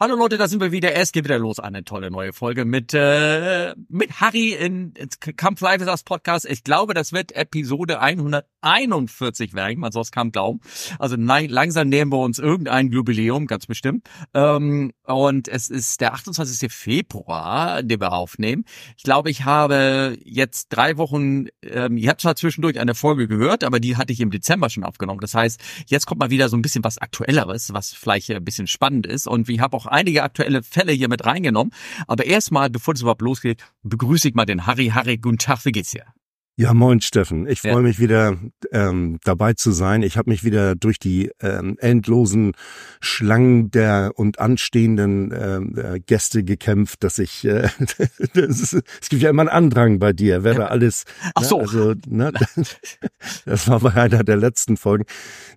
[0.00, 0.94] Hallo Leute, da sind wir wieder.
[0.94, 1.58] Es geht wieder los.
[1.58, 4.94] Eine tolle neue Folge mit äh, mit Harry in
[5.36, 6.46] Camp Live ist das Podcast.
[6.48, 9.80] Ich glaube, das wird Episode 141 werden.
[9.80, 10.60] Man soll es kaum glauben.
[11.00, 14.08] Also nein, langsam nähern wir uns irgendein Jubiläum, ganz bestimmt.
[14.34, 16.72] Ähm, und es ist der 28.
[16.72, 18.66] Februar, den wir aufnehmen.
[18.96, 21.46] Ich glaube, ich habe jetzt drei Wochen.
[21.62, 24.84] Ähm, ich habe zwar zwischendurch eine Folge gehört, aber die hatte ich im Dezember schon
[24.84, 25.18] aufgenommen.
[25.18, 28.68] Das heißt, jetzt kommt mal wieder so ein bisschen was Aktuelleres, was vielleicht ein bisschen
[28.68, 29.26] spannend ist.
[29.26, 31.72] Und ich habe auch einige aktuelle Fälle hier mit reingenommen.
[32.06, 34.88] Aber erstmal, bevor es überhaupt losgeht, begrüße ich mal den Harry.
[34.88, 36.04] Harry, guten Tag, wie geht's dir?
[36.60, 37.46] Ja, moin Steffen.
[37.46, 37.80] Ich freue ja.
[37.82, 38.36] mich wieder
[38.72, 40.02] ähm, dabei zu sein.
[40.02, 42.50] Ich habe mich wieder durch die ähm, endlosen
[42.98, 47.68] Schlangen der und anstehenden ähm, äh, Gäste gekämpft, dass ich äh,
[48.34, 51.04] das ist, es gibt ja immer einen Andrang bei dir, wer da alles.
[51.36, 51.60] Ach ne, so.
[51.60, 52.32] Also, ne,
[53.44, 55.04] das war bei einer der letzten Folgen.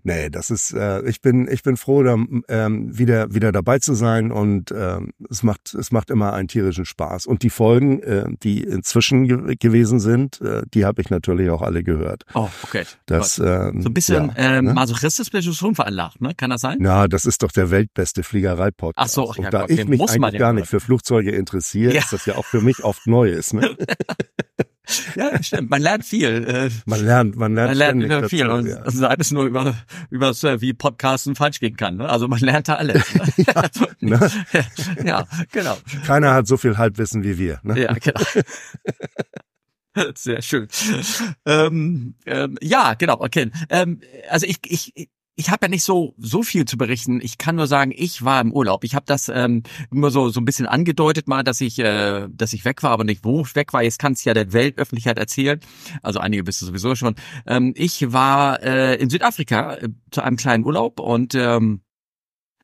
[0.03, 0.71] Nee, das ist.
[0.71, 2.15] Äh, ich bin ich bin froh, da
[2.47, 6.85] ähm, wieder wieder dabei zu sein und ähm, es macht es macht immer einen tierischen
[6.85, 7.25] Spaß.
[7.25, 11.61] Und die Folgen, äh, die inzwischen ge gewesen sind, äh, die habe ich natürlich auch
[11.61, 12.23] alle gehört.
[12.33, 12.83] Oh, okay.
[13.05, 14.73] Das, ähm, so ein bisschen ja, ähm, ne?
[14.73, 16.33] masochistisch schon veranlagt, ne?
[16.35, 16.83] Kann das sein?
[16.83, 18.97] Ja, das ist doch der weltbeste Fliegerei-Podcast.
[18.97, 22.01] Ach so, ja, Und da Gott, ich mich eigentlich gar nicht für Flugzeuge interessiere, ja.
[22.01, 23.53] ist das ja auch für mich oft neu ist.
[23.53, 23.77] Ne?
[25.15, 25.69] ja, stimmt.
[25.69, 26.45] Man lernt viel.
[26.45, 28.47] Äh, man lernt, man lernt, man lernt viel.
[28.47, 28.77] Dazu, und ja.
[28.77, 29.75] also alles nur über,
[30.09, 31.97] über wie Podcasten falsch gehen kann.
[31.97, 32.09] Ne?
[32.09, 33.03] Also man lernt da alles.
[33.37, 33.63] ja,
[34.01, 34.31] ne?
[35.05, 35.77] ja, genau.
[36.05, 37.59] Keiner hat so viel Halbwissen wie wir.
[37.63, 37.81] Ne?
[37.81, 38.21] Ja, genau.
[40.15, 40.67] Sehr schön.
[41.45, 43.51] Ähm, ähm, ja, genau, okay.
[43.69, 47.19] Ähm, also ich, ich, ich habe ja nicht so so viel zu berichten.
[47.21, 48.83] Ich kann nur sagen, ich war im Urlaub.
[48.83, 52.53] Ich habe das ähm, nur so so ein bisschen angedeutet mal, dass ich äh, dass
[52.53, 53.83] ich weg war, aber nicht wo ich weg war.
[53.83, 55.59] Jetzt kann es ja der Weltöffentlichkeit erzählen.
[56.01, 57.15] Also einige wissen sowieso schon.
[57.47, 61.81] Ähm, ich war äh, in Südafrika äh, zu einem kleinen Urlaub und ähm,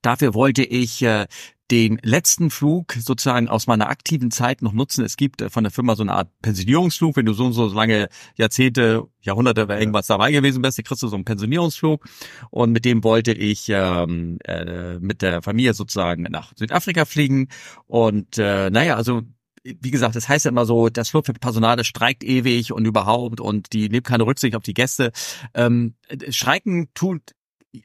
[0.01, 1.27] Dafür wollte ich äh,
[1.71, 5.03] den letzten Flug sozusagen aus meiner aktiven Zeit noch nutzen.
[5.03, 7.67] Es gibt äh, von der Firma so eine Art Pensionierungsflug, wenn du so und so
[7.67, 12.05] lange Jahrzehnte, Jahrhunderte oder irgendwas dabei gewesen bist, dann kriegst du so einen Pensionierungsflug
[12.49, 17.49] und mit dem wollte ich ähm, äh, mit der Familie sozusagen nach Südafrika fliegen
[17.85, 19.21] und äh, naja, also
[19.63, 23.89] wie gesagt, das heißt ja immer so, das Flugpersonal, streikt ewig und überhaupt und die
[23.89, 25.11] nimmt keine Rücksicht auf die Gäste.
[25.53, 25.95] Ähm,
[26.29, 27.33] Streiken tut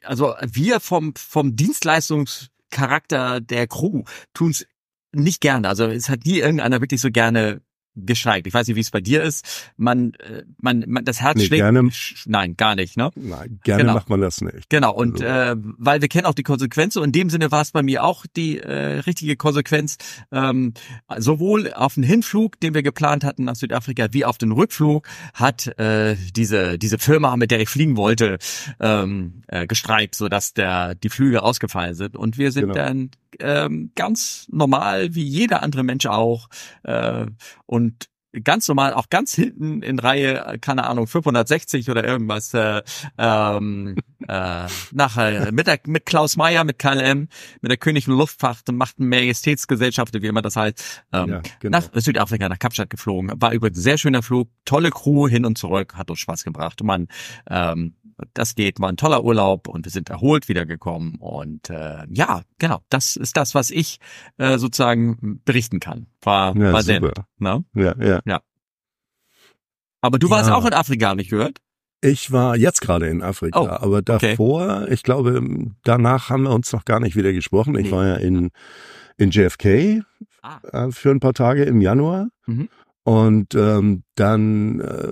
[0.03, 4.03] also wir vom vom Dienstleistungs Charakter der Crew
[4.33, 4.65] tun's
[5.13, 5.69] nicht gerne.
[5.69, 7.61] Also es hat nie irgendeiner wirklich so gerne
[7.95, 8.47] gestreikt.
[8.47, 9.71] Ich weiß nicht, wie es bei dir ist.
[9.77, 11.61] Man, äh, man, man das Herz nee, schlägt.
[11.61, 11.89] Gerne,
[12.25, 13.11] nein, gar nicht, ne?
[13.15, 13.93] Nein, gerne genau.
[13.93, 14.69] macht man das nicht.
[14.69, 14.93] Genau.
[14.93, 15.61] Und also.
[15.61, 16.95] äh, weil wir kennen auch die Konsequenz.
[16.95, 19.97] Und in dem Sinne war es bei mir auch die äh, richtige Konsequenz.
[20.31, 20.73] Ähm,
[21.17, 25.67] sowohl auf den Hinflug, den wir geplant hatten nach Südafrika, wie auf den Rückflug hat
[25.79, 28.37] äh, diese diese Firma, mit der ich fliegen wollte,
[28.79, 32.15] ähm, äh, gestreikt, so dass der die Flüge ausgefallen sind.
[32.15, 32.73] Und wir sind genau.
[32.73, 36.49] dann ähm, ganz normal wie jeder andere Mensch auch
[36.83, 37.25] äh,
[37.65, 37.82] und
[38.43, 42.81] ganz normal, auch ganz hinten in Reihe, keine Ahnung, 560 oder irgendwas, äh,
[43.17, 43.95] ähm,
[44.27, 47.27] äh, nachher mit, der, mit Klaus Meyer, mit KLM,
[47.61, 51.77] mit der Königlichen Luftfahrt, macht Majestätsgesellschaft, wie immer das heißt, ähm, ja, genau.
[51.77, 53.31] nach Südafrika, nach Kapstadt geflogen.
[53.35, 56.81] War übrigens ein sehr schöner Flug, tolle Crew hin und zurück, hat uns Spaß gebracht.
[56.83, 57.07] Man
[57.49, 57.95] ähm,
[58.33, 61.15] das geht, war ein toller Urlaub und wir sind erholt wiedergekommen.
[61.15, 63.99] Und äh, ja, genau, das ist das, was ich
[64.37, 66.07] äh, sozusagen berichten kann.
[66.21, 67.11] War, ja, war super.
[67.15, 67.65] Sehr, ne?
[67.73, 68.21] Ja, ja.
[68.25, 68.41] ja.
[70.01, 70.55] Aber du warst ja.
[70.55, 71.59] auch in Afrika, habe ich gehört?
[72.01, 74.93] Ich war jetzt gerade in Afrika, oh, aber davor, okay.
[74.93, 75.41] ich glaube,
[75.85, 77.77] danach haben wir uns noch gar nicht wieder gesprochen.
[77.77, 77.91] Ich nee.
[77.91, 78.51] war ja in,
[79.15, 80.03] in JFK
[80.41, 80.59] ah.
[80.73, 82.27] äh, für ein paar Tage im Januar.
[82.45, 82.67] Mhm.
[83.05, 85.11] Und ähm, dann äh,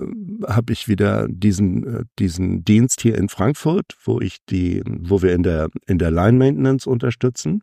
[0.50, 5.34] habe ich wieder diesen äh, diesen Dienst hier in Frankfurt, wo ich die, wo wir
[5.34, 7.62] in der in der Line Maintenance unterstützen.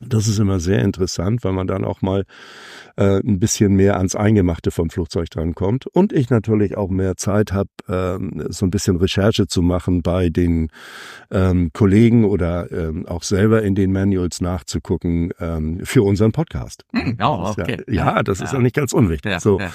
[0.00, 2.24] Das ist immer sehr interessant, weil man dann auch mal
[2.96, 5.86] äh, ein bisschen mehr ans Eingemachte vom Flugzeug drankommt.
[5.88, 10.28] Und ich natürlich auch mehr Zeit habe, äh, so ein bisschen Recherche zu machen bei
[10.28, 10.70] den
[11.30, 16.84] ähm, Kollegen oder ähm, auch selber in den Manuals nachzugucken ähm, für unseren Podcast.
[16.92, 17.82] Hm, ja, okay.
[17.88, 19.32] ja, ja, das ist ja nicht ganz unwichtig.
[19.32, 19.58] Ja, so.
[19.58, 19.72] Ja.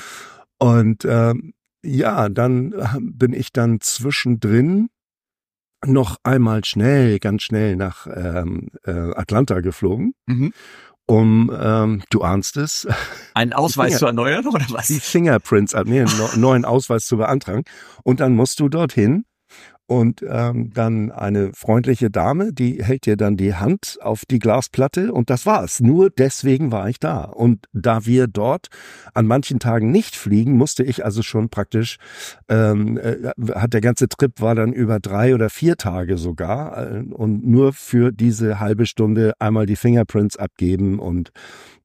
[0.59, 1.53] Und ähm,
[1.83, 4.89] ja, dann äh, bin ich dann zwischendrin
[5.85, 10.13] noch einmal schnell, ganz schnell nach ähm, äh, Atlanta geflogen.
[10.25, 10.53] Mhm.
[11.06, 12.88] Um, ähm, du ahnst es.
[13.33, 14.88] Einen Ausweis Finger, zu erneuern oder was?
[14.88, 17.63] Die Fingerprints, äh, nee, einen neuen Ausweis zu beantragen.
[18.03, 19.25] Und dann musst du dorthin
[19.88, 25.12] und ähm, dann eine freundliche Dame, die hält dir dann die Hand auf die Glasplatte
[25.12, 25.81] und das war's.
[25.81, 27.24] Nur deswegen war ich da.
[27.25, 28.68] Und da wir dort
[29.13, 31.97] an manchen Tagen nicht fliegen, musste ich also schon praktisch,
[32.47, 37.03] ähm, äh, hat der ganze Trip war dann über drei oder vier Tage sogar äh,
[37.12, 41.31] und nur für diese halbe Stunde einmal die Fingerprints abgeben und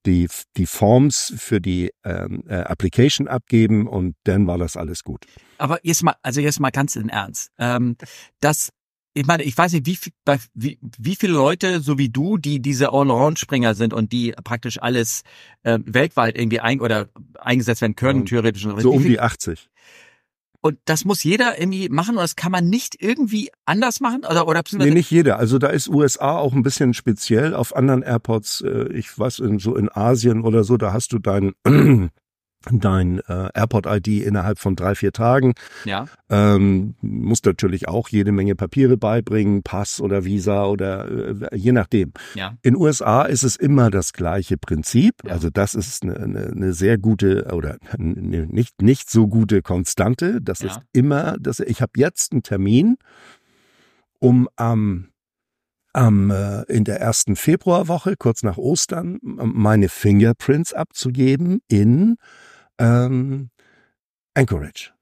[0.08, 5.26] die, die Forms für die ähm, äh, Application abgeben und dann war das alles gut.
[5.58, 7.50] Aber jetzt mal, also jetzt mal ganz in Ernst.
[7.58, 7.96] Ähm,
[8.40, 8.70] das,
[9.12, 9.98] ich meine, ich weiß nicht, wie,
[10.54, 15.22] wie, wie viele Leute, so wie du, die diese Allround-Springer sind und die praktisch alles
[15.62, 17.08] äh, weltweit irgendwie ein oder
[17.38, 18.62] eingesetzt werden können, theoretisch.
[18.62, 19.68] So um die 80.
[20.60, 24.24] Und das muss jeder irgendwie machen oder das kann man nicht irgendwie anders machen?
[24.28, 25.38] Oder, oder nee, nicht jeder.
[25.38, 27.54] Also da ist USA auch ein bisschen speziell.
[27.54, 31.18] Auf anderen Airports, äh, ich weiß, in, so in Asien oder so, da hast du
[31.18, 32.10] deinen
[32.70, 35.54] dein äh, Airport-ID innerhalb von drei, vier Tagen.
[35.84, 36.06] Ja.
[36.28, 42.12] Ähm, musst natürlich auch jede Menge Papiere beibringen, Pass oder Visa oder äh, je nachdem.
[42.34, 42.54] Ja.
[42.62, 45.14] In USA ist es immer das gleiche Prinzip.
[45.24, 45.32] Ja.
[45.32, 50.40] Also das ist eine, eine, eine sehr gute oder eine nicht, nicht so gute Konstante.
[50.42, 50.68] Das ja.
[50.68, 52.96] ist immer, dass ich habe jetzt einen Termin,
[54.18, 55.08] um am
[55.94, 62.16] am äh, in der ersten Februarwoche, kurz nach Ostern, meine Fingerprints abzugeben in
[62.78, 63.50] ähm,
[64.34, 64.92] Anchorage.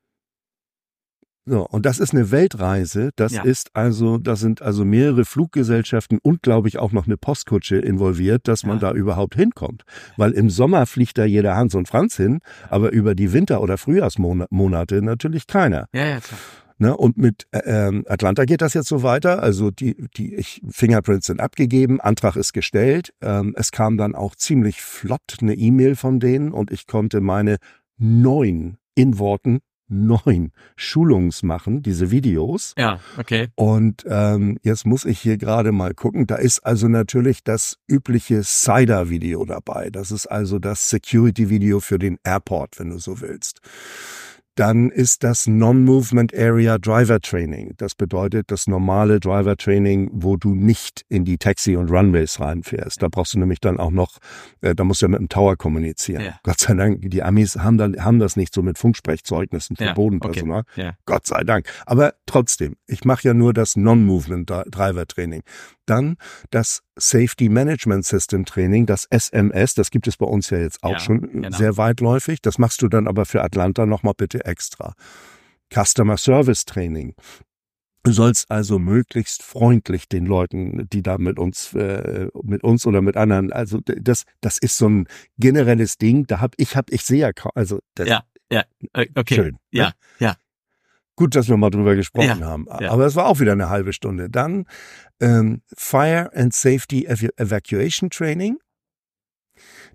[1.48, 3.10] So, und das ist eine Weltreise.
[3.14, 3.42] Das ja.
[3.42, 8.48] ist also, da sind also mehrere Fluggesellschaften und glaube ich auch noch eine Postkutsche involviert,
[8.48, 8.90] dass man ja.
[8.90, 9.84] da überhaupt hinkommt.
[10.16, 13.78] Weil im Sommer fliegt da jeder Hans und Franz hin, aber über die Winter- oder
[13.78, 15.86] Frühjahrsmonate natürlich keiner.
[15.92, 16.40] Ja, ja, klar.
[16.78, 19.42] Ne, und mit äh, ähm, Atlanta geht das jetzt so weiter.
[19.42, 23.14] Also die, die ich, Fingerprints sind abgegeben, Antrag ist gestellt.
[23.22, 27.56] Ähm, es kam dann auch ziemlich flott eine E-Mail von denen und ich konnte meine
[27.96, 32.74] neun in Worten neun Schulungs machen, diese Videos.
[32.76, 33.48] Ja, okay.
[33.54, 36.26] Und ähm, jetzt muss ich hier gerade mal gucken.
[36.26, 39.90] Da ist also natürlich das übliche Cider-Video dabei.
[39.90, 43.60] Das ist also das Security-Video für den Airport, wenn du so willst
[44.56, 47.74] dann ist das Non-Movement Area Driver Training.
[47.76, 53.02] Das bedeutet das normale Driver Training, wo du nicht in die Taxi- und Runways reinfährst.
[53.02, 54.18] Da brauchst du nämlich dann auch noch,
[54.62, 56.24] äh, da musst du ja mit dem Tower kommunizieren.
[56.24, 56.40] Ja.
[56.42, 59.92] Gott sei Dank, die Amis haben, dann, haben das nicht so mit Funksprechzeugnissen für ja,
[59.92, 60.62] Bodenpersonal.
[60.72, 60.82] Okay.
[60.82, 60.92] Ja.
[61.04, 61.68] Gott sei Dank.
[61.84, 65.42] Aber trotzdem, ich mache ja nur das Non-Movement Driver Training.
[65.86, 66.16] Dann
[66.50, 70.92] das Safety Management System Training, das SMS, das gibt es bei uns ja jetzt auch
[70.92, 71.56] ja, schon genau.
[71.56, 72.42] sehr weitläufig.
[72.42, 74.94] Das machst du dann aber für Atlanta nochmal bitte extra.
[75.72, 77.14] Customer Service Training.
[78.06, 83.02] Du sollst also möglichst freundlich den Leuten, die da mit uns, äh, mit uns oder
[83.02, 86.24] mit anderen, also das, das ist so ein generelles Ding.
[86.28, 89.86] Da hab ich hab, ich sehe ja, also das, ja, ja, äh, okay, schön, ja,
[89.86, 89.94] ne?
[90.20, 90.36] ja.
[91.16, 92.66] Gut, dass wir mal drüber gesprochen ja, haben.
[92.80, 92.90] Ja.
[92.90, 94.28] Aber es war auch wieder eine halbe Stunde.
[94.28, 94.66] Dann
[95.20, 98.58] ähm, Fire and Safety Evacuation Training.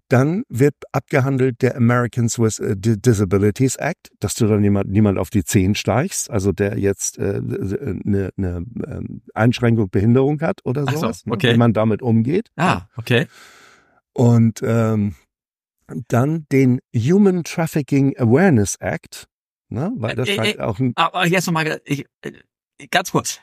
[0.09, 5.29] Dann wird abgehandelt der Americans with äh, Disabilities Act, dass du dann niemand, niemand auf
[5.29, 11.21] die Zehen steichst, also der jetzt äh, eine, eine ähm, Einschränkung, Behinderung hat oder sowas,
[11.25, 11.53] so, okay.
[11.53, 12.49] wie man damit umgeht.
[12.57, 13.27] Ah, okay.
[14.11, 15.15] Und ähm,
[16.07, 19.27] dann den Human Trafficking Awareness Act,
[19.71, 19.91] ne?
[19.95, 20.93] weil das äh, halt äh, auch ein...
[20.95, 22.03] Aber jetzt nochmal, äh,
[22.91, 23.39] ganz kurz,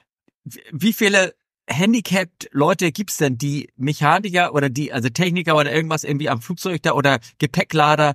[0.73, 1.35] wie viele
[1.69, 6.83] handicapped Leute gibt's denn, die Mechaniker oder die, also Techniker oder irgendwas irgendwie am Flugzeug
[6.83, 8.15] da oder Gepäcklader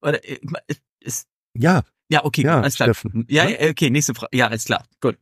[0.00, 0.20] oder
[1.00, 1.82] ist ja.
[2.10, 2.94] Ja okay ja, alles klar.
[2.94, 3.26] Steffen.
[3.28, 4.84] ja okay nächste Frage ja alles klar.
[5.00, 5.18] Gut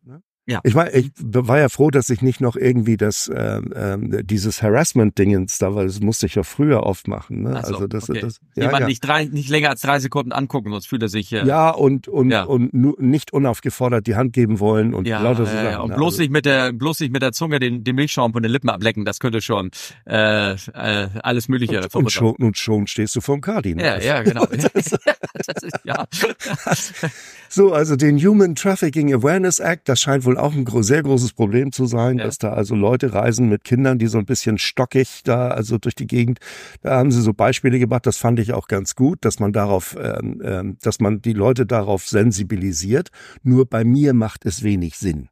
[0.47, 0.61] ja.
[0.65, 4.63] Ich war, ich war ja froh, dass ich nicht noch irgendwie das ähm, äh, dieses
[4.63, 7.43] Harassment-Dingens da, weil das musste ich ja früher oft machen.
[7.43, 7.51] Ne?
[7.51, 8.21] So, also das, okay.
[8.21, 8.87] das ja, Jemand ja.
[8.89, 12.09] nicht drei, nicht länger als drei Sekunden angucken, sonst fühlt er sich äh, ja und
[12.09, 12.43] und ja.
[12.43, 15.81] und nicht unaufgefordert die Hand geben wollen und ja, lauter so Sachen.
[15.81, 15.97] Und ne?
[15.97, 18.51] bloß also, nicht mit der bloß nicht mit der Zunge den, den Milchschaum von den
[18.51, 19.71] Lippen ablecken, das könnte schon
[20.07, 21.81] äh, äh, alles Mögliche.
[21.83, 23.79] Und, und schon und schon stehst du vorm Kardin.
[23.79, 24.47] Ja, ja, genau.
[24.51, 26.07] das ist, ja.
[27.53, 31.71] so, also den Human Trafficking Awareness Act, das scheint wohl auch ein sehr großes Problem
[31.71, 32.25] zu sein, ja.
[32.25, 35.95] dass da also Leute reisen mit Kindern, die so ein bisschen stockig da also durch
[35.95, 36.39] die Gegend.
[36.81, 39.97] Da haben sie so Beispiele gebracht, das fand ich auch ganz gut, dass man darauf,
[40.01, 43.11] ähm, ähm, dass man die Leute darauf sensibilisiert.
[43.43, 45.29] Nur bei mir macht es wenig Sinn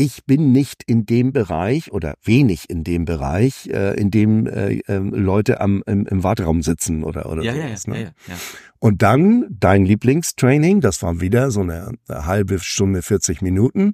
[0.00, 4.78] ich bin nicht in dem Bereich oder wenig in dem Bereich, äh, in dem äh,
[4.86, 7.84] äh, Leute am, im, im Warteraum sitzen oder, oder ja, sowas.
[7.84, 8.00] Ja, ne?
[8.00, 8.34] ja, ja,
[8.78, 13.92] Und dann dein Lieblingstraining, das war wieder so eine, eine halbe Stunde, 40 Minuten,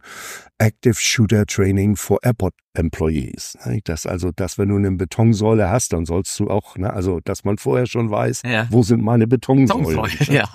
[0.58, 3.58] Active Shooter Training for Airport Employees.
[3.64, 3.80] Ne?
[3.82, 7.42] Das also, dass wenn du eine Betonsäule hast, dann sollst du auch, ne, also dass
[7.42, 8.68] man vorher schon weiß, ja.
[8.70, 9.86] wo sind meine Betonsäulen.
[9.86, 10.48] Betonsäule, ja.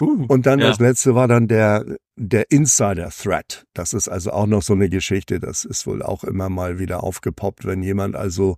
[0.00, 0.68] Uh, und dann ja.
[0.68, 1.84] das letzte war dann der
[2.20, 3.64] der Insider Threat.
[3.74, 5.38] Das ist also auch noch so eine Geschichte.
[5.38, 8.56] Das ist wohl auch immer mal wieder aufgepoppt, wenn jemand also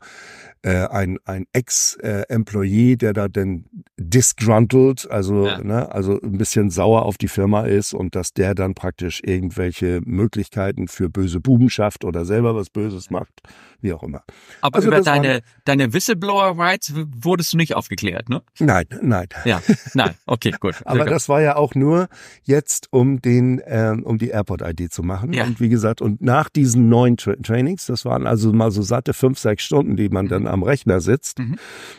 [0.62, 3.66] äh, ein ein Ex-Employee, der da denn
[3.98, 5.62] disgruntled, also ja.
[5.62, 10.00] ne, also ein bisschen sauer auf die Firma ist und dass der dann praktisch irgendwelche
[10.04, 13.40] Möglichkeiten für böse Buben schafft oder selber was Böses macht,
[13.80, 14.24] wie auch immer.
[14.62, 18.42] Aber also über deine deine Whistleblower Rights wurdest du nicht aufgeklärt, ne?
[18.58, 19.28] Nein, nein.
[19.44, 19.62] Ja,
[19.94, 20.14] nein.
[20.24, 20.69] Okay, gut.
[20.84, 22.08] Aber das war ja auch nur
[22.42, 25.32] jetzt um den, äh, um die Airport-ID zu machen.
[25.32, 25.44] Ja.
[25.44, 29.14] Und wie gesagt, und nach diesen neun Tra Trainings, das waren also mal so satte
[29.14, 30.30] fünf, sechs Stunden, die man mhm.
[30.30, 31.56] dann am Rechner sitzt, mhm.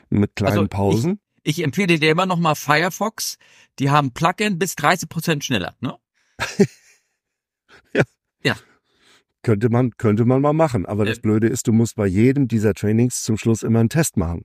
[0.09, 1.19] mit kleinen also Pausen.
[1.43, 3.37] Ich, ich empfehle dir immer noch mal Firefox.
[3.79, 5.95] Die haben Plugin bis 30 Prozent schneller, ne?
[7.93, 8.03] ja.
[8.43, 8.55] Ja.
[9.43, 10.85] Könnte man, könnte man mal machen.
[10.85, 14.17] Aber das Blöde ist, du musst bei jedem dieser Trainings zum Schluss immer einen Test
[14.17, 14.43] machen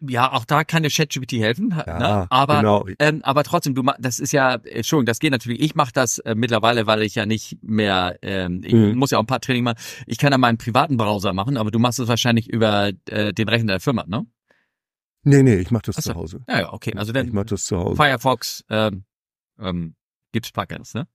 [0.00, 2.26] ja, auch da kann der ChatGPT helfen, ja, ne?
[2.30, 2.86] aber genau.
[2.98, 5.60] ähm, aber trotzdem, du das ist ja, Entschuldigung, das geht natürlich.
[5.60, 8.96] Ich mache das äh, mittlerweile, weil ich ja nicht mehr, ähm, ich mhm.
[8.96, 9.78] muss ja auch ein paar Training machen.
[10.06, 13.48] Ich kann ja meinen privaten Browser machen, aber du machst es wahrscheinlich über äh, den
[13.48, 14.26] Rechner der Firma, ne?
[15.22, 16.12] Nee, nee, ich mache das Achso.
[16.12, 16.44] zu Hause.
[16.48, 17.96] Ja, ja, okay, also dann ich mach das zu Hause.
[17.96, 19.04] Firefox ähm,
[19.58, 19.94] ähm,
[20.32, 21.06] gibt's Plugins, ne?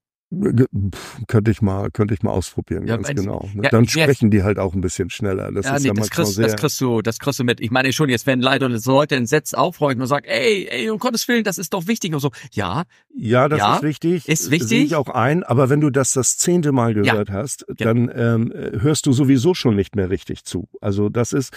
[1.27, 3.47] Könnte ich mal, könnte ich mal ausprobieren, ja, ganz genau.
[3.61, 5.51] Ja, Dann sprechen ja, die halt auch ein bisschen schneller.
[5.51, 7.61] Das ja, ist nee, ja das kriegst, sehr das kriegst du, das kriegst du mit.
[7.61, 10.97] Ich meine schon, jetzt werden leider Leute in Sätze aufräumen und sagen, ey, ey, um
[10.97, 12.31] Gottes Willen, das ist doch wichtig und so.
[12.51, 12.83] Ja.
[13.15, 14.27] Ja, das ist wichtig.
[14.27, 14.67] Ist wichtig.
[14.67, 15.43] Sehe ich auch ein.
[15.43, 19.75] Aber wenn du das das zehnte Mal gehört hast, dann ähm, hörst du sowieso schon
[19.75, 20.67] nicht mehr richtig zu.
[20.81, 21.53] Also das ist,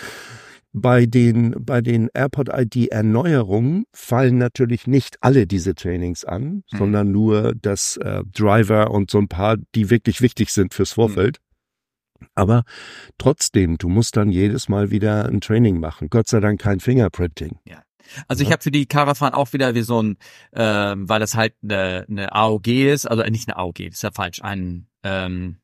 [0.73, 6.63] bei den, bei den AirPod ID Erneuerungen fallen natürlich nicht alle diese Trainings an, mhm.
[6.79, 10.95] sondern nur das äh, Driver und so ein paar, die wirklich wichtig sind fürs hm.
[10.95, 11.39] Vorfeld.
[12.21, 12.29] Mhm.
[12.35, 12.65] Aber
[13.17, 16.09] trotzdem, du musst dann jedes Mal wieder ein Training machen.
[16.11, 17.59] Gott sei Dank kein Fingerprinting.
[17.65, 17.83] Ja.
[18.27, 20.17] Also ich habe für die Caravan auch wieder wie so ein,
[20.53, 24.11] ähm, weil das halt eine, eine AOG ist, also nicht eine AOG, das ist ja
[24.11, 25.59] falsch, ein ähm,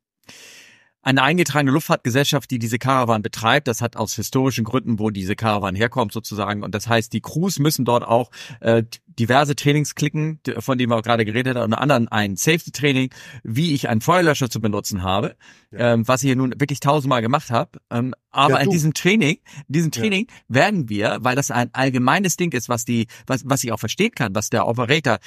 [1.05, 3.69] eine eingetragene Luftfahrtgesellschaft, die diese Caravan betreibt.
[3.69, 6.63] Das hat aus historischen Gründen, wo diese Caravan herkommt sozusagen.
[6.63, 8.31] Und das heißt, die Crews müssen dort auch
[8.61, 13.11] äh, diverse Trainings klicken, von denen wir auch gerade geredet haben, unter anderem ein Safety-Training,
[13.43, 15.37] wie ich einen Feuerlöscher zu benutzen habe,
[15.71, 15.93] ja.
[15.93, 17.79] ähm, was ich hier nun wirklich tausendmal gemacht habe.
[17.91, 19.37] Ähm, aber ja, in diesem Training,
[19.69, 20.55] in diesem Training ja.
[20.55, 24.13] werden wir, weil das ein allgemeines Ding ist, was die, was, was ich auch verstehen
[24.13, 25.19] kann, was der Operator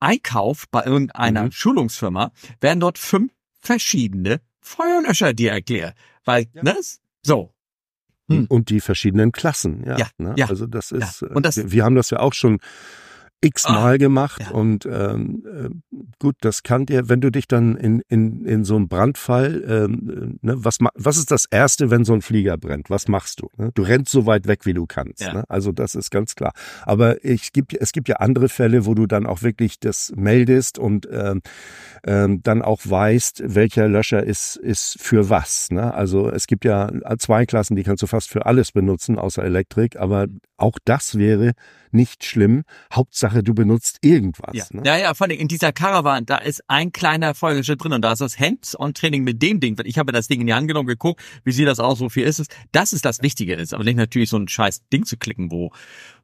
[0.00, 1.52] einkauft bei irgendeiner mhm.
[1.52, 4.40] Schulungsfirma, werden dort fünf verschiedene
[4.70, 5.94] Feuerlöscher dir erklärt.
[6.24, 6.62] Weil, ja.
[6.62, 6.76] ne?
[7.22, 7.52] So.
[8.30, 8.46] Hm.
[8.48, 9.98] Und die verschiedenen Klassen, ja.
[9.98, 10.34] ja, ne?
[10.36, 11.28] ja also das ist, ja.
[11.28, 12.60] und das, wir, wir haben das ja auch schon
[13.42, 14.50] x-mal ah, gemacht ja.
[14.50, 18.76] und ähm, äh, gut, das kann dir, wenn du dich dann in, in, in so
[18.76, 22.90] einem Brandfall, ähm, ne, was, was ist das Erste, wenn so ein Flieger brennt?
[22.90, 23.48] Was machst du?
[23.56, 23.70] Ne?
[23.74, 25.22] Du rennst so weit weg, wie du kannst.
[25.22, 25.32] Ja.
[25.32, 25.44] Ne?
[25.48, 26.52] Also das ist ganz klar.
[26.82, 30.78] Aber ich gibt, es gibt ja andere Fälle, wo du dann auch wirklich das meldest
[30.78, 31.40] und ähm,
[32.04, 35.70] ähm, dann auch weißt, welcher Löscher ist, ist für was.
[35.70, 35.94] Ne?
[35.94, 39.96] Also es gibt ja zwei Klassen, die kannst du fast für alles benutzen, außer Elektrik,
[39.96, 40.26] aber
[40.60, 41.52] auch das wäre
[41.90, 42.62] nicht schlimm.
[42.92, 44.54] Hauptsache, du benutzt irgendwas.
[44.54, 44.82] Ja, ne?
[44.84, 48.12] ja, ja, vor allem in dieser Caravan, da ist ein kleiner Folgeschritt drin und da
[48.12, 49.76] ist das Hands-on-Training mit dem Ding.
[49.84, 52.38] Ich habe das Ding in die Hand genommen, geguckt, wie sieht das aus, wofür ist
[52.38, 52.48] es.
[52.72, 55.72] Das ist das Wichtige ist, aber nicht natürlich so ein scheiß Ding zu klicken, wo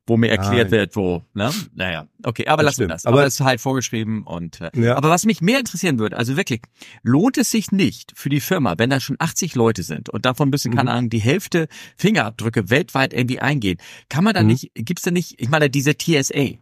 [0.06, 0.80] wo mir erklärt Nein.
[0.80, 1.50] wird, wo, ne?
[1.74, 3.06] Naja, okay, aber lassen wir das.
[3.06, 4.96] Aber, aber es ist halt vorgeschrieben und äh, ja.
[4.96, 6.62] aber was mich mehr interessieren würde, also wirklich,
[7.02, 10.50] lohnt es sich nicht für die Firma, wenn da schon 80 Leute sind und davon
[10.50, 10.76] müssen, mhm.
[10.76, 14.48] keine Ahnung, die Hälfte Fingerabdrücke weltweit irgendwie eingehen, kann man da mhm.
[14.48, 16.58] nicht, gibt's da nicht, ich meine, diese TSA,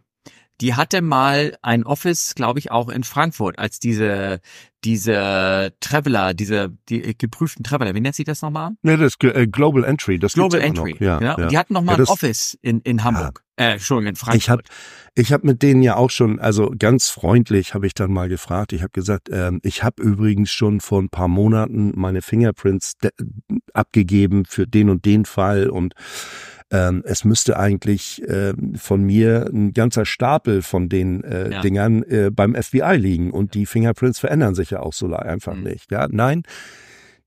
[0.61, 4.39] die hatte mal ein Office, glaube ich, auch in Frankfurt, als diese
[4.83, 8.71] diese Traveler, diese die geprüften Traveler, wie nennt sich das nochmal?
[8.83, 10.95] Ja, das äh, Global Entry, das Global Entry.
[10.99, 11.35] Ja, ja.
[11.39, 11.47] ja.
[11.47, 13.43] Die hatten noch mal ja, ein Office in in Hamburg.
[13.59, 13.65] Ja.
[13.65, 14.41] Äh, Entschuldigung, in Frankfurt.
[14.41, 14.63] Ich habe
[15.15, 18.73] ich hab mit denen ja auch schon, also ganz freundlich habe ich dann mal gefragt.
[18.73, 22.93] Ich habe gesagt, ähm, ich habe übrigens schon vor ein paar Monaten meine Fingerprints
[23.73, 25.93] abgegeben für den und den Fall und
[26.71, 31.61] ähm, es müsste eigentlich äh, von mir ein ganzer Stapel von den äh, ja.
[31.61, 35.63] Dingern äh, beim FBI liegen und die Fingerprints verändern sich ja auch so einfach mhm.
[35.63, 35.91] nicht.
[35.91, 36.43] Ja, nein,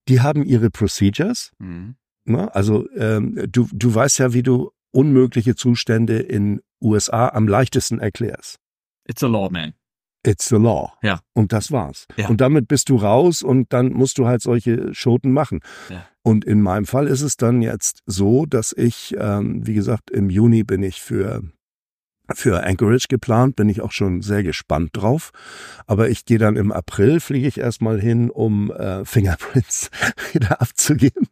[0.07, 1.51] die haben ihre Procedures.
[1.59, 1.95] Mhm.
[2.25, 2.53] Ne?
[2.53, 8.57] Also ähm, du, du weißt ja, wie du unmögliche Zustände in USA am leichtesten erklärst.
[9.07, 9.73] It's a law, man.
[10.25, 10.93] It's the law.
[11.01, 11.21] Ja.
[11.33, 12.05] Und das war's.
[12.17, 12.27] Ja.
[12.27, 15.61] Und damit bist du raus und dann musst du halt solche Schoten machen.
[15.89, 16.05] Ja.
[16.23, 20.29] Und in meinem Fall ist es dann jetzt so, dass ich, ähm, wie gesagt, im
[20.29, 21.41] Juni bin ich für
[22.35, 25.31] für Anchorage geplant, bin ich auch schon sehr gespannt drauf.
[25.87, 29.89] Aber ich gehe dann im April, fliege ich erstmal hin, um äh, Fingerprints
[30.33, 31.27] wieder abzugeben.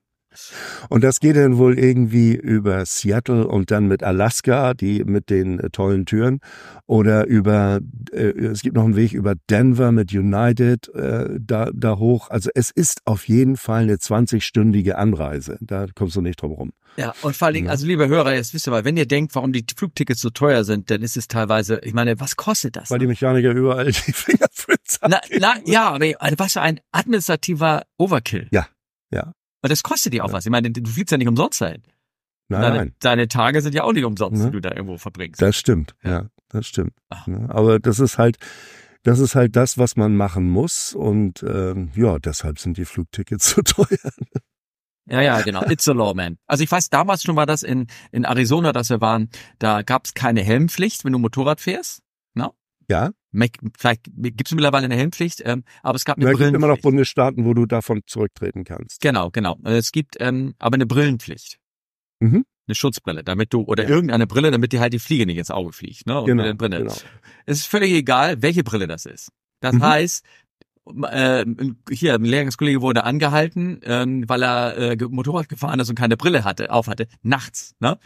[0.89, 5.59] Und das geht dann wohl irgendwie über Seattle und dann mit Alaska, die mit den
[5.59, 6.39] äh, tollen Türen,
[6.85, 7.79] oder über,
[8.11, 12.29] äh, es gibt noch einen Weg über Denver mit United äh, da, da hoch.
[12.29, 15.57] Also es ist auf jeden Fall eine 20-stündige Anreise.
[15.61, 16.71] Da kommst du nicht drum rum.
[16.97, 19.35] Ja, und vor allen Dingen, also liebe Hörer, jetzt wisst ihr mal, wenn ihr denkt,
[19.35, 22.89] warum die Flugtickets so teuer sind, dann ist es teilweise, ich meine, was kostet das?
[22.89, 25.11] Weil die Mechaniker überall die Fingerprints haben.
[25.11, 26.05] Na, na, ja, aber
[26.37, 28.47] was für ein administrativer Overkill.
[28.51, 28.67] Ja,
[29.11, 29.33] ja.
[29.67, 30.33] Und das kostet dir auch ja.
[30.35, 30.45] was.
[30.45, 31.83] Ich meine, du fliegst ja nicht umsonst dahin.
[32.47, 32.95] Nein, deine, nein.
[33.01, 34.45] deine Tage sind ja auch nicht umsonst, ja.
[34.45, 35.41] die du da irgendwo verbringst.
[35.41, 36.93] Das stimmt, ja, ja das stimmt.
[37.09, 37.27] Ach.
[37.49, 38.37] Aber das ist halt,
[39.03, 40.93] das ist halt das, was man machen muss.
[40.93, 43.97] Und ähm, ja, deshalb sind die Flugtickets so teuer.
[45.09, 45.63] Ja, ja, genau.
[45.65, 46.37] It's a law, man.
[46.47, 50.05] Also ich weiß, damals schon war das in, in Arizona, dass wir waren, da gab
[50.05, 52.01] es keine Helmpflicht, wenn du Motorrad fährst.
[52.87, 53.11] Ja.
[53.77, 56.47] Vielleicht gibt es mittlerweile eine Helmpflicht, ähm, aber es gab eine ja, Brillenpflicht.
[56.47, 59.01] Es gibt immer noch Bundesstaaten, wo du davon zurücktreten kannst.
[59.01, 59.57] Genau, genau.
[59.63, 61.59] Es gibt ähm, aber eine Brillenpflicht.
[62.19, 62.45] Mhm.
[62.67, 63.89] Eine Schutzbrille, damit du, oder ja.
[63.89, 66.07] irgendeine Brille, damit dir halt die Fliege nicht ins Auge fliegt.
[66.07, 66.19] Ne?
[66.19, 66.79] Und genau, Brille.
[66.79, 66.93] genau.
[67.45, 69.29] Es ist völlig egal, welche Brille das ist.
[69.61, 69.83] Das mhm.
[69.83, 70.25] heißt,
[71.09, 71.45] äh,
[71.91, 76.43] hier, ein Lehrgangskollege wurde angehalten, ähm, weil er äh, Motorrad gefahren ist und keine Brille
[76.43, 77.75] hatte, auf hatte, nachts.
[77.79, 77.97] Ne?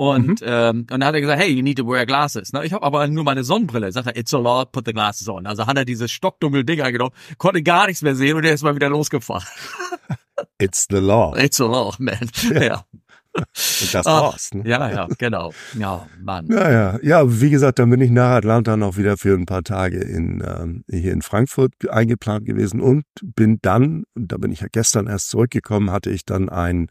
[0.00, 0.46] Und, mhm.
[0.46, 2.54] ähm, und dann hat er gesagt, hey, you need to wear glasses.
[2.54, 2.64] Ne?
[2.64, 3.92] Ich habe aber nur meine Sonnenbrille.
[3.92, 5.46] Sagt er, it's a law, put the glasses on.
[5.46, 8.62] Also hat er dieses stockdunkle Ding angenommen, konnte gar nichts mehr sehen und er ist
[8.62, 9.44] mal wieder losgefahren.
[10.58, 11.36] It's the law.
[11.36, 12.30] It's the law, man.
[12.50, 12.62] Ja.
[12.62, 12.84] ja.
[13.34, 14.50] Und das Ach, war's.
[14.52, 14.68] Ne?
[14.68, 15.52] Ja, ja, genau.
[15.78, 16.46] Ja, Mann.
[16.48, 16.98] Ja, ja.
[17.02, 20.42] Ja, wie gesagt, dann bin ich nach Atlanta noch wieder für ein paar Tage in,
[20.44, 25.30] ähm, hier in Frankfurt eingeplant gewesen und bin dann, da bin ich ja gestern erst
[25.30, 26.88] zurückgekommen, hatte ich dann ein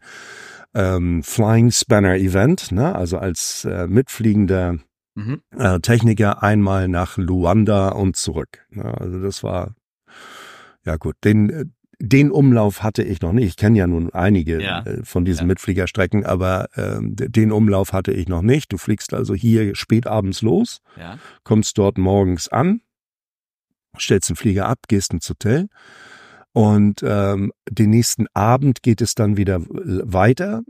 [0.74, 2.94] ähm, Flying Spanner Event, ne?
[2.94, 4.76] also als äh, mitfliegender
[5.14, 5.42] mhm.
[5.56, 8.64] äh, Techniker einmal nach Luanda und zurück.
[8.70, 8.84] Ne?
[8.98, 9.74] Also das war
[10.84, 11.64] ja gut, den äh,
[12.02, 13.46] den Umlauf hatte ich noch nicht.
[13.46, 14.80] Ich kenne ja nun einige ja.
[14.80, 15.46] Äh, von diesen ja.
[15.48, 18.72] Mitfliegerstrecken, aber ähm, den Umlauf hatte ich noch nicht.
[18.72, 21.18] Du fliegst also hier spät abends los, ja.
[21.44, 22.80] kommst dort morgens an,
[23.98, 25.68] stellst den Flieger ab, gehst ins Hotel
[26.52, 30.62] und ähm, den nächsten Abend geht es dann wieder weiter.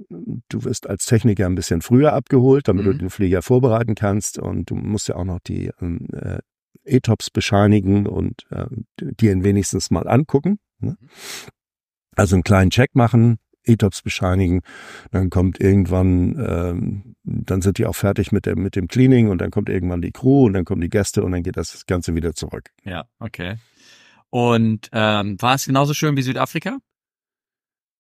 [0.49, 2.90] Du wirst als Techniker ein bisschen früher abgeholt, damit mhm.
[2.90, 6.38] du den Flieger vorbereiten kannst und du musst ja auch noch die ähm, äh,
[6.84, 8.66] ETOPS bescheinigen und äh,
[9.00, 10.58] dir wenigstens mal angucken.
[10.80, 10.96] Ne?
[12.16, 14.60] Also einen kleinen Check machen, ETOPS bescheinigen,
[15.10, 19.38] dann kommt irgendwann, ähm, dann sind die auch fertig mit dem, mit dem Cleaning und
[19.38, 22.14] dann kommt irgendwann die Crew und dann kommen die Gäste und dann geht das Ganze
[22.14, 22.71] wieder zurück.
[22.84, 23.56] Ja, okay.
[24.30, 26.78] Und ähm, war es genauso schön wie Südafrika?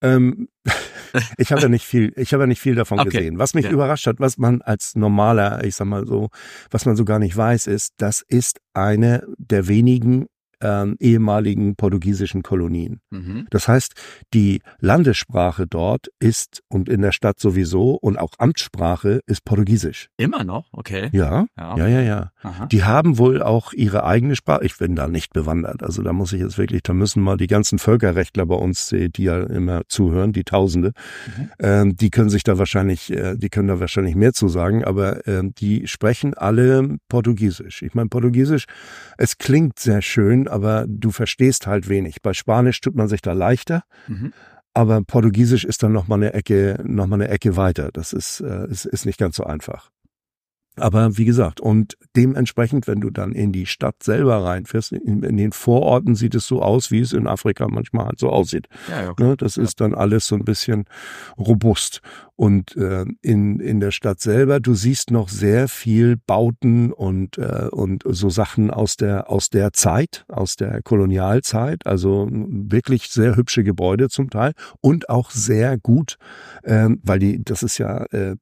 [0.02, 0.48] Ähm,
[1.36, 3.10] ich habe ja nicht viel, ich habe ja nicht viel davon okay.
[3.10, 3.38] gesehen.
[3.38, 3.70] Was mich ja.
[3.70, 6.30] überrascht hat, was man als normaler, ich sag mal so,
[6.70, 10.26] was man so gar nicht weiß, ist, das ist eine der wenigen
[10.60, 13.00] ähm, ehemaligen portugiesischen Kolonien.
[13.10, 13.46] Mhm.
[13.50, 13.94] Das heißt,
[14.34, 20.08] die Landessprache dort ist und in der Stadt sowieso und auch Amtssprache ist Portugiesisch.
[20.16, 21.08] Immer noch, okay.
[21.12, 22.00] Ja, ja, ja, ja.
[22.42, 22.66] ja.
[22.70, 24.64] Die haben wohl auch ihre eigene Sprache.
[24.64, 25.82] Ich bin da nicht bewandert.
[25.82, 29.22] Also da muss ich jetzt wirklich, da müssen mal die ganzen Völkerrechtler bei uns, die
[29.22, 30.92] ja immer zuhören, die Tausende,
[31.36, 31.50] mhm.
[31.58, 35.26] ähm, die können sich da wahrscheinlich, äh, die können da wahrscheinlich mehr zu sagen, aber
[35.26, 37.82] äh, die sprechen alle Portugiesisch.
[37.82, 38.66] Ich meine, Portugiesisch,
[39.18, 42.22] es klingt sehr schön, aber du verstehst halt wenig.
[42.22, 43.84] Bei Spanisch tut man sich da leichter.
[44.08, 44.32] Mhm.
[44.72, 47.90] Aber Portugiesisch ist dann noch mal eine Ecke, noch mal eine Ecke weiter.
[47.92, 49.90] Das ist, äh, ist, ist nicht ganz so einfach.
[50.76, 55.36] Aber wie gesagt, und dementsprechend, wenn du dann in die Stadt selber reinfährst, in, in
[55.36, 58.68] den Vororten sieht es so aus, wie es in Afrika manchmal halt so aussieht.
[58.88, 60.84] Ja, ja, ne, das ist dann alles so ein bisschen
[61.36, 62.00] robust.
[62.36, 67.68] Und äh, in, in der Stadt selber, du siehst noch sehr viel Bauten und, äh,
[67.70, 71.86] und so Sachen aus der, aus der Zeit, aus der Kolonialzeit.
[71.86, 76.16] Also wirklich sehr hübsche Gebäude zum Teil und auch sehr gut,
[76.62, 78.36] äh, weil die, das ist ja äh,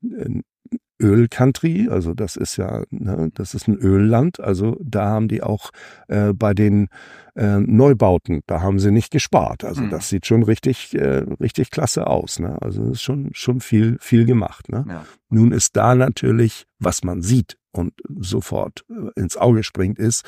[1.01, 5.71] Ölcountry, also das ist ja, ne, das ist ein Ölland, also da haben die auch
[6.09, 6.89] äh, bei den
[7.37, 9.65] äh, Neubauten, da haben sie nicht gespart.
[9.65, 9.91] Also mhm.
[9.91, 12.41] das sieht schon richtig, äh, richtig klasse aus.
[12.41, 12.61] Ne?
[12.61, 14.69] Also das ist schon, schon viel, viel gemacht.
[14.69, 14.85] Ne?
[14.89, 15.05] Ja.
[15.29, 20.25] Nun ist da natürlich, was man sieht und sofort äh, ins Auge springt, ist,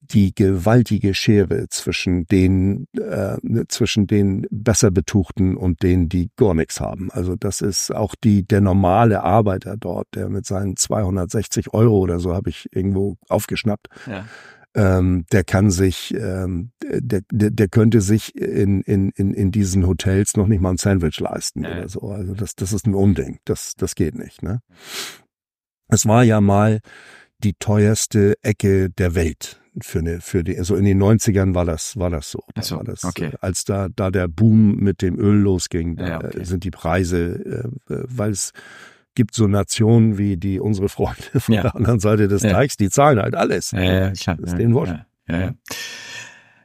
[0.00, 3.36] die gewaltige Schere zwischen den äh,
[3.68, 7.10] zwischen den besser betuchten und denen, die gar nichts haben.
[7.10, 12.20] Also das ist auch die der normale Arbeiter dort, der mit seinen 260 Euro oder
[12.20, 13.88] so habe ich irgendwo aufgeschnappt.
[14.06, 14.24] Ja.
[14.74, 19.86] Ähm, der kann sich, ähm, der, der, der könnte sich in, in, in, in diesen
[19.86, 21.70] Hotels noch nicht mal ein Sandwich leisten ja.
[21.70, 22.10] oder so.
[22.10, 23.38] Also das, das ist ein Unding.
[23.46, 24.42] Das, das geht nicht.
[24.42, 24.60] Ne?
[25.88, 26.80] Es war ja mal
[27.38, 31.96] die teuerste Ecke der Welt für eine, für die, also in den 90ern war das,
[31.96, 32.40] war das so.
[32.54, 33.30] Da so war das, okay.
[33.40, 36.44] Als da, da der Boom mit dem Öl losging, da ja, okay.
[36.44, 38.52] sind die Preise, äh, weil es
[39.14, 41.62] gibt so Nationen wie die unsere Freunde von ja.
[41.62, 43.72] der anderen Seite des Teichs, die zahlen halt alles.
[43.72, 44.36] Ja, ja, klar.
[44.40, 44.94] Das ist denen wurscht.
[45.28, 45.54] Ja, ja.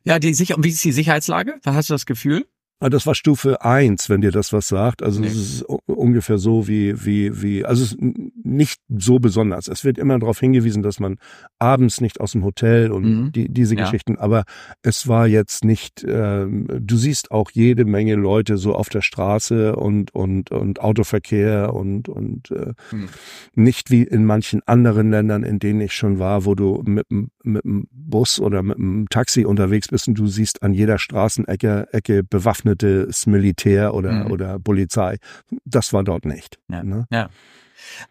[0.03, 1.55] ja, die Sicher wie ist die Sicherheitslage?
[1.63, 2.45] Was hast du das Gefühl?
[2.81, 5.03] Ah, das war Stufe eins, wenn dir das was sagt.
[5.03, 8.01] Also es ist ungefähr so wie, wie, wie, also es ist
[8.43, 9.67] nicht so besonders.
[9.67, 11.17] Es wird immer darauf hingewiesen, dass man
[11.59, 13.31] abends nicht aus dem Hotel und mhm.
[13.33, 13.83] die, diese ja.
[13.83, 14.45] Geschichten, aber
[14.81, 19.75] es war jetzt nicht, ähm, du siehst auch jede Menge Leute so auf der Straße
[19.75, 23.09] und, und, und Autoverkehr und, und äh, mhm.
[23.53, 27.05] nicht wie in manchen anderen Ländern, in denen ich schon war, wo du mit,
[27.43, 31.89] mit dem Bus oder mit dem Taxi unterwegs bist und du siehst an jeder Straßenecke
[31.91, 34.31] Ecke bewaffnet bewaffnetes Militär oder, mhm.
[34.31, 35.17] oder Polizei.
[35.65, 36.59] Das war dort nicht.
[36.69, 36.83] Ja.
[36.83, 37.07] Ne?
[37.11, 37.29] ja.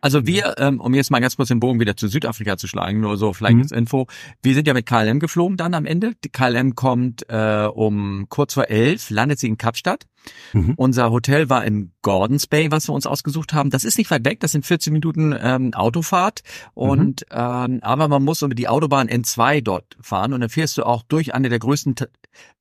[0.00, 3.00] Also wir, ähm, um jetzt mal ganz kurz den Bogen wieder zu Südafrika zu schlagen,
[3.00, 3.62] nur so vielleicht mhm.
[3.62, 4.06] als Info.
[4.42, 6.14] Wir sind ja mit KLM geflogen dann am Ende.
[6.24, 10.06] Die KLM kommt äh, um kurz vor elf, landet sie in Kapstadt.
[10.52, 10.74] Mhm.
[10.76, 13.70] Unser Hotel war in Gordons Bay, was wir uns ausgesucht haben.
[13.70, 16.42] Das ist nicht weit weg, das sind 14 Minuten ähm, Autofahrt.
[16.74, 17.36] Und mhm.
[17.36, 21.02] ähm, aber man muss über die Autobahn N2 dort fahren und dann fährst du auch
[21.04, 21.94] durch eine der größten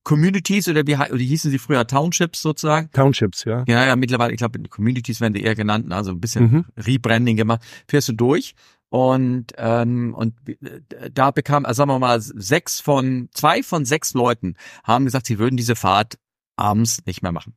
[0.02, 2.90] Communities oder wie, oder hießen sie früher Townships sozusagen?
[2.92, 3.64] Townships, ja.
[3.66, 6.64] Ja, ja, mittlerweile, ich glaube, Communities werden die eher genannt, also ein bisschen mhm.
[6.76, 7.62] Rebranding gemacht.
[7.86, 8.54] Fährst du durch
[8.90, 10.34] und ähm, und
[11.12, 15.38] da bekam, also sagen wir mal, sechs von zwei von sechs Leuten haben gesagt, sie
[15.38, 16.18] würden diese Fahrt
[16.56, 17.54] abends nicht mehr machen.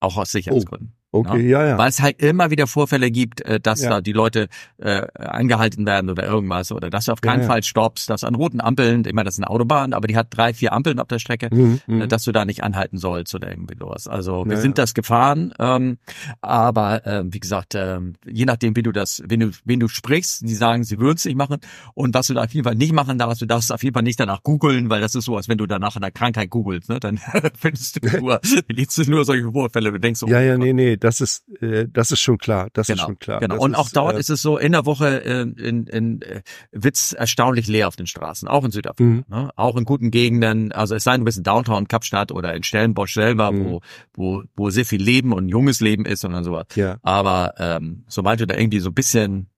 [0.00, 0.97] Auch aus Sicherheitsgründen.
[1.10, 1.78] Okay, ja, ja.
[1.78, 3.88] Weil es halt immer wieder Vorfälle gibt, äh, dass ja.
[3.88, 7.48] da die Leute äh, angehalten werden oder irgendwas oder dass du auf keinen ja, ja.
[7.48, 10.52] Fall stoppst, dass an roten Ampeln, immer das ist eine Autobahn, aber die hat drei,
[10.52, 12.02] vier Ampeln auf der Strecke, mhm, mhm.
[12.02, 14.06] äh, dass du da nicht anhalten sollst oder irgendwie sowas.
[14.06, 15.96] Also wir sind das gefahren, ähm,
[16.42, 20.42] aber äh, wie gesagt, äh, je nachdem, wie du das, wenn du, wen du sprichst,
[20.42, 21.56] die sagen, sie würden es nicht machen
[21.94, 24.02] und was du da auf jeden Fall nicht machen darfst, du darfst auf jeden Fall
[24.02, 26.90] nicht danach googeln, weil das ist so, als wenn du danach in der Krankheit googelst,
[26.90, 27.00] ne?
[27.00, 27.18] dann
[27.58, 30.97] findest du nur, liest du nur solche Vorfälle und denkst so, ja, ja, nee, nee,
[30.98, 32.68] das ist, äh, das ist schon klar.
[32.72, 33.40] Das genau, ist schon klar.
[33.40, 33.54] Genau.
[33.54, 36.22] Das und auch ist, dort äh, ist es so, in der Woche äh, in, in
[36.22, 39.04] äh, wird's erstaunlich leer auf den Straßen, auch in Südafrika.
[39.04, 39.24] Mhm.
[39.28, 39.50] Ne?
[39.56, 42.62] Auch in guten Gegenden, also es sei denn, du bist in Downtown, Kapstadt oder in
[42.62, 43.64] Stellenbosch selber, mhm.
[43.64, 43.80] wo,
[44.14, 46.66] wo, wo sehr viel Leben und junges Leben ist und dann sowas.
[46.74, 46.98] Ja.
[47.02, 49.48] Aber ähm, sobald du da irgendwie so ein bisschen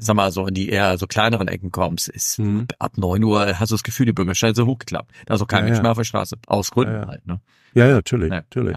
[0.00, 2.66] sag mal, so in die eher so kleineren Ecken kommst, ist mhm.
[2.78, 5.10] ab neun Uhr hast du das Gefühl, die Bürgersteige sind hochgeklappt.
[5.26, 6.36] Da ist auch kein ja, Mensch mehr auf der Straße.
[6.46, 7.08] Aus Gründen ja, ja.
[7.08, 7.40] halt, ne?
[7.74, 8.76] Ja, ja, natürlich, natürlich.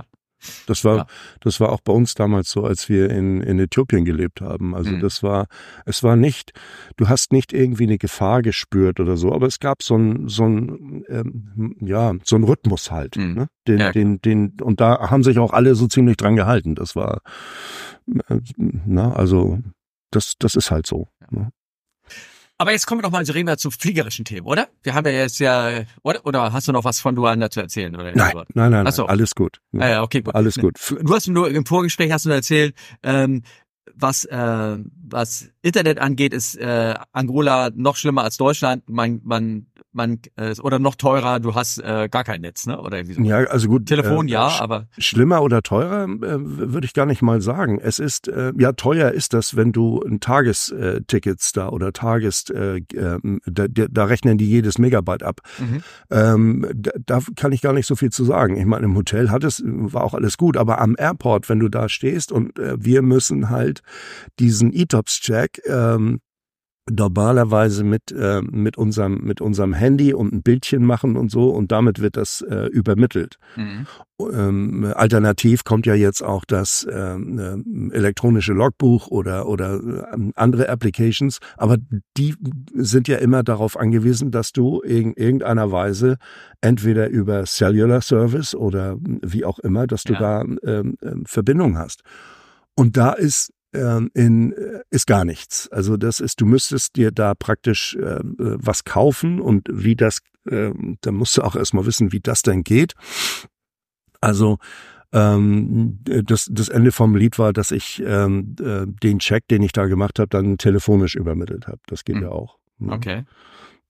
[0.67, 1.05] Das war, ja.
[1.41, 4.75] das war auch bei uns damals so, als wir in, in Äthiopien gelebt haben.
[4.75, 4.99] Also mhm.
[4.99, 5.47] das war,
[5.85, 6.53] es war nicht,
[6.97, 10.45] du hast nicht irgendwie eine Gefahr gespürt oder so, aber es gab so ein, so
[10.45, 13.33] ein, ähm, ja, so ein Rhythmus halt, mhm.
[13.33, 13.47] ne?
[13.67, 13.91] den, ja.
[13.91, 16.75] den, den, und da haben sich auch alle so ziemlich dran gehalten.
[16.75, 17.21] Das war,
[18.27, 19.59] äh, na, also,
[20.11, 21.07] das, das ist halt so.
[21.21, 21.27] Ja.
[21.39, 21.51] Ne?
[22.61, 24.67] Aber jetzt kommen wir doch mal, reden wir zu fliegerischen Themen, oder?
[24.83, 27.95] Wir haben ja jetzt ja, oder, oder hast du noch was von Luanda zu erzählen?
[27.95, 29.07] Oder nein, nein, nein, nein, so.
[29.07, 29.57] alles gut.
[29.71, 30.35] Ja, ah, ja, okay, gut.
[30.35, 30.77] Alles gut.
[31.01, 33.41] Du hast nur im Vorgespräch hast du erzählt, ähm,
[33.95, 38.89] was äh, was Internet angeht, ist äh, Angola noch schlimmer als Deutschland.
[38.89, 42.79] Man man man äh, oder noch teurer, du hast äh, gar kein Netz, ne?
[42.79, 43.21] Oder irgendwie so.
[43.21, 43.85] Ja, also gut.
[43.85, 47.79] Telefon äh, ja, aber schlimmer oder teurer äh, würde ich gar nicht mal sagen.
[47.81, 52.77] Es ist äh, ja teuer ist das, wenn du ein Tagestickets da oder Tages äh,
[52.77, 55.41] äh, da, da rechnen die jedes Megabyte ab.
[55.59, 55.83] Mhm.
[56.09, 58.57] Ähm, da, da kann ich gar nicht so viel zu sagen.
[58.57, 61.69] Ich meine, im Hotel hat es war auch alles gut, aber am Airport, wenn du
[61.69, 63.81] da stehst und äh, wir müssen halt
[64.39, 66.19] diesen E-Tops-Check ähm,
[66.89, 71.71] normalerweise mit äh, mit unserem mit unserem Handy und ein Bildchen machen und so und
[71.71, 73.37] damit wird das äh, übermittelt.
[73.55, 73.85] Mhm.
[74.19, 80.69] Ähm, alternativ kommt ja jetzt auch das ähm, äh, elektronische Logbuch oder oder äh, andere
[80.69, 81.77] Applications, aber
[82.17, 82.35] die
[82.73, 86.17] sind ja immer darauf angewiesen, dass du in irgendeiner Weise
[86.61, 90.19] entweder über Cellular Service oder wie auch immer, dass du ja.
[90.19, 92.01] da ähm, äh, Verbindung hast.
[92.75, 95.69] Und da ist ähm, in, äh, ist gar nichts.
[95.69, 100.71] Also das ist, du müsstest dir da praktisch äh, was kaufen und wie das, äh,
[101.01, 102.93] da musst du auch erstmal wissen, wie das denn geht.
[104.19, 104.57] Also
[105.13, 109.73] ähm, das, das Ende vom Lied war, dass ich ähm, äh, den Check, den ich
[109.73, 111.79] da gemacht habe, dann telefonisch übermittelt habe.
[111.87, 112.23] Das geht mhm.
[112.23, 112.59] ja auch.
[112.77, 112.93] Ne?
[112.93, 113.25] Okay.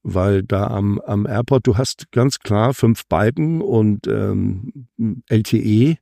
[0.04, 4.88] Weil da am, am Airport, du hast ganz klar fünf Balken und ähm,
[5.30, 5.98] LTE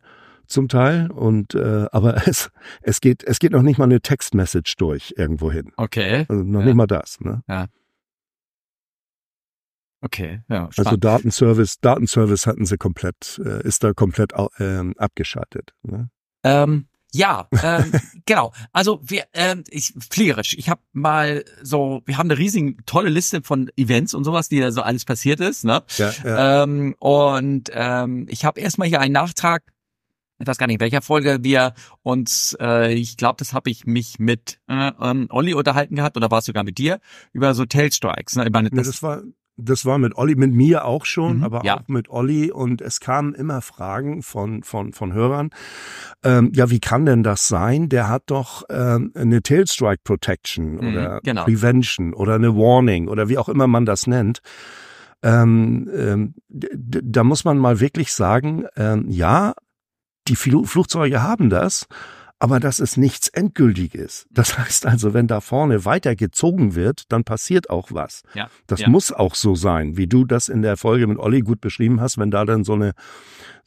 [0.50, 4.76] zum Teil und äh, aber es es geht es geht noch nicht mal eine Textmessage
[4.78, 5.72] durch irgendwo hin.
[5.78, 6.26] Okay.
[6.28, 6.66] Also noch ja.
[6.66, 7.20] nicht mal das.
[7.22, 7.44] Ne?
[7.48, 7.68] Ja.
[10.02, 10.66] Okay, ja.
[10.66, 10.88] Also spannend.
[10.88, 15.74] Also Datenservice, Datenservice hatten sie komplett, äh, ist da komplett äh, abgeschaltet.
[15.84, 16.10] Ne?
[16.44, 17.92] Ähm, Ja, ähm,
[18.26, 18.54] genau.
[18.72, 20.56] Also wir, ähm, ich fliegerisch.
[20.58, 24.60] Ich habe mal so, wir haben eine riesige tolle Liste von Events und sowas, die
[24.60, 25.66] da so alles passiert ist.
[25.66, 25.84] Ne?
[25.98, 26.64] Ja, ja.
[26.64, 29.64] Ähm, und ähm, ich habe erstmal hier einen Nachtrag.
[30.40, 33.86] Ich weiß gar nicht, in welcher Folge wir uns, äh, ich glaube, das habe ich
[33.86, 37.00] mich mit äh, ähm, Olli unterhalten gehabt oder war es sogar mit dir
[37.34, 38.36] über so Tailstrikes.
[38.38, 38.46] Ne?
[38.46, 39.22] Ich meine, das, das war
[39.62, 41.78] das war mit Olli, mit mir auch schon, mhm, aber ja.
[41.78, 45.50] auch mit Olli und es kamen immer Fragen von, von, von Hörern.
[46.24, 47.90] Ähm, ja, wie kann denn das sein?
[47.90, 51.44] Der hat doch ähm, eine Tailstrike Protection mhm, oder genau.
[51.44, 54.40] Prevention oder eine Warning oder wie auch immer man das nennt.
[55.22, 59.54] Ähm, ähm, da muss man mal wirklich sagen, ähm, ja,
[60.30, 61.88] die Flugzeuge haben das,
[62.40, 64.28] aber dass es nichts endgültig ist.
[64.32, 68.24] Das heißt also, wenn da vorne weiter gezogen wird, dann passiert auch was.
[68.34, 68.90] Ja, das ja.
[68.90, 72.18] muss auch so sein, wie du das in der Folge mit Olli gut beschrieben hast,
[72.18, 72.94] wenn da dann so eine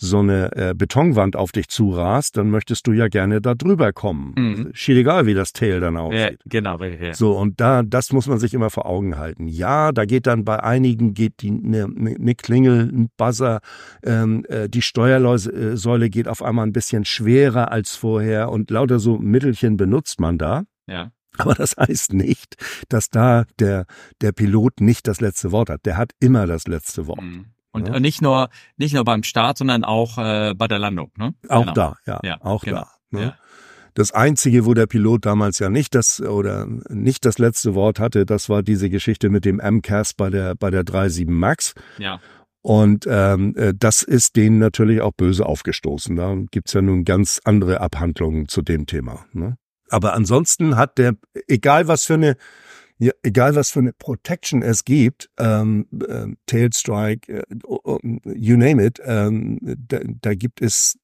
[0.03, 4.35] so eine äh, Betonwand auf dich zurast, dann möchtest du ja gerne da drüber kommen.
[4.37, 4.71] Mhm.
[4.73, 6.19] Schied egal, wie das Tail dann aussieht.
[6.19, 6.83] Ja, genau.
[6.83, 7.15] Ja.
[7.15, 9.47] So, und da, das muss man sich immer vor Augen halten.
[9.47, 13.61] Ja, da geht dann bei einigen geht die eine ne, ne Klingel, ein Buzzer,
[14.03, 19.19] ähm, äh, die Steuersäule geht auf einmal ein bisschen schwerer als vorher und lauter so
[19.19, 20.65] Mittelchen benutzt man da.
[20.87, 21.13] Ja.
[21.39, 22.57] Aber das heißt nicht,
[22.89, 23.87] dass da der,
[24.21, 25.87] der Pilot nicht das letzte Wort hat.
[25.87, 27.23] Der hat immer das letzte Wort.
[27.23, 27.47] Mhm.
[27.73, 28.01] Und ja.
[28.01, 31.11] nicht nur nicht nur beim Start, sondern auch äh, bei der Landung.
[31.17, 31.35] Ne?
[31.49, 31.73] Auch genau.
[31.73, 32.83] da, ja, ja auch genau.
[32.83, 32.89] da.
[33.11, 33.23] Ne?
[33.23, 33.37] Ja.
[33.95, 38.25] Das einzige, wo der Pilot damals ja nicht das oder nicht das letzte Wort hatte,
[38.25, 41.75] das war diese Geschichte mit dem MCAS bei der bei der 37 Max.
[41.99, 42.21] Ja.
[42.63, 46.15] Und ähm, äh, das ist denen natürlich auch böse aufgestoßen.
[46.17, 49.27] Da gibt's ja nun ganz andere Abhandlungen zu dem Thema.
[49.33, 49.57] Ne?
[49.91, 51.15] Aber ansonsten hat der,
[51.49, 52.37] egal was für eine
[52.99, 57.45] ja, egal was für eine Protection es gibt, ähm, äh, Tailstrike, äh,
[58.33, 60.97] you name it, ähm, da, da gibt es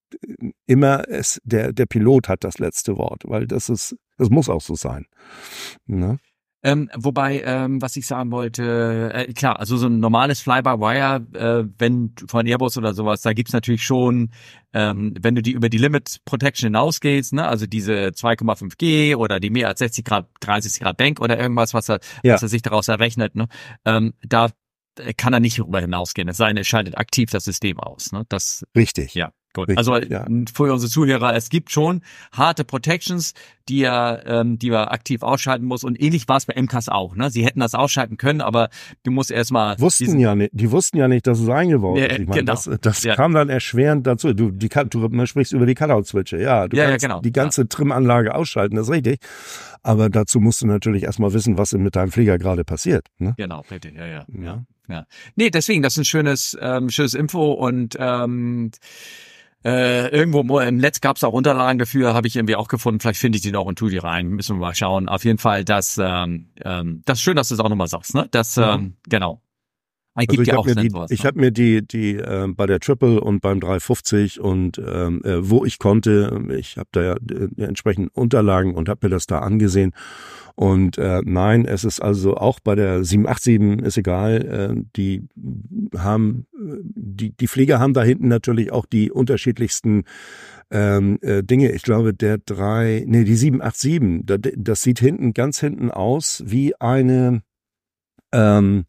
[0.67, 4.61] immer es, der, der Pilot hat das letzte Wort, weil das ist, das muss auch
[4.61, 5.07] so sein.
[5.87, 6.19] Ne?
[6.65, 11.69] Ähm, wobei, ähm, was ich sagen wollte, äh, klar, also so ein normales Fly-by-Wire, äh,
[11.79, 14.31] wenn von Airbus oder sowas, da gibt's natürlich schon,
[14.73, 19.51] ähm, wenn du die über die Limit Protection hinausgehst, ne, also diese 2,5G oder die
[19.51, 22.35] mehr als 60 Grad, 30 Grad Bank oder irgendwas, was er, ja.
[22.35, 23.47] was er sich daraus errechnet, ne,
[23.85, 24.49] ähm, da
[25.17, 26.29] kann er nicht darüber hinausgehen.
[26.29, 28.11] Es sei denn, er schaltet aktiv das System aus.
[28.11, 28.25] Ne?
[28.29, 29.15] Das, Richtig.
[29.15, 29.31] Ja.
[29.55, 29.69] Gut.
[29.69, 30.27] Richtig, also ja.
[30.53, 33.33] für unsere Zuhörer, es gibt schon harte Protections,
[33.69, 35.85] die er, ähm, die er aktiv ausschalten muss.
[35.85, 37.17] Und ähnlich war es bei MCAS auch.
[37.17, 37.31] Ne?
[37.31, 38.69] Sie hätten das ausschalten können, aber
[39.05, 39.79] du musst erstmal.
[39.81, 42.03] Wussten ja nicht, die wussten ja nicht, dass es eingebaut ist.
[42.03, 42.53] Ja, ich meine, genau.
[42.53, 43.15] das, das ja.
[43.15, 44.33] kam dann erschwerend dazu.
[44.33, 46.69] Du, die, du man sprichst über die Cutout-Switche, ja.
[46.69, 47.21] Du ja, kannst ja, genau.
[47.21, 47.69] die ganze.
[47.69, 49.21] Trim-Anlage ausschalten, das ist richtig.
[49.83, 53.07] Aber dazu musst du natürlich erstmal wissen, was mit deinem Flieger gerade passiert.
[53.19, 53.35] Ne?
[53.37, 54.27] Genau, richtig, ja, ja.
[54.29, 54.65] ja.
[54.89, 55.07] ja.
[55.37, 58.71] Nee, deswegen, das ist ein schönes, ähm, schönes Info und ähm,
[59.65, 63.01] äh, irgendwo im Netz gab es auch Unterlagen dafür, habe ich irgendwie auch gefunden.
[63.01, 64.29] Vielleicht finde ich die noch und tu die rein.
[64.29, 65.09] Müssen wir mal schauen.
[65.09, 68.15] Auf jeden Fall, das, ähm, ähm, das ist schön, dass du es auch nochmal sagst.
[68.15, 68.29] Ne?
[68.31, 68.97] Das, ähm, mhm.
[69.09, 69.43] genau.
[70.19, 73.41] Also ich habe mir, die, ich hab mir die, die äh, bei der Triple und
[73.41, 78.75] beim 350 und ähm, äh, wo ich konnte, ich habe da ja äh, entsprechend Unterlagen
[78.75, 79.93] und habe mir das da angesehen.
[80.57, 85.29] Und äh, nein, es ist also auch bei der 787 ist egal, äh, die
[85.97, 90.03] haben, die, die Flieger haben da hinten natürlich auch die unterschiedlichsten
[90.73, 91.71] ähm, äh, Dinge.
[91.71, 96.75] Ich glaube, der 3, nee, die 787, das, das sieht hinten, ganz hinten aus wie
[96.81, 97.43] eine
[98.33, 98.85] ähm,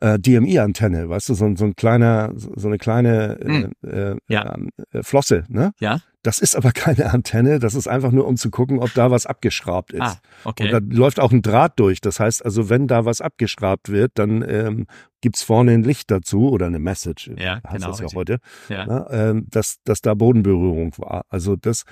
[0.00, 3.72] äh, DMI-Antenne, weißt du, so, so ein kleiner, so eine kleine hm.
[3.84, 4.56] äh, äh, ja.
[4.92, 5.72] äh, Flosse, ne?
[5.80, 6.00] Ja.
[6.22, 9.26] Das ist aber keine Antenne, das ist einfach nur, um zu gucken, ob da was
[9.26, 10.00] abgeschrabt ist.
[10.02, 10.64] Ah, okay.
[10.64, 12.00] Und da läuft auch ein Draht durch.
[12.00, 14.86] Das heißt also, wenn da was abgeschrabt wird, dann ähm,
[15.20, 18.86] gibt's vorne ein Licht dazu oder eine Message, ja, heißt genau, das ja heute, ja.
[18.86, 19.06] Ne?
[19.10, 21.24] Ähm, dass, dass da Bodenberührung war.
[21.28, 21.84] Also das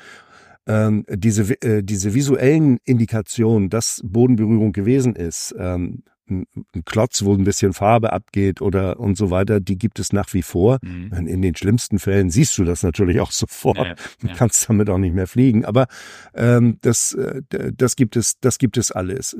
[0.67, 6.47] ähm, diese, äh, diese visuellen Indikationen, dass Bodenberührung gewesen ist, ähm, ein,
[6.85, 10.43] Klotz, wo ein bisschen Farbe abgeht oder und so weiter, die gibt es nach wie
[10.43, 10.79] vor.
[10.83, 11.13] Mhm.
[11.27, 13.77] In den schlimmsten Fällen siehst du das natürlich auch sofort.
[13.77, 14.35] Ja, ja.
[14.35, 15.65] kannst damit auch nicht mehr fliegen.
[15.65, 15.87] Aber
[16.35, 17.43] ähm, das, äh,
[17.75, 19.37] das gibt es, das gibt es alles.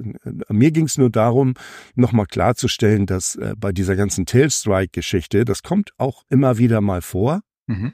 [0.49, 1.55] Mir ging es nur darum,
[1.95, 7.41] nochmal klarzustellen, dass äh, bei dieser ganzen Tailstrike-Geschichte, das kommt auch immer wieder mal vor.
[7.67, 7.93] Mhm.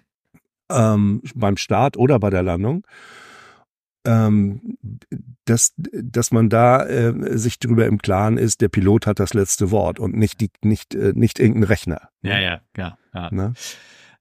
[0.71, 2.85] Ähm, beim Start oder bei der Landung
[4.05, 4.79] ähm,
[5.45, 9.71] dass, dass man da äh, sich darüber im Klaren ist, der Pilot hat das letzte
[9.71, 12.09] Wort und nicht die, nicht, äh, nicht irgendein Rechner.
[12.23, 12.99] Ja, ja, ja.
[13.15, 13.31] ja.
[13.33, 13.55] Ne?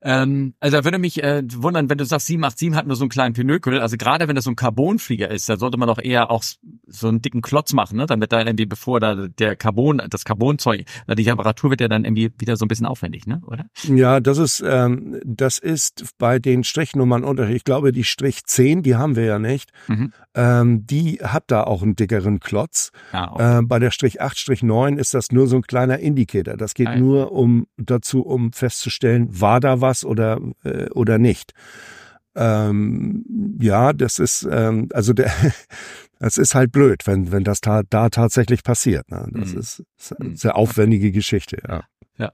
[0.01, 3.09] Ähm, also da würde mich äh, wundern, wenn du sagst, 787 hat nur so einen
[3.09, 3.79] kleinen Pinökel.
[3.79, 6.43] Also gerade wenn das so ein Carbonflieger ist, da sollte man doch eher auch
[6.87, 8.05] so einen dicken Klotz machen, ne?
[8.05, 12.31] damit da irgendwie, bevor da der Carbon, das Carbonzeug, die Temperatur wird ja dann irgendwie
[12.37, 13.41] wieder so ein bisschen aufwendig, ne?
[13.45, 13.65] oder?
[13.83, 17.57] Ja, das ist, ähm, das ist bei den Strichnummern unterschiedlich.
[17.57, 20.13] Ich glaube, die Strich 10, die haben wir ja nicht, mhm.
[20.33, 22.91] ähm, die hat da auch einen dickeren Klotz.
[23.11, 23.59] Ah, okay.
[23.59, 26.55] äh, bei der Strich 8, Strich 9 ist das nur so ein kleiner Indikator.
[26.55, 31.53] Das geht ah, nur um dazu, um festzustellen, war da was oder, äh, oder nicht.
[32.35, 35.31] Ähm, ja, das ist, ähm, also der,
[36.19, 39.09] es ist halt blöd, wenn, wenn das ta da tatsächlich passiert.
[39.09, 39.27] Ne?
[39.31, 39.59] Das mhm.
[39.59, 41.83] ist, ist eine sehr aufwendige Geschichte, ja.
[42.17, 42.33] Ja.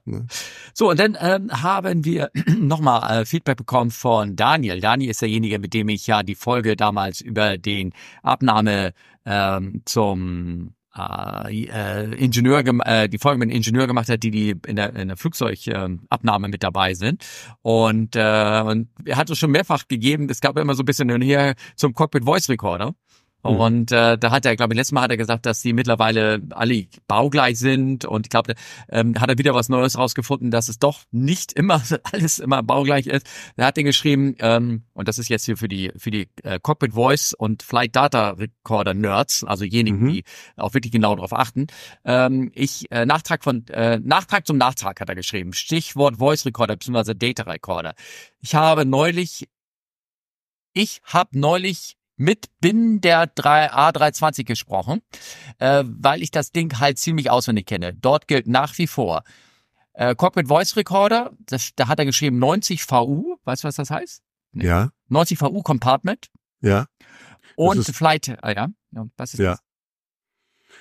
[0.74, 4.80] So, und dann ähm, haben wir nochmal äh, Feedback bekommen von Daniel.
[4.80, 7.92] Daniel ist derjenige, mit dem ich ja die Folge damals über den
[8.22, 14.30] Abnahme ähm, zum äh, äh, Ingenieur, äh, die Folge mit einem Ingenieur gemacht hat, die
[14.30, 17.24] die in der, in der Flugzeugabnahme mit dabei sind.
[17.62, 21.08] Und, äh, und er hat es schon mehrfach gegeben, es gab immer so ein bisschen
[21.22, 22.94] her zum Cockpit Voice Recorder.
[23.54, 23.60] Mhm.
[23.60, 26.42] Und äh, da hat er, glaube ich, letztes Mal hat er gesagt, dass die mittlerweile
[26.50, 28.04] alle baugleich sind.
[28.04, 28.54] Und ich glaube,
[28.88, 31.82] ähm, hat er wieder was Neues rausgefunden, dass es doch nicht immer
[32.12, 33.26] alles immer baugleich ist.
[33.56, 36.58] Er hat den geschrieben, ähm, und das ist jetzt hier für die für die äh,
[36.60, 40.12] Cockpit Voice und Flight Data Recorder Nerds, also diejenigen, mhm.
[40.12, 40.24] die
[40.56, 41.66] auch wirklich genau darauf achten.
[42.04, 45.52] Ähm, ich äh, Nachtrag von äh, Nachtrag zum Nachtrag hat er geschrieben.
[45.52, 47.14] Stichwort Voice Recorder bzw.
[47.14, 47.94] Data Recorder.
[48.40, 49.48] Ich habe neulich
[50.78, 55.02] ich habe neulich mit Bin der 3 A320 gesprochen,
[55.58, 57.94] äh, weil ich das Ding halt ziemlich auswendig kenne.
[57.94, 59.22] Dort gilt nach wie vor
[59.96, 63.90] äh, Cockpit Voice Recorder, das, da hat er geschrieben 90 VU, weißt du, was das
[63.90, 64.22] heißt?
[64.52, 64.66] Nee.
[64.66, 64.90] Ja.
[65.08, 66.28] 90 VU Compartment.
[66.60, 66.86] Ja.
[67.56, 68.68] Und Flight, ah, ja.
[69.16, 69.52] Was ist ja.
[69.52, 69.60] das?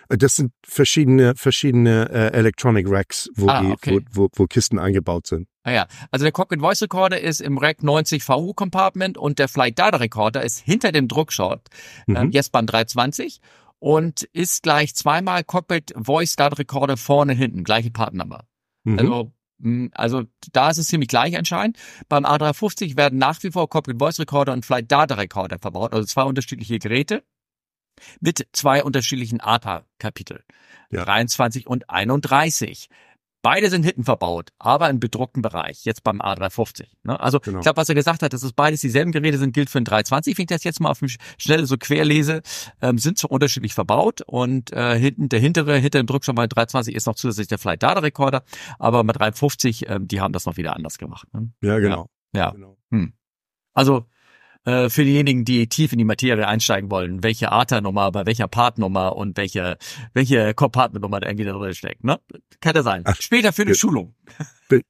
[0.09, 4.01] Äh, das sind verschiedene, verschiedene äh, Electronic Racks, wo, ah, okay.
[4.11, 5.47] wo, wo, wo Kisten eingebaut sind.
[5.65, 9.47] Ah ja, also der Cockpit Voice Recorder ist im Rack 90 VU Compartment und der
[9.47, 11.59] Flight Data Recorder ist hinter dem Druckshot,
[12.05, 12.15] mhm.
[12.15, 13.41] ähm, Jespan 320
[13.79, 18.45] und ist gleich zweimal Cockpit Voice Data Recorder vorne hinten, gleiche Partnummer.
[18.83, 18.99] Mhm.
[18.99, 21.79] Also hm, also da ist es ziemlich gleich anscheinend.
[22.09, 26.05] Beim A350 werden nach wie vor Cockpit Voice Recorder und Flight Data Recorder verbaut, also
[26.05, 27.23] zwei unterschiedliche Geräte
[28.19, 30.43] mit zwei unterschiedlichen ATA-Kapitel.
[30.91, 31.05] Ja.
[31.05, 32.89] 23 und 31.
[33.45, 36.87] Beide sind hinten verbaut, aber im bedruckten Bereich, jetzt beim A350.
[37.03, 37.19] Ne?
[37.19, 37.59] Also genau.
[37.59, 39.85] ich glaube, was er gesagt hat, dass es beides dieselben Geräte sind, gilt für den
[39.85, 40.35] 320.
[40.35, 42.41] Wenn ich das jetzt mal auf dem Schnelle so quer lese,
[42.81, 46.95] ähm, sind so unterschiedlich verbaut und äh, hinten der hintere, hinter dem Druckschirm bei 320
[46.95, 48.43] ist noch zusätzlich der Flight Data Recorder,
[48.79, 51.27] aber bei 350, ähm, die haben das noch wieder anders gemacht.
[51.31, 51.51] Ne?
[51.61, 52.09] Ja, genau.
[52.33, 52.45] Ja.
[52.45, 52.49] ja.
[52.49, 52.79] Genau.
[52.89, 53.13] Hm.
[53.75, 54.07] Also
[54.65, 59.15] äh, für diejenigen, die tief in die Materie einsteigen wollen, welche ATA-Nummer, bei welcher Partnummer
[59.15, 59.77] und welche,
[60.13, 62.03] welche Compartment-Nummer da irgendwie da drin steckt.
[62.03, 62.19] Ne?
[62.61, 63.03] Kann ja sein.
[63.05, 63.75] Ach, Später für eine ja.
[63.75, 64.15] Schulung.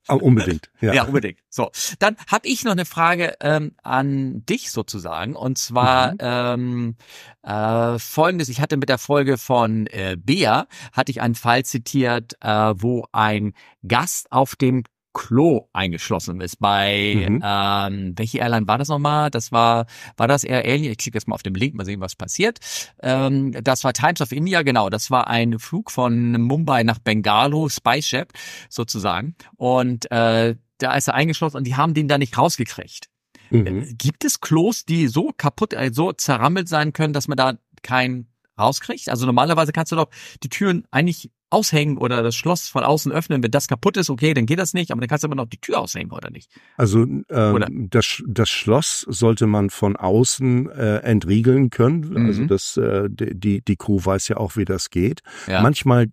[0.08, 0.72] Unbedingt.
[0.82, 0.94] Ja.
[0.94, 1.40] ja, unbedingt.
[1.50, 5.36] So, dann habe ich noch eine Frage ähm, an dich sozusagen.
[5.36, 6.18] Und zwar mhm.
[6.22, 6.96] ähm,
[7.42, 12.34] äh, folgendes, ich hatte mit der Folge von äh, Bea, hatte ich einen Fall zitiert,
[12.42, 13.54] äh, wo ein
[13.88, 14.84] Gast auf dem
[15.15, 16.60] Klo eingeschlossen ist.
[16.60, 17.41] Bei mhm.
[17.43, 19.32] ähm, welche Airline war das nochmal?
[19.32, 20.91] Das war war das Air Alien?
[20.91, 22.60] Ich klicke jetzt mal auf den Link, mal sehen, was passiert.
[23.01, 24.89] Ähm, das war Times of India, genau.
[24.89, 28.34] Das war ein Flug von Mumbai nach Bengalo, Spiceship
[28.69, 29.36] sozusagen.
[29.56, 33.08] Und äh, da ist er eingeschlossen und die haben den da nicht rausgekriegt.
[33.49, 33.67] Mhm.
[33.67, 37.54] Äh, gibt es Klos, die so kaputt, äh, so zerrammelt sein können, dass man da
[37.82, 39.10] kein rauskriegt?
[39.10, 40.10] Also normalerweise kannst du doch
[40.44, 43.44] die Türen eigentlich aushängen oder das Schloss von außen öffnen.
[43.44, 45.48] Wenn das kaputt ist, okay, dann geht das nicht, aber dann kannst du immer noch
[45.48, 46.52] die Tür aushängen, oder nicht?
[46.76, 52.10] Also ähm, das, das Schloss sollte man von außen äh, entriegeln können.
[52.10, 52.26] Mhm.
[52.26, 55.22] Also das, äh, die, die Crew weiß ja auch, wie das geht.
[55.48, 55.62] Ja.
[55.62, 56.08] Manchmal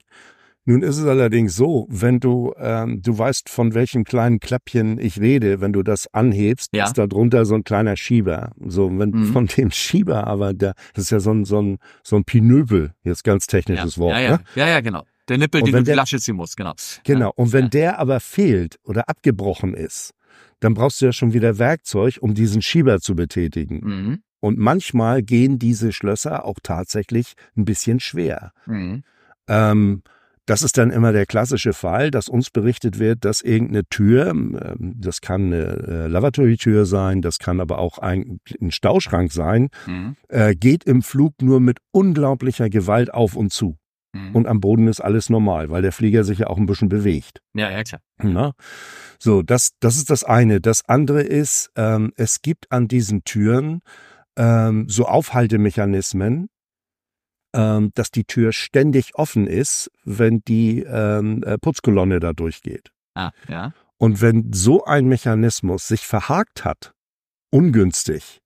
[0.64, 5.20] nun ist es allerdings so, wenn du, ähm, du weißt, von welchem kleinen Kläppchen ich
[5.20, 6.84] rede, wenn du das anhebst, ja.
[6.84, 8.52] ist da drunter so ein kleiner Schieber.
[8.64, 9.32] So, wenn mhm.
[9.32, 12.92] von dem Schieber aber, der, das ist ja so ein, so ein, so ein Pinöbel,
[13.02, 14.02] jetzt ganz technisches ja.
[14.02, 14.14] Wort.
[14.14, 14.40] Ja, ja, ne?
[14.54, 15.02] ja, ja, genau.
[15.28, 16.74] Der Nippel, den du der, Lasche ziehen musst, genau.
[17.04, 17.32] Genau.
[17.34, 20.12] Und wenn der aber fehlt oder abgebrochen ist,
[20.60, 23.80] dann brauchst du ja schon wieder Werkzeug, um diesen Schieber zu betätigen.
[23.82, 24.22] Mhm.
[24.40, 28.52] Und manchmal gehen diese Schlösser auch tatsächlich ein bisschen schwer.
[28.66, 29.04] Mhm.
[29.48, 30.02] Ähm,
[30.46, 34.58] das ist dann immer der klassische Fall, dass uns berichtet wird, dass irgendeine Tür, ähm,
[34.78, 40.16] das kann eine äh, Lavatory-Tür sein, das kann aber auch ein, ein Stauschrank sein, mhm.
[40.28, 43.76] äh, geht im Flug nur mit unglaublicher Gewalt auf und zu.
[44.12, 44.34] Mhm.
[44.34, 47.40] Und am Boden ist alles normal, weil der Flieger sich ja auch ein bisschen bewegt.
[47.54, 48.00] Ja, ja, klar.
[48.18, 48.52] Na?
[49.18, 50.60] So, das, das ist das eine.
[50.60, 53.80] Das andere ist, ähm, es gibt an diesen Türen
[54.36, 56.48] ähm, so Aufhaltemechanismen,
[57.52, 62.90] ähm, dass die Tür ständig offen ist, wenn die ähm, äh, Putzkolonne da durchgeht.
[63.14, 63.72] Ah, ja.
[63.98, 66.92] Und wenn so ein Mechanismus sich verhakt hat,
[67.50, 68.40] ungünstig,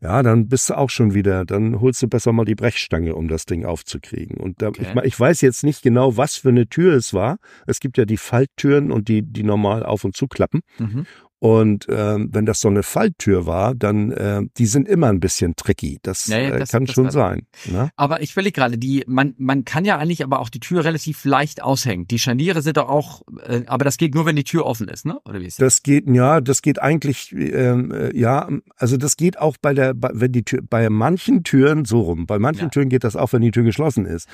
[0.00, 3.28] ja, dann bist du auch schon wieder, dann holst du besser mal die Brechstange, um
[3.28, 4.36] das Ding aufzukriegen.
[4.36, 4.86] Und da, okay.
[4.94, 7.38] ich, ich weiß jetzt nicht genau, was für eine Tür es war.
[7.66, 10.60] Es gibt ja die Falttüren und die, die normal auf und zu klappen.
[10.78, 11.06] Mhm.
[11.38, 15.54] Und ähm, wenn das so eine Falltür war, dann äh, die sind immer ein bisschen
[15.54, 15.98] tricky.
[16.02, 17.46] Das, ja, ja, äh, das kann das schon sein.
[17.66, 17.90] Ne?
[17.96, 21.26] Aber ich will gerade, die man man kann ja eigentlich aber auch die Tür relativ
[21.26, 22.06] leicht aushängen.
[22.06, 25.04] Die Scharniere sind doch auch, äh, aber das geht nur, wenn die Tür offen ist,
[25.04, 25.18] ne?
[25.26, 25.74] Oder wie ist das?
[25.74, 29.94] Das geht ja, das geht eigentlich ähm, äh, ja, also das geht auch bei der,
[29.94, 32.26] wenn die Tür bei manchen Türen so rum.
[32.26, 32.68] Bei manchen ja.
[32.70, 34.26] Türen geht das auch, wenn die Tür geschlossen ist.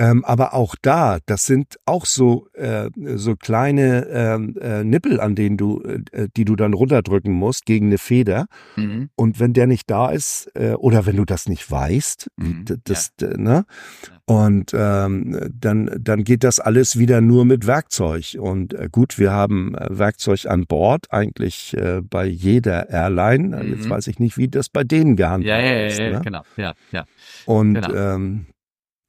[0.00, 5.34] Ähm, aber auch da, das sind auch so äh, so kleine ähm, äh, Nippel, an
[5.34, 8.46] denen du, äh, die du dann runterdrücken musst gegen eine Feder.
[8.76, 9.10] Mhm.
[9.14, 12.64] Und wenn der nicht da ist äh, oder wenn du das nicht weißt, mhm.
[12.84, 13.36] das, ja.
[13.36, 13.66] ne?
[14.24, 18.36] Und ähm, dann dann geht das alles wieder nur mit Werkzeug.
[18.38, 23.62] Und äh, gut, wir haben äh, Werkzeug an Bord eigentlich äh, bei jeder Airline.
[23.62, 23.72] Mhm.
[23.74, 25.98] Jetzt weiß ich nicht, wie das bei denen gehandhabt ja, ja, ja, ist.
[25.98, 26.20] Ja, ne?
[26.24, 27.04] genau, ja, ja.
[27.44, 27.94] Und genau.
[27.94, 28.46] ähm,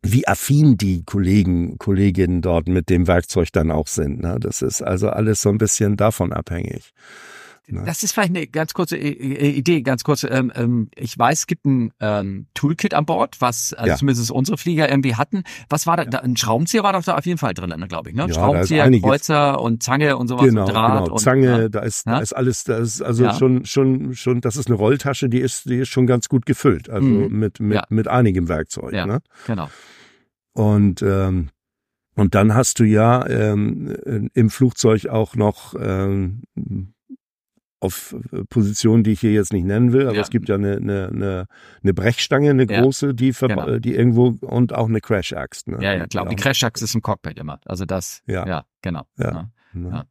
[0.03, 4.21] wie affin die Kollegen, Kolleginnen dort mit dem Werkzeug dann auch sind.
[4.21, 4.37] Ne?
[4.39, 6.91] Das ist also alles so ein bisschen davon abhängig.
[7.71, 7.83] Ne?
[7.85, 10.27] Das ist vielleicht eine ganz kurze Idee, ganz kurze.
[10.27, 13.95] Ähm, ähm, ich weiß, es gibt ein ähm, Toolkit an Bord, was also ja.
[13.95, 15.43] zumindest unsere Flieger irgendwie hatten.
[15.69, 16.03] Was war da?
[16.03, 16.19] Ja.
[16.19, 18.15] Ein Schraubenzieher war doch da auf jeden Fall drin, glaube ich.
[18.15, 18.27] Ne?
[18.27, 20.45] Ja, Schraubenzieher, Kreuzer und Zange und sowas.
[20.45, 21.17] Genau, und Draht genau.
[21.17, 24.41] Zange, und, da ist, da ist alles, da ist also schon, schon, schon.
[24.41, 27.39] Das ist eine Rolltasche, die ist, die ist schon ganz gut gefüllt, also mhm.
[27.39, 28.93] mit mit mit einigem Werkzeug.
[28.93, 29.21] Ja, ne?
[29.47, 29.69] genau.
[30.53, 31.49] Und ähm,
[32.15, 33.95] und dann hast du ja ähm,
[34.33, 36.43] im Flugzeug auch noch ähm,
[37.81, 38.15] auf
[38.49, 40.21] Positionen, die ich hier jetzt nicht nennen will, aber ja.
[40.21, 41.47] es gibt ja eine, eine, eine,
[41.81, 42.81] eine Brechstange, eine ja.
[42.81, 43.79] große, die, genau.
[43.79, 45.67] die irgendwo und auch eine Crash-Axt.
[45.67, 45.79] Ne?
[45.81, 46.27] Ja, ja, klar.
[46.27, 47.59] Die Crash-Axt ist im Cockpit immer.
[47.65, 49.03] Also das, ja, ja genau.
[49.17, 49.49] Ja.
[49.73, 50.05] ja.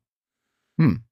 [0.79, 1.05] Hm.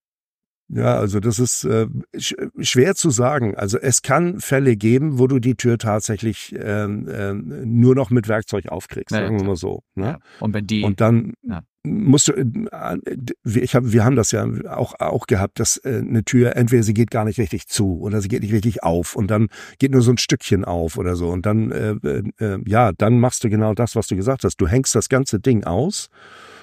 [0.70, 1.86] Ja, also das ist äh,
[2.18, 3.54] schwer zu sagen.
[3.54, 8.28] Also es kann Fälle geben, wo du die Tür tatsächlich ähm, ähm, nur noch mit
[8.28, 9.82] Werkzeug aufkriegst, ja, sagen wir mal so.
[9.94, 10.04] Ne?
[10.04, 10.18] Ja.
[10.40, 11.62] Und wenn die und dann ja.
[11.84, 12.98] musst du, äh,
[13.44, 16.94] ich hab, wir haben das ja auch auch gehabt, dass äh, eine Tür entweder sie
[16.94, 19.48] geht gar nicht richtig zu oder sie geht nicht richtig auf und dann
[19.78, 23.18] geht nur so ein Stückchen auf oder so und dann äh, äh, äh ja, dann
[23.20, 24.56] machst du genau das, was du gesagt hast.
[24.56, 26.10] Du hängst das ganze Ding aus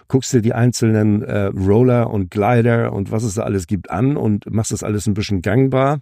[0.07, 4.17] guckst dir die einzelnen äh, Roller und Glider und was es da alles gibt an
[4.17, 5.99] und machst das alles ein bisschen gangbar.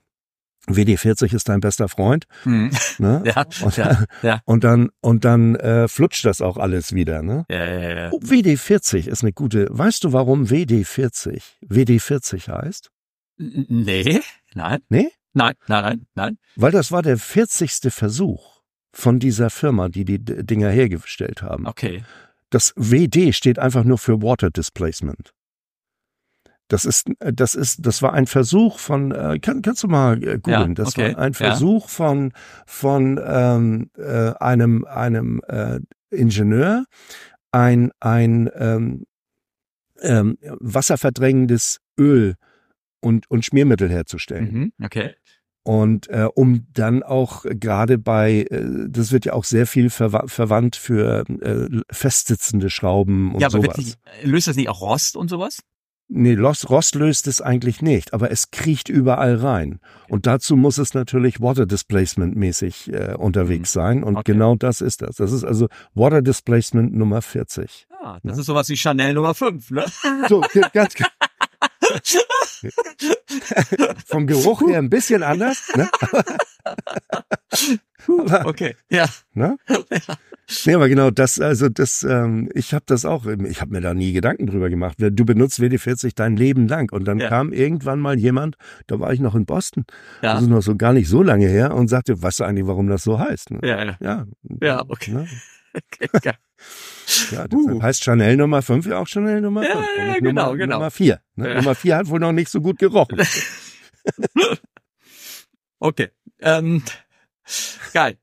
[0.68, 2.26] WD40 ist dein bester Freund.
[2.46, 2.72] Mhm.
[2.98, 3.24] Ne?
[3.26, 4.42] Ja, und, ja, ja.
[4.46, 7.22] und dann und dann äh, flutscht das auch alles wieder.
[7.22, 7.46] Ne?
[7.50, 8.10] Ja, ja, ja.
[8.12, 9.68] Oh, WD40 ist eine gute.
[9.70, 12.90] Weißt du, warum WD40 WD40 heißt?
[13.38, 14.22] Nee,
[14.54, 14.80] nein.
[14.90, 15.10] Nee?
[15.34, 16.38] Nein, nein, nein, nein.
[16.56, 17.92] Weil das war der 40.
[17.92, 21.66] Versuch von dieser Firma, die die Dinger hergestellt haben.
[21.68, 22.04] Okay.
[22.54, 25.34] Das WD steht einfach nur für Water Displacement.
[26.68, 30.38] Das ist, das ist, das war ein Versuch von, äh, kann, kannst du mal äh,
[30.38, 31.16] googeln, ja, das okay.
[31.16, 31.88] war ein Versuch ja.
[31.88, 32.34] von,
[32.68, 35.80] von ähm, äh, einem, einem äh,
[36.12, 36.86] Ingenieur,
[37.52, 39.06] ein, ein ähm,
[40.02, 42.36] ähm, wasserverdrängendes Öl
[43.02, 44.54] und, und Schmiermittel herzustellen.
[44.54, 45.16] Mhm, okay.
[45.64, 50.24] Und äh, um dann auch gerade bei, äh, das wird ja auch sehr viel verwa
[50.28, 53.78] verwandt für äh, festsitzende Schrauben und ja, aber sowas.
[53.78, 55.60] Nicht, löst das nicht auch Rost und sowas?
[56.10, 59.80] Nee, Rost, Rost löst es eigentlich nicht, aber es kriecht überall rein.
[60.10, 63.80] Und dazu muss es natürlich Water Displacement mäßig äh, unterwegs mhm.
[63.80, 64.04] sein.
[64.04, 64.34] Und okay.
[64.34, 65.16] genau das ist das.
[65.16, 67.88] Das ist also Water Displacement Nummer 40.
[68.02, 68.42] Ah, das ja?
[68.42, 69.86] ist sowas wie Chanel Nummer 5, ne?
[70.28, 70.44] So,
[70.74, 70.94] ganz,
[74.06, 75.72] Vom Geruch her ein bisschen anders.
[75.76, 75.90] Ne?
[78.08, 79.06] aber, okay, ja.
[79.34, 79.58] Ne?
[79.68, 80.18] ja.
[80.66, 83.94] Nee, aber genau das, also das, ähm, ich habe das auch, ich habe mir da
[83.94, 84.98] nie Gedanken drüber gemacht.
[85.00, 87.30] Du benutzt WD40 dein Leben lang und dann ja.
[87.30, 88.58] kam irgendwann mal jemand,
[88.88, 89.86] da war ich noch in Boston,
[90.22, 90.34] ja.
[90.34, 92.88] das ist noch so gar nicht so lange her und sagte, weißt du eigentlich, warum
[92.88, 93.52] das so heißt?
[93.52, 93.60] Ne?
[93.64, 93.98] Ja, ja.
[94.02, 94.26] Ja,
[94.62, 95.12] ja okay.
[95.12, 95.28] Ne?
[95.74, 96.34] okay ja,
[97.08, 97.82] deshalb uh.
[97.82, 99.74] heißt Chanel Nummer 5 ja auch Chanel Nummer 5.
[99.74, 100.76] Ja, ja, genau, Nummer, genau.
[100.78, 101.20] Nummer 4.
[101.36, 101.50] Ne?
[101.50, 101.56] Ja.
[101.56, 103.20] Nummer 4 hat wohl noch nicht so gut gerochen.
[105.80, 106.10] okay.
[106.40, 106.84] Ähm,
[107.94, 108.18] geil.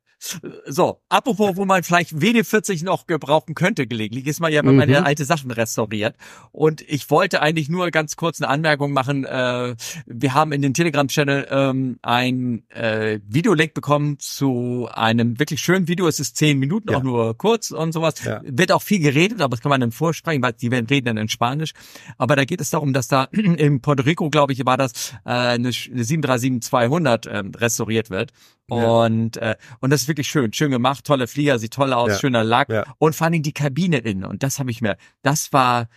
[0.67, 4.89] So, apropos, wo man vielleicht WD40 noch gebrauchen könnte gelegentlich, ist man ja, wenn man
[4.89, 4.95] mhm.
[4.95, 6.15] ja alte Sachen restauriert.
[6.53, 9.25] Und ich wollte eigentlich nur ganz kurz eine Anmerkung machen.
[9.25, 15.89] Äh, wir haben in den Telegram-Channel ähm, ein äh, Videolink bekommen zu einem wirklich schönen
[15.89, 16.07] Video.
[16.07, 16.99] Es ist zehn Minuten, ja.
[16.99, 18.23] auch nur kurz und sowas.
[18.23, 18.43] Ja.
[18.45, 21.31] Wird auch viel geredet, aber das kann man dann vorsprechen, weil die reden dann in
[21.31, 21.73] Spanisch.
[22.19, 25.31] Aber da geht es darum, dass da in Puerto Rico, glaube ich, war das, äh,
[25.31, 28.33] eine, eine 737-200 ähm, restauriert wird.
[28.71, 32.19] Und, äh, und das ist wirklich schön, schön gemacht, tolle Flieger, sieht toll aus, ja.
[32.19, 32.85] schöner Lack ja.
[32.99, 34.25] und vor allen Dingen die Kabine innen.
[34.25, 35.89] Und das habe ich mir, das war,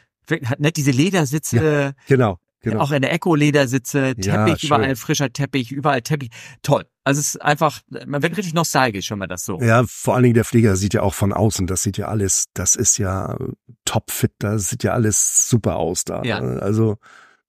[0.45, 1.55] hat nicht diese Ledersitze.
[1.55, 2.39] Ja, genau.
[2.61, 2.79] genau.
[2.79, 6.29] auch in der Eco-Ledersitze, Teppich, ja, überall frischer Teppich, überall Teppich.
[6.61, 6.85] Toll.
[7.03, 9.59] Also es ist einfach, man wird richtig nostalgisch, wenn man das so.
[9.59, 12.45] Ja, vor allen Dingen der Flieger sieht ja auch von außen, das sieht ja alles,
[12.53, 13.37] das ist ja
[13.83, 16.23] topfit, das sieht ja alles super aus da.
[16.23, 16.39] Ja.
[16.39, 16.97] Also,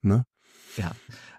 [0.02, 0.26] ne?
[0.76, 0.90] Ja.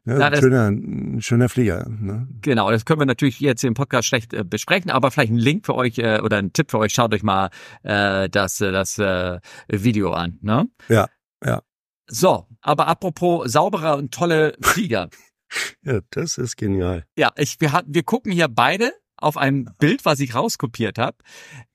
[0.05, 1.87] Ja, ja schöner, ein schöner Flieger.
[1.89, 2.27] Ne?
[2.41, 5.65] Genau, das können wir natürlich jetzt im Podcast schlecht äh, besprechen, aber vielleicht ein Link
[5.65, 7.49] für euch äh, oder ein Tipp für euch, schaut euch mal
[7.83, 10.37] äh, das, äh, das äh, Video an.
[10.41, 10.69] Ne?
[10.89, 11.07] Ja,
[11.43, 11.61] ja.
[12.07, 15.09] So, aber apropos sauberer und tolle Flieger.
[15.81, 17.05] ja, das ist genial.
[17.17, 21.17] Ja, ich, wir, wir gucken hier beide auf ein Bild, was ich rauskopiert habe.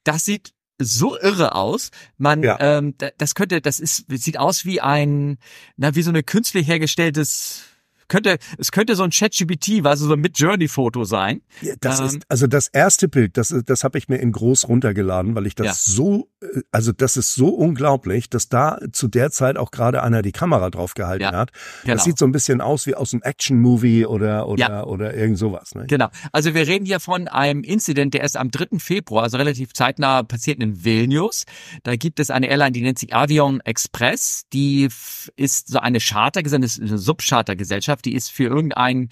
[0.04, 1.90] Das sieht so irre aus.
[2.16, 2.56] Man, ja.
[2.60, 5.38] ähm, das könnte, das ist, sieht aus wie ein,
[5.76, 7.64] na, wie so eine künstlich hergestelltes
[8.10, 11.40] könnte, es könnte so ein ChatGPT, also so ein Mid-Journey-Foto sein.
[11.62, 14.68] Ja, das ähm, ist, also das erste Bild, das, das habe ich mir in groß
[14.68, 15.94] runtergeladen, weil ich das ja.
[15.94, 20.20] so, äh, also das ist so unglaublich, dass da zu der Zeit auch gerade einer
[20.20, 21.52] die Kamera drauf gehalten ja, hat.
[21.82, 21.94] Genau.
[21.94, 25.74] Das sieht so ein bisschen aus wie aus einem Action-Movie oder, oder, oder irgend sowas.
[25.74, 25.86] Ne?
[25.86, 26.08] Genau.
[26.32, 28.78] Also wir reden hier von einem Incident, der erst am 3.
[28.78, 31.44] Februar, also relativ zeitnah passiert in Vilnius.
[31.84, 34.42] Da gibt es eine Airline, die nennt sich Avion Express.
[34.52, 34.88] Die
[35.36, 39.08] ist so eine Chartergesellschaft, eine Subchartergesellschaft Mannschaft, die ist für irgendeinen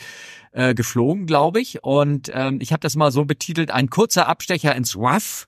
[0.52, 1.82] äh, geflogen, glaube ich.
[1.82, 5.46] Und ähm, ich habe das mal so betitelt, ein kurzer Abstecher ins Rough.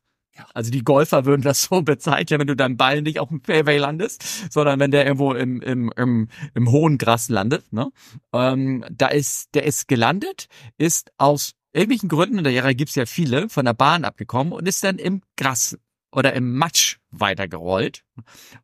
[0.54, 3.78] Also die Golfer würden das so bezeichnen, wenn du deinen Ball nicht auf dem Fairway
[3.78, 7.72] landest, sondern wenn der irgendwo im, im, im, im hohen Gras landet.
[7.72, 7.90] Ne?
[8.32, 10.46] Ähm, da ist, der ist gelandet,
[10.78, 14.66] ist aus irgendwelchen Gründen, in der Jahre gibt's ja viele, von der Bahn abgekommen und
[14.66, 15.78] ist dann im Gras
[16.12, 18.04] oder im Matsch weitergerollt.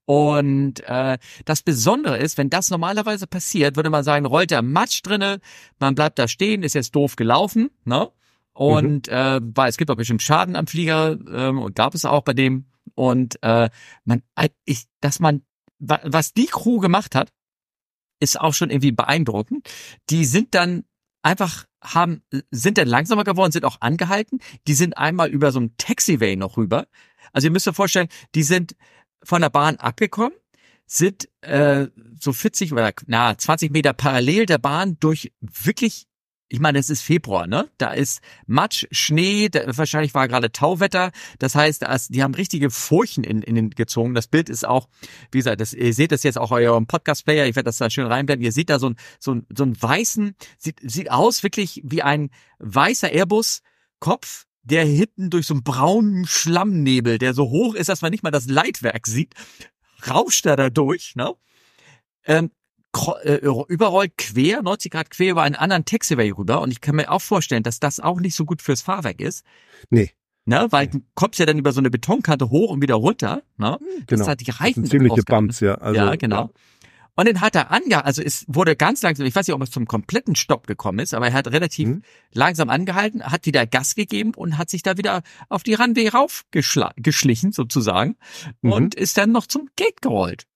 [0.05, 5.01] Und äh, das Besondere ist, wenn das normalerweise passiert, würde man sagen, rollt der Matsch
[5.03, 5.41] drinne,
[5.79, 8.11] man bleibt da stehen, ist jetzt doof gelaufen, ne?
[8.53, 9.13] Und mhm.
[9.13, 12.33] äh, weil es gibt auch bestimmt Schaden am Flieger ähm, und gab es auch bei
[12.33, 12.67] dem.
[12.95, 13.69] Und äh,
[14.05, 14.23] man,
[14.65, 15.43] ich, dass man,
[15.79, 17.31] was die Crew gemacht hat,
[18.19, 19.69] ist auch schon irgendwie beeindruckend.
[20.09, 20.85] Die sind dann
[21.23, 24.39] einfach haben, sind dann langsamer geworden, sind auch angehalten.
[24.67, 26.87] Die sind einmal über so ein Taxiway noch rüber.
[27.33, 28.77] Also ihr müsst euch vorstellen, die sind
[29.23, 30.37] von der Bahn abgekommen,
[30.87, 31.89] sind äh,
[32.21, 36.07] so 40 oder na 20 Meter parallel der Bahn durch wirklich
[36.49, 37.69] ich meine, es ist Februar, ne?
[37.77, 41.11] Da ist Matsch, Schnee, da, wahrscheinlich war gerade Tauwetter.
[41.39, 44.15] Das heißt, die haben richtige Furchen in, in den gezogen.
[44.15, 44.89] Das Bild ist auch,
[45.33, 47.47] wie gesagt, das, ihr seht das jetzt auch eurem Podcast-Player.
[47.47, 48.45] Ich werde das da schön reinblenden.
[48.45, 52.03] Ihr seht da so ein, so ein, so ein weißen, sieht, sieht aus wirklich wie
[52.03, 58.03] ein weißer Airbus-Kopf, der hinten durch so einen braunen Schlammnebel, der so hoch ist, dass
[58.03, 59.35] man nicht mal das Leitwerk sieht,
[60.09, 61.33] rauscht er da durch, ne?
[62.25, 62.51] Ähm,
[63.23, 66.61] äh, überrollt quer, 90 Grad quer über einen anderen Taxiway rüber.
[66.63, 69.45] Und ich kann mir auch vorstellen, dass das auch nicht so gut fürs Fahrwerk ist.
[69.91, 70.11] Nee.
[70.49, 73.43] Ne, weil du kommst ja dann über so eine Betonkante hoch und wieder runter.
[73.57, 73.79] Ne?
[73.81, 74.05] Genau.
[74.07, 74.85] Das hat die Reifen.
[74.85, 75.75] Das ziemliche Bumps, ja.
[75.75, 76.37] Also, ja, genau.
[76.37, 76.51] Ja.
[77.17, 79.71] Und dann hat er angehalten, also es wurde ganz langsam, ich weiß nicht, ob es
[79.71, 82.03] zum kompletten Stopp gekommen ist, aber er hat relativ mhm.
[82.33, 87.53] langsam angehalten, hat wieder Gas gegeben und hat sich da wieder auf die Runway raufgeschlichen
[87.53, 88.17] sozusagen
[88.61, 88.73] mhm.
[88.73, 90.47] und ist dann noch zum Gate gerollt.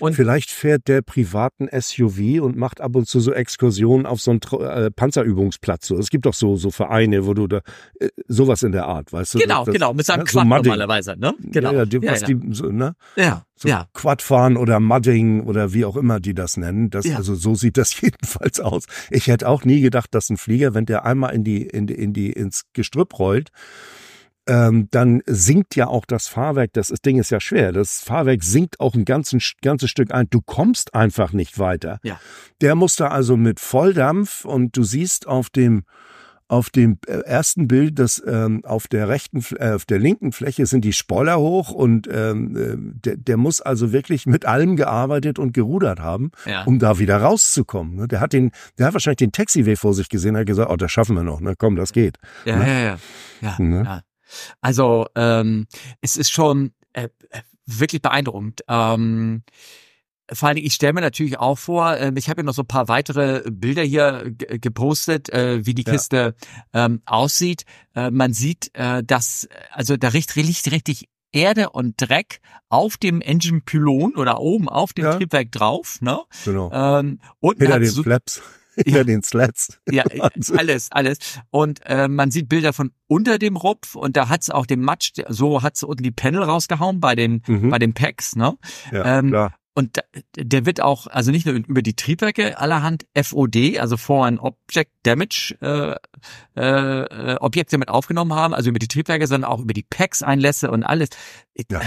[0.00, 4.30] Und Vielleicht fährt der privaten SUV und macht ab und zu so Exkursionen auf so
[4.30, 5.86] einen äh, Panzerübungsplatz.
[5.86, 5.98] So.
[5.98, 7.60] Es gibt doch so, so Vereine, wo du da
[7.98, 9.38] äh, sowas in der Art, weißt du?
[9.38, 10.24] Genau, das, genau, mit seinem ne?
[10.24, 11.34] Quad so normalerweise, ne?
[11.40, 11.72] Genau.
[11.72, 12.94] Ja, die, was ja, Die, so, ne?
[13.16, 13.44] Ja.
[13.56, 13.88] So ja.
[13.92, 16.90] Quad fahren oder Mudding oder wie auch immer die das nennen.
[16.90, 17.16] Das, ja.
[17.16, 18.84] Also so sieht das jedenfalls aus.
[19.10, 21.94] Ich hätte auch nie gedacht, dass ein Flieger, wenn der einmal in die, in die,
[21.94, 23.50] in die ins Gestrüpp rollt,
[24.48, 28.42] ähm, dann sinkt ja auch das Fahrwerk, das, das Ding ist ja schwer, das Fahrwerk
[28.42, 30.28] sinkt auch ein ganzes, ganzes Stück ein.
[30.30, 32.00] Du kommst einfach nicht weiter.
[32.02, 32.18] Ja.
[32.60, 35.84] Der muss da also mit Volldampf und du siehst auf dem
[36.50, 40.64] auf dem äh, ersten Bild, dass ähm, auf der rechten, äh, auf der linken Fläche
[40.64, 45.38] sind die Spoiler hoch und ähm, äh, der, der muss also wirklich mit allem gearbeitet
[45.38, 46.64] und gerudert haben, ja.
[46.64, 47.96] um da wieder rauszukommen.
[47.96, 48.08] Ne?
[48.08, 50.90] Der hat den, der hat wahrscheinlich den Taxiway vor sich gesehen, hat gesagt, oh, das
[50.90, 51.54] schaffen wir noch, ne?
[51.56, 52.16] Komm, das geht.
[52.46, 52.66] Ja, ne?
[52.66, 52.98] ja, ja,
[53.42, 53.56] ja.
[53.58, 53.82] Ne?
[53.84, 54.00] ja.
[54.60, 55.66] Also ähm,
[56.00, 58.62] es ist schon äh, äh, wirklich beeindruckend.
[58.68, 59.42] Ähm,
[60.30, 62.68] vor allem, ich stelle mir natürlich auch vor, äh, ich habe ja noch so ein
[62.68, 66.34] paar weitere Bilder hier gepostet, äh, wie die Kiste
[66.74, 66.86] ja.
[66.86, 67.64] ähm, aussieht.
[67.94, 73.20] Äh, man sieht, äh, dass, also da riecht richtig, richtig Erde und Dreck auf dem
[73.20, 75.14] Engine-Pylon oder oben auf dem ja.
[75.14, 75.98] Triebwerk drauf.
[76.00, 76.20] Ne?
[76.44, 76.70] Genau.
[76.72, 78.42] Ähm, und Hinter den so, Flaps
[78.84, 79.04] hinter ja.
[79.04, 79.78] den Slats.
[79.90, 80.04] Ja,
[80.56, 81.18] alles, alles.
[81.50, 85.12] Und äh, man sieht Bilder von unter dem Rupf und da hat's auch den Matsch,
[85.28, 87.70] so hat's unten die Panel rausgehauen bei den mhm.
[87.70, 88.56] bei den Packs, ne?
[88.92, 89.54] Ja, ähm, klar.
[89.78, 90.00] Und
[90.34, 95.56] der wird auch, also nicht nur über die Triebwerke allerhand FOD, also Foreign Object Damage
[95.60, 95.94] äh,
[96.60, 100.82] äh, Objekte mit aufgenommen haben, also über die Triebwerke, sondern auch über die Packs-Einlässe und
[100.82, 101.10] alles.
[101.70, 101.80] Ja.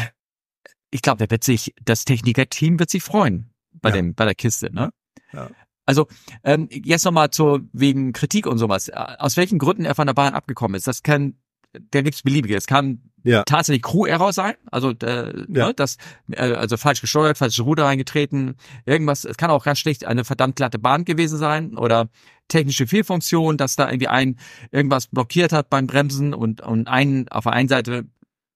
[0.89, 3.96] Ich glaube, da wird sich, das Techniker-Team wird sich freuen bei ja.
[3.96, 4.94] dem, bei der Kiste, ne?
[5.34, 5.50] ja.
[5.86, 6.08] Also
[6.44, 8.90] ähm, jetzt nochmal zu wegen Kritik und sowas.
[8.90, 11.36] Aus welchen Gründen er von der Bahn abgekommen ist, das kann,
[11.74, 12.56] da gibt's beliebige.
[12.56, 13.44] Es kann ja.
[13.44, 15.68] tatsächlich Crew-Error sein, also äh, ja.
[15.68, 15.98] ne, das,
[16.32, 18.56] äh, also falsch gesteuert, falsche Ruder reingetreten,
[18.86, 19.26] irgendwas.
[19.26, 22.10] Es kann auch ganz schlicht eine verdammt glatte Bahn gewesen sein oder
[22.48, 24.38] technische Fehlfunktion, dass da irgendwie ein
[24.72, 28.06] irgendwas blockiert hat beim Bremsen und und einen auf der einen Seite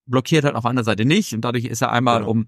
[0.05, 2.31] blockiert hat, auf der anderen Seite nicht und dadurch ist er einmal genau.
[2.31, 2.47] um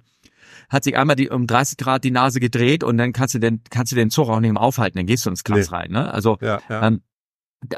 [0.69, 3.61] hat sich einmal die, um 30 Grad die Nase gedreht und dann kannst du den,
[3.69, 5.77] kannst du den Zug auch nicht mehr aufhalten, dann gehst du ins Glas nee.
[5.77, 5.91] rein.
[5.91, 6.11] Ne?
[6.11, 6.87] Also ja, ja.
[6.87, 7.01] Ähm,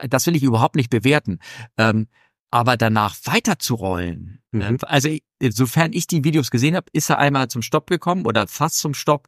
[0.09, 1.39] das will ich überhaupt nicht bewerten.
[1.77, 2.07] Ähm,
[2.51, 4.61] aber danach weiterzurollen, mhm.
[4.61, 5.09] äh, also
[5.49, 8.93] sofern ich die Videos gesehen habe, ist er einmal zum Stopp gekommen oder fast zum
[8.93, 9.27] Stopp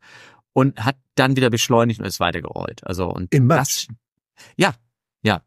[0.53, 2.85] und hat dann wieder beschleunigt und ist weitergerollt.
[2.85, 3.87] Also und Im das,
[4.57, 4.73] ja,
[5.23, 5.43] ja.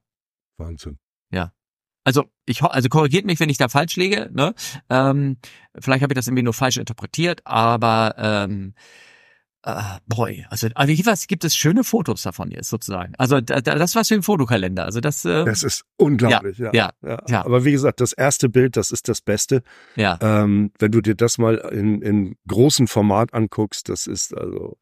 [0.57, 0.98] Wahnsinn.
[2.05, 2.11] Ja.
[2.11, 4.30] Also ich also korrigiert mich, wenn ich da falsch liege.
[4.32, 4.55] Ne?
[4.90, 5.38] Ähm,
[5.78, 8.74] vielleicht habe ich das irgendwie nur falsch interpretiert, aber ähm,
[9.66, 13.14] äh, boy, also, also jedenfalls gibt es schöne Fotos davon jetzt sozusagen.
[13.16, 14.84] Also da, da, das war für ein Fotokalender.
[14.84, 15.24] Also das.
[15.24, 16.59] Äh, das ist unglaublich.
[16.59, 17.44] Ja, ja, ja, ja.
[17.44, 19.62] Aber wie gesagt, das erste Bild, das ist das Beste.
[19.96, 20.18] Ja.
[20.20, 24.76] Ähm, wenn du dir das mal in, in großem Format anguckst, das ist also,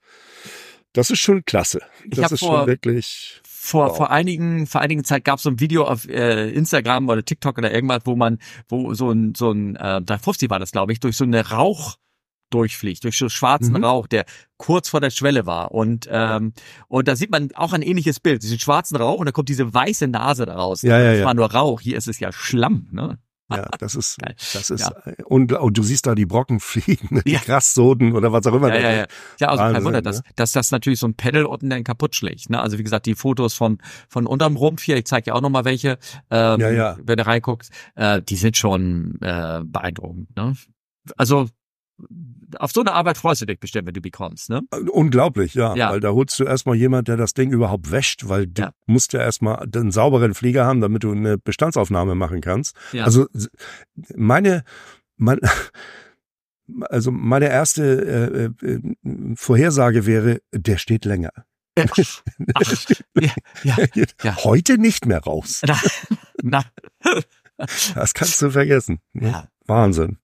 [0.92, 1.80] das ist schon klasse.
[2.06, 3.96] Das ist vor, schon wirklich vor, wow.
[3.96, 7.58] vor einigen, vor einigen Zeit gab es so ein Video auf äh, Instagram oder TikTok
[7.58, 8.38] oder irgendwas, wo man,
[8.68, 11.96] wo so ein, so ein äh, 350 war das, glaube ich, durch so eine Rauch
[12.50, 13.84] durchfliegt, durch so schwarzen mhm.
[13.84, 14.24] Rauch, der
[14.56, 15.72] kurz vor der Schwelle war.
[15.72, 16.52] Und, ähm,
[16.88, 19.72] und da sieht man auch ein ähnliches Bild, diesen schwarzen Rauch und da kommt diese
[19.72, 20.82] weiße Nase daraus.
[20.82, 21.24] Ja, ja, das ja.
[21.24, 23.18] war nur Rauch, hier ist es ja Schlamm, ne?
[23.56, 24.18] Ja, das ist,
[24.52, 25.24] das ist, ja.
[25.24, 27.40] und, und du siehst da die Brocken fliegen, die ja.
[27.40, 28.68] Grassoden oder was auch immer.
[28.68, 29.06] Ja, ja, ja.
[29.40, 30.24] ja also Wahnsinn, kein Wunder, dass, ne?
[30.36, 32.50] dass das natürlich so ein Pedal unten dann kaputt schlägt.
[32.50, 32.60] Ne?
[32.60, 33.78] Also wie gesagt, die Fotos von,
[34.08, 35.98] von unterm Rumpf hier, ich zeige ja auch nochmal welche,
[36.30, 36.96] ähm, ja, ja.
[37.02, 40.34] wenn du reinguckst, äh, die sind schon äh, beeindruckend.
[40.36, 40.56] Ne?
[41.16, 41.48] Also
[42.58, 44.62] auf so eine Arbeit freust du dich bestimmt, wenn du bekommst, ne?
[44.90, 45.74] Unglaublich, ja.
[45.74, 45.90] ja.
[45.90, 48.72] Weil da holst du erstmal jemand, der das Ding überhaupt wäscht, weil du ja.
[48.86, 52.76] musst ja erstmal einen sauberen Flieger haben, damit du eine Bestandsaufnahme machen kannst.
[52.92, 53.04] Ja.
[53.04, 53.26] Also
[54.14, 54.64] meine,
[55.16, 55.40] mein,
[56.82, 61.32] also meine erste äh, äh, Vorhersage wäre, der steht länger.
[61.78, 61.96] Ach,
[63.14, 63.30] ja,
[63.62, 63.76] ja,
[64.22, 64.36] ja.
[64.44, 65.62] Heute nicht mehr raus.
[65.64, 65.80] Na,
[66.42, 66.64] na.
[67.94, 69.00] Das kannst du vergessen.
[69.12, 69.28] Ne?
[69.30, 69.48] Ja.
[69.66, 70.18] Wahnsinn.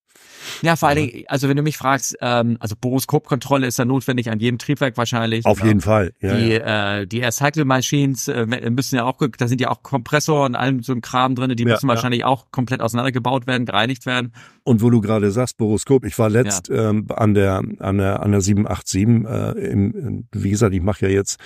[0.62, 4.30] Ja, vor allen Dingen, also wenn du mich fragst, ähm, also Boroskopkontrolle ist ja notwendig
[4.30, 5.45] an jedem Triebwerk wahrscheinlich.
[5.47, 6.12] Auf jeden Fall.
[6.20, 6.99] Ja, die, ja.
[6.99, 10.55] Äh, die Air Cycle Machines äh, müssen ja auch, da sind ja auch Kompressor und
[10.55, 14.32] allem so ein Kram drinne, die ja, müssen wahrscheinlich auch komplett auseinandergebaut werden, gereinigt werden.
[14.64, 18.32] Und wo du gerade sagst, Boroskop, ich war letzt ähm, an der an der an
[18.32, 21.39] der 787, äh, im, wie gesagt, ich mache ja jetzt,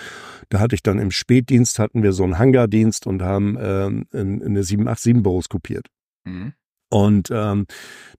[0.49, 4.65] da hatte ich dann im Spätdienst hatten wir so einen Hangardienst und haben ähm, eine
[4.65, 5.87] 787 boroskopiert.
[6.25, 6.55] Mhm.
[6.91, 7.67] Und ähm,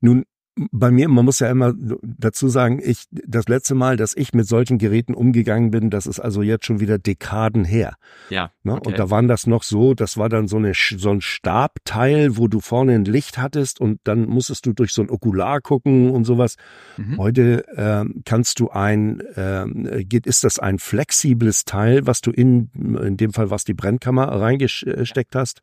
[0.02, 0.24] nun
[0.56, 4.48] bei mir, man muss ja immer dazu sagen, ich, das letzte Mal, dass ich mit
[4.48, 7.96] solchen Geräten umgegangen bin, das ist also jetzt schon wieder Dekaden her.
[8.30, 8.52] Ja.
[8.64, 8.74] Ne?
[8.74, 8.90] Okay.
[8.90, 12.48] Und da waren das noch so, das war dann so eine, so ein Stabteil, wo
[12.48, 16.26] du vorne ein Licht hattest und dann musstest du durch so ein Okular gucken und
[16.26, 16.56] sowas.
[16.98, 17.18] Mhm.
[17.18, 22.70] Heute äh, kannst du ein, äh, geht, ist das ein flexibles Teil, was du in,
[22.76, 25.62] in dem Fall, was die Brennkammer reingesteckt hast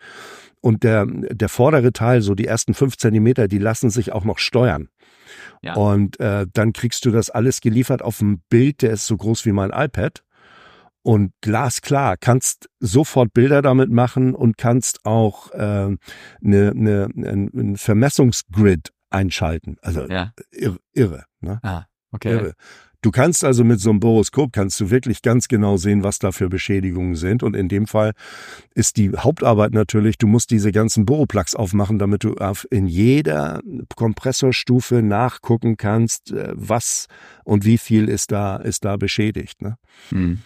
[0.60, 4.38] und der, der vordere Teil, so die ersten fünf Zentimeter, die lassen sich auch noch
[4.38, 4.88] steuern.
[5.62, 5.74] Ja.
[5.74, 9.46] Und äh, dann kriegst du das alles geliefert auf ein Bild, der ist so groß
[9.46, 10.22] wie mein iPad.
[11.02, 15.96] Und glasklar, kannst sofort Bilder damit machen und kannst auch äh,
[16.40, 19.78] ne, ne, ein Vermessungsgrid einschalten.
[19.80, 20.32] Also ja.
[20.50, 21.24] irre, irre.
[21.40, 21.58] Ne?
[21.62, 22.32] Ah, okay.
[22.32, 22.54] Irre.
[23.02, 26.32] Du kannst also mit so einem Boroskop kannst du wirklich ganz genau sehen, was da
[26.32, 27.42] für Beschädigungen sind.
[27.42, 28.12] Und in dem Fall
[28.74, 32.34] ist die Hauptarbeit natürlich, du musst diese ganzen Boroplugs aufmachen, damit du
[32.70, 33.60] in jeder
[33.96, 37.06] Kompressorstufe nachgucken kannst, äh, was
[37.44, 39.62] und wie viel ist da, ist da beschädigt.
[39.62, 39.76] Ne?
[40.10, 40.40] Hm.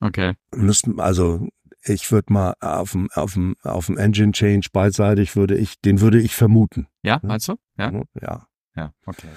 [0.00, 0.34] Okay.
[0.54, 1.48] Müssten, also
[1.82, 6.00] ich würde mal auf dem, auf dem, auf dem Engine Change beidseitig würde ich, den
[6.00, 6.88] würde ich vermuten.
[7.02, 7.28] Ja, ne?
[7.28, 7.56] meinst du?
[7.78, 7.90] Ja.
[8.20, 8.46] Ja.
[8.76, 9.28] Ja, okay.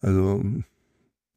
[0.00, 0.42] Also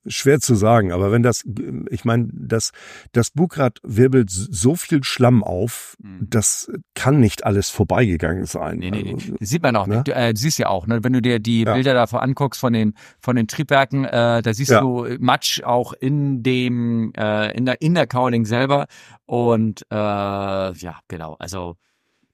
[0.10, 1.45] schwer zu sagen, aber wenn das,
[1.89, 2.72] ich meine, das,
[3.12, 6.28] das Bugrad wirbelt so viel Schlamm auf, mhm.
[6.30, 8.80] das kann nicht alles vorbeigegangen sein.
[8.80, 9.14] Nee, nee, nee.
[9.14, 9.88] Also, das sieht man auch.
[9.88, 10.03] Ne?
[10.03, 11.03] Du äh, siehst ja auch, ne?
[11.03, 11.74] wenn du dir die ja.
[11.74, 14.82] Bilder davor anguckst von den, von den Triebwerken, äh, da siehst ja.
[14.82, 18.88] du Matsch auch in dem, äh, in der, in der Cowling selber
[19.26, 21.76] und, äh, ja, genau, also,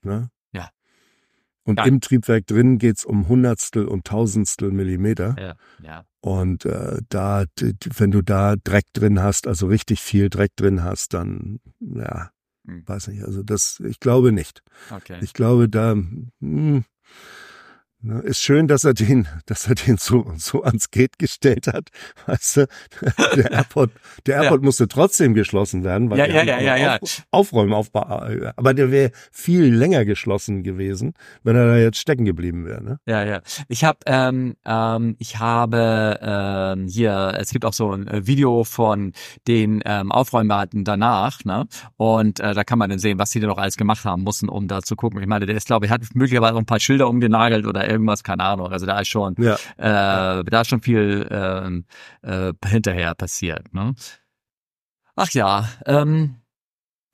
[0.01, 0.29] ne?
[1.65, 1.85] Und ja.
[1.85, 5.35] im Triebwerk drin geht's um Hundertstel und Tausendstel Millimeter.
[5.37, 6.05] Ja, ja.
[6.21, 7.45] Und äh, da,
[7.97, 12.29] wenn du da Dreck drin hast, also richtig viel Dreck drin hast, dann, ja,
[12.65, 12.83] hm.
[12.87, 13.23] weiß nicht.
[13.23, 14.61] Also das, ich glaube nicht.
[14.91, 15.19] Okay.
[15.21, 16.83] Ich glaube, da, hm, Ne,
[18.23, 21.89] ist schön, dass er den, dass er den so, so ans Gate gestellt hat.
[22.27, 22.67] Weißt du,
[23.35, 23.91] der Airport,
[24.25, 24.65] der Airport ja.
[24.65, 26.97] musste trotzdem geschlossen werden, weil ja, ja, ja, ja, ja.
[26.99, 28.01] Auf, aufräumen, aufbau,
[28.55, 32.83] aber der wäre viel länger geschlossen gewesen, wenn er da jetzt stecken geblieben wäre.
[32.83, 32.99] Ne?
[33.05, 33.41] Ja, ja.
[33.67, 38.63] Ich habe, ähm, ähm, ich habe ähm, hier, es gibt auch so ein äh, Video
[38.63, 39.13] von
[39.47, 41.65] den ähm, Aufräumarten danach, ne?
[41.97, 44.49] Und äh, da kann man dann sehen, was sie denn noch alles gemacht haben mussten,
[44.49, 45.21] um da zu gucken.
[45.21, 48.23] Ich meine, der ist, glaube ich, hat möglicherweise auch ein paar Schilder umgenagelt oder irgendwas,
[48.23, 48.71] keine Ahnung.
[48.71, 49.55] Also da ist schon, ja.
[49.77, 51.85] äh, da ist schon viel ähm,
[52.21, 53.73] äh, hinterher passiert.
[53.73, 53.95] Ne?
[55.15, 56.35] Ach ja, ähm,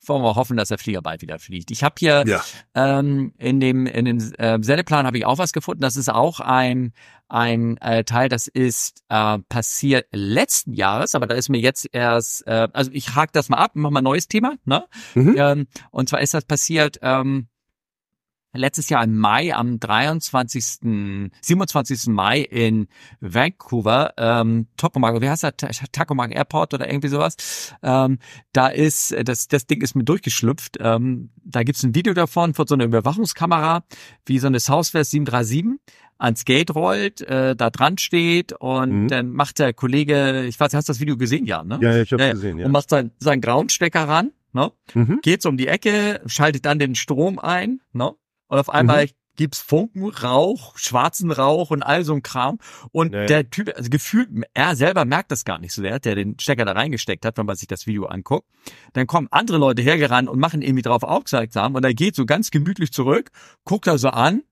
[0.04, 1.70] wollen wir hoffen, dass der Flieger bald wieder fliegt.
[1.70, 2.42] Ich habe hier ja.
[2.74, 5.82] ähm, in dem in dem äh, Sendeplan habe ich auch was gefunden.
[5.82, 6.92] Das ist auch ein
[7.28, 12.46] ein äh, Teil, das ist äh, passiert letzten Jahres, aber da ist mir jetzt erst,
[12.46, 14.84] äh, also ich hake das mal ab, mach mal ein neues Thema, ne?
[15.14, 15.34] Mhm.
[15.38, 17.48] Ähm, und zwar ist das passiert ähm,
[18.52, 20.80] letztes Jahr im Mai, am 23.,
[21.40, 22.06] 27.
[22.08, 22.88] Mai in
[23.20, 27.74] Vancouver, ähm, Tokomak, wie heißt das, Tacomac Airport oder irgendwie sowas.
[27.82, 28.18] Ähm,
[28.52, 30.78] da ist, das, das Ding ist mir durchgeschlüpft.
[30.80, 33.84] Ähm, da gibt's ein Video davon von so einer Überwachungskamera,
[34.26, 35.80] wie so eine Southwest 737
[36.18, 39.08] ans Gate rollt, äh, da dran steht und mhm.
[39.08, 41.78] dann macht der Kollege, ich weiß, hast du das Video gesehen, ja, ne?
[41.82, 42.66] Ja, ich habe ja, gesehen, ja.
[42.66, 44.70] Und macht sein, sein Groundstecker ran, ne?
[44.94, 45.18] Mhm.
[45.22, 48.14] Geht um die Ecke, schaltet dann den Strom ein, ne?
[48.52, 49.10] Und auf einmal mhm.
[49.36, 52.58] gibt's Funken, Rauch, schwarzen Rauch und all so ein Kram.
[52.90, 53.24] Und naja.
[53.24, 56.66] der Typ, also gefühlt, er selber merkt das gar nicht so sehr, der den Stecker
[56.66, 58.46] da reingesteckt hat, wenn man sich das Video anguckt.
[58.92, 62.50] Dann kommen andere Leute hergerannt und machen irgendwie drauf aufmerksam und er geht so ganz
[62.50, 63.30] gemütlich zurück,
[63.64, 64.42] guckt er so an.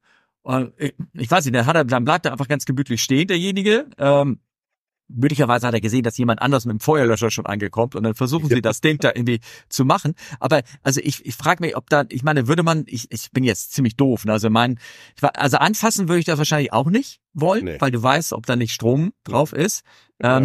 [0.41, 3.29] Und ich, ich weiß nicht, dann hat er, dann bleibt er einfach ganz gemütlich stehen,
[3.29, 3.85] derjenige.
[3.99, 4.41] Ähm,
[5.15, 8.49] möglicherweise hat er gesehen, dass jemand anders mit dem Feuerlöscher schon angekommen und dann versuchen
[8.49, 10.15] sie das Ding da irgendwie zu machen.
[10.39, 13.45] Aber also ich, ich frage mich, ob da, ich meine, würde man, ich, ich bin
[13.45, 14.33] jetzt ziemlich doof, ne?
[14.33, 14.79] also mein,
[15.35, 17.77] also anfassen würde ich das wahrscheinlich auch nicht wollen, nee.
[17.81, 19.85] weil du weißt, ob da nicht Strom drauf ist.
[20.23, 20.39] Ja.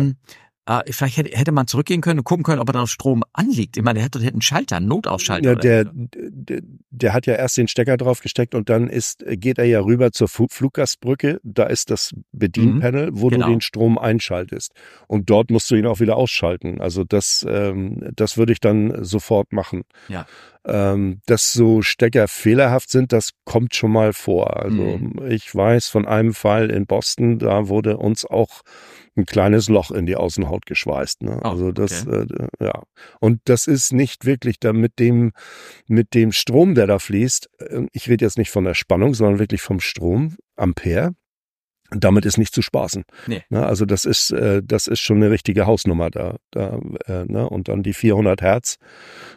[0.67, 3.23] Äh, vielleicht hätte, hätte man zurückgehen können und gucken können, ob er da noch Strom
[3.33, 3.77] anliegt.
[3.77, 5.49] Ich meine, der hätte, der hätte einen Schalter, einen Notausschalter.
[5.49, 9.59] Ja, der, der, der hat ja erst den Stecker drauf gesteckt und dann ist, geht
[9.59, 11.39] er ja rüber zur Fluggastbrücke.
[11.43, 13.45] Da ist das Bedienpanel, mhm, wo genau.
[13.45, 14.73] du den Strom einschaltest.
[15.07, 16.81] Und dort musst du ihn auch wieder ausschalten.
[16.81, 19.83] Also das, ähm, das würde ich dann sofort machen.
[20.07, 20.25] Ja.
[20.67, 24.57] Ähm, dass so Stecker fehlerhaft sind, das kommt schon mal vor.
[24.63, 25.27] Also mhm.
[25.29, 28.63] ich weiß von einem Fall in Boston, da wurde uns auch
[29.15, 31.23] ein kleines Loch in die Außenhaut geschweißt.
[31.23, 31.39] Ne?
[31.43, 32.25] Oh, also das, okay.
[32.59, 32.83] äh, ja.
[33.19, 35.31] Und das ist nicht wirklich da mit dem,
[35.87, 37.49] mit dem Strom, der da fließt.
[37.59, 41.15] Äh, ich rede jetzt nicht von der Spannung, sondern wirklich vom Strom, Ampere
[41.91, 43.03] damit ist nicht zu spaßen.
[43.27, 43.43] Nee.
[43.49, 46.37] Ne, also das ist, äh, das ist schon eine richtige Hausnummer da.
[46.51, 47.47] da äh, ne?
[47.47, 48.77] Und dann die 400 Hertz,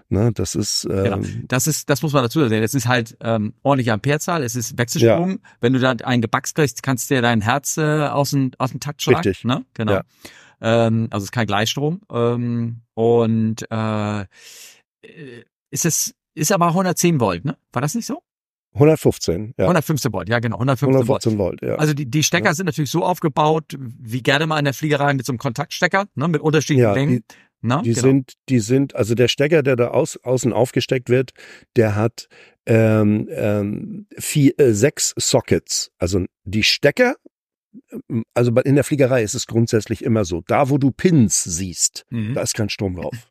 [0.09, 0.33] ne?
[0.33, 0.87] das ist...
[0.91, 1.19] Ähm, genau.
[1.47, 2.63] Das ist, das muss man dazu sehen.
[2.63, 5.31] Es ist halt ähm, ordentliche Amperezahl, es ist Wechselstrom.
[5.31, 5.37] Ja.
[5.61, 8.71] Wenn du dann einen Gebackst kriegst, kannst du dir dein Herz äh, aus, dem, aus
[8.71, 9.29] dem Takt schlagen.
[9.29, 9.45] Richtig.
[9.45, 9.65] Ne?
[9.75, 9.93] Genau.
[9.93, 10.03] Ja.
[10.61, 12.01] Ähm, also es ist kein Gleichstrom.
[12.11, 14.25] Ähm, und äh,
[15.71, 17.57] ist es ist aber 110 Volt, ne?
[17.73, 18.23] War das nicht so?
[18.75, 19.65] 115, ja.
[19.65, 21.63] 115 Volt, ja genau, 115, 115 Volt.
[21.63, 21.71] Volt.
[21.71, 21.77] ja.
[21.77, 22.55] Also die, die Stecker ja.
[22.55, 26.29] sind natürlich so aufgebaut, wie gerne mal in der Fliegerei mit so einem Kontaktstecker, ne,
[26.29, 27.17] mit unterschiedlichen ja, Längen.
[27.29, 28.03] Die, Na, die genau.
[28.03, 31.33] sind, die sind, also der Stecker, der da aus, außen aufgesteckt wird,
[31.77, 32.29] der hat
[32.67, 35.91] ähm, ähm, vier, äh, sechs Sockets.
[35.99, 37.17] Also die Stecker,
[38.35, 42.35] also in der Fliegerei ist es grundsätzlich immer so, da wo du Pins siehst, mhm.
[42.35, 43.29] da ist kein Strom drauf.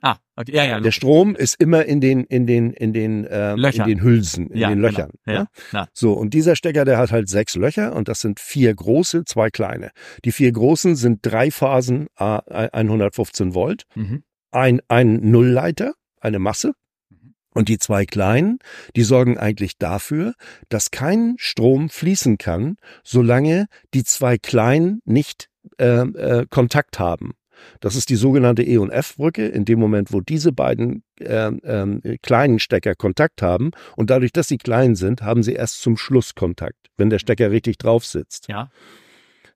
[0.00, 0.54] Ah, okay.
[0.54, 0.80] ja, ja.
[0.80, 4.58] Der Strom ist immer in den in den in den ähm, in den Hülsen, in
[4.58, 4.88] ja, den genau.
[4.88, 5.10] Löchern.
[5.24, 5.38] Genau.
[5.40, 5.88] Ja, ja.
[5.92, 9.50] So und dieser Stecker, der hat halt sechs Löcher und das sind vier große, zwei
[9.50, 9.90] kleine.
[10.24, 12.38] Die vier großen sind drei Phasen A
[12.72, 14.22] 115 Volt, mhm.
[14.50, 16.72] ein ein Nullleiter, eine Masse.
[17.10, 17.34] Mhm.
[17.54, 18.58] Und die zwei kleinen,
[18.94, 20.34] die sorgen eigentlich dafür,
[20.68, 27.34] dass kein Strom fließen kann, solange die zwei kleinen nicht äh, äh, Kontakt haben.
[27.80, 29.46] Das ist die sogenannte E- und F-Brücke.
[29.46, 34.48] In dem Moment, wo diese beiden äh, äh, kleinen Stecker Kontakt haben und dadurch, dass
[34.48, 38.48] sie klein sind, haben sie erst zum Schluss Kontakt, wenn der Stecker richtig drauf sitzt.
[38.48, 38.70] Ja.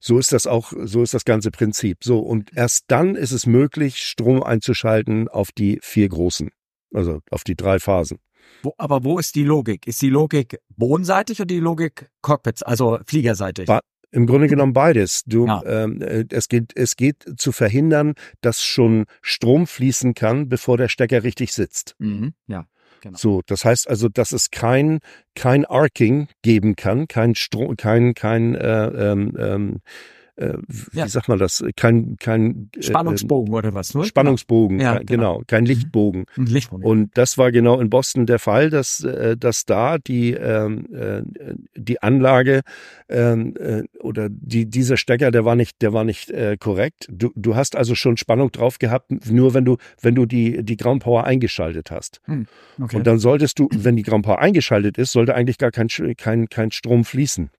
[0.00, 2.03] So ist das auch, so ist das ganze Prinzip.
[2.03, 6.50] So, und erst dann ist es möglich, Strom einzuschalten auf die vier großen,
[6.92, 8.18] also auf die drei Phasen.
[8.64, 9.86] Wo, aber wo ist die Logik?
[9.86, 13.66] Ist die Logik bodenseitig oder die Logik Cockpits, also fliegerseitig?
[13.66, 13.80] Ba
[14.12, 15.24] im Grunde genommen beides.
[15.26, 15.62] Du, ja.
[15.66, 20.88] ähm, äh, es geht, es geht zu verhindern, dass schon Strom fließen kann, bevor der
[20.88, 21.96] Stecker richtig sitzt.
[21.98, 22.34] Mhm.
[22.46, 22.66] Ja.
[23.00, 23.18] Genau.
[23.18, 25.00] So, das heißt also, dass es kein
[25.34, 29.80] kein Arcing geben kann, kein Strom, kein kein äh, ähm, ähm,
[30.36, 31.08] äh, wie ja.
[31.08, 31.62] sagt man das?
[31.76, 33.94] Kein, kein äh, Spannungsbogen äh, oder was?
[33.94, 34.04] Nur?
[34.04, 35.34] Spannungsbogen, ja, kein, genau.
[35.34, 36.24] genau, kein Lichtbogen.
[36.36, 36.84] Ein Lichtbogen.
[36.84, 41.22] Und das war genau in Boston der Fall, dass, äh, dass da die, ähm, äh,
[41.76, 42.62] die Anlage
[43.10, 47.06] ähm, äh, oder die, dieser Stecker, der war nicht, der war nicht äh, korrekt.
[47.10, 50.76] Du, du hast also schon Spannung drauf gehabt, nur wenn du, wenn du die, die
[50.76, 52.20] Ground Power eingeschaltet hast.
[52.24, 52.46] Hm,
[52.80, 52.96] okay.
[52.96, 56.48] Und dann solltest du, wenn die Ground Power eingeschaltet ist, sollte eigentlich gar kein, kein,
[56.48, 57.50] kein Strom fließen.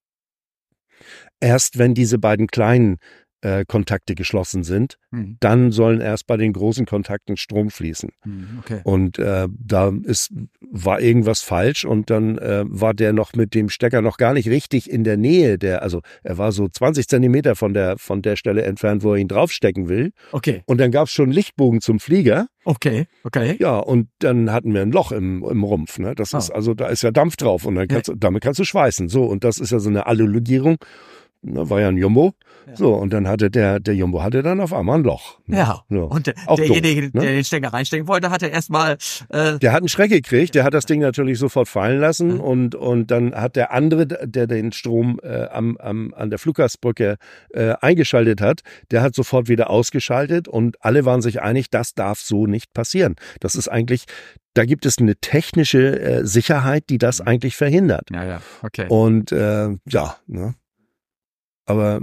[1.39, 2.97] Erst wenn diese beiden kleinen
[3.43, 5.37] äh, Kontakte geschlossen sind, mhm.
[5.39, 8.09] dann sollen erst bei den großen Kontakten Strom fließen.
[8.23, 8.81] Mhm, okay.
[8.85, 10.31] Und äh, da ist,
[10.61, 14.47] war irgendwas falsch und dann äh, war der noch mit dem Stecker noch gar nicht
[14.47, 18.37] richtig in der Nähe der, also er war so 20 Zentimeter von der, von der
[18.37, 20.13] Stelle entfernt, wo er ihn draufstecken will.
[20.31, 20.61] Okay.
[20.65, 22.47] Und dann gab es schon Lichtbogen zum Flieger.
[22.65, 23.57] Okay, okay.
[23.59, 25.99] Ja, und dann hatten wir ein Loch im, im Rumpf.
[25.99, 26.15] Ne?
[26.15, 26.37] Das oh.
[26.37, 28.15] ist also, da ist ja Dampf drauf und dann kannst, ja.
[28.17, 29.09] damit kannst du schweißen.
[29.09, 30.77] So, und das ist ja so eine Allolegierung ne,
[31.43, 32.33] war ja ein Jumbo.
[32.67, 32.75] Ja.
[32.75, 35.39] So, und dann hatte der, der Jumbo hatte dann auf einmal ein Loch.
[35.45, 35.57] Ne?
[35.57, 35.83] Ja.
[35.89, 36.05] So.
[36.05, 37.11] Und der, derjenige, ne?
[37.13, 38.97] der den Stecker reinstecken wollte, hatte erstmal.
[39.29, 42.39] Äh, der hat einen Schreck gekriegt, der hat das Ding natürlich sofort fallen lassen mhm.
[42.39, 47.17] und, und dann hat der andere, der den Strom äh, am, am, an der Fluggastbrücke
[47.53, 52.19] äh, eingeschaltet hat, der hat sofort wieder ausgeschaltet und alle waren sich einig, das darf
[52.19, 53.15] so nicht passieren.
[53.39, 54.05] Das ist eigentlich
[54.55, 57.27] da gibt es eine technische äh, Sicherheit, die das mhm.
[57.27, 58.09] eigentlich verhindert.
[58.11, 58.85] Ja, ja, okay.
[58.87, 60.53] Und äh, ja, ne?
[61.65, 62.01] Aber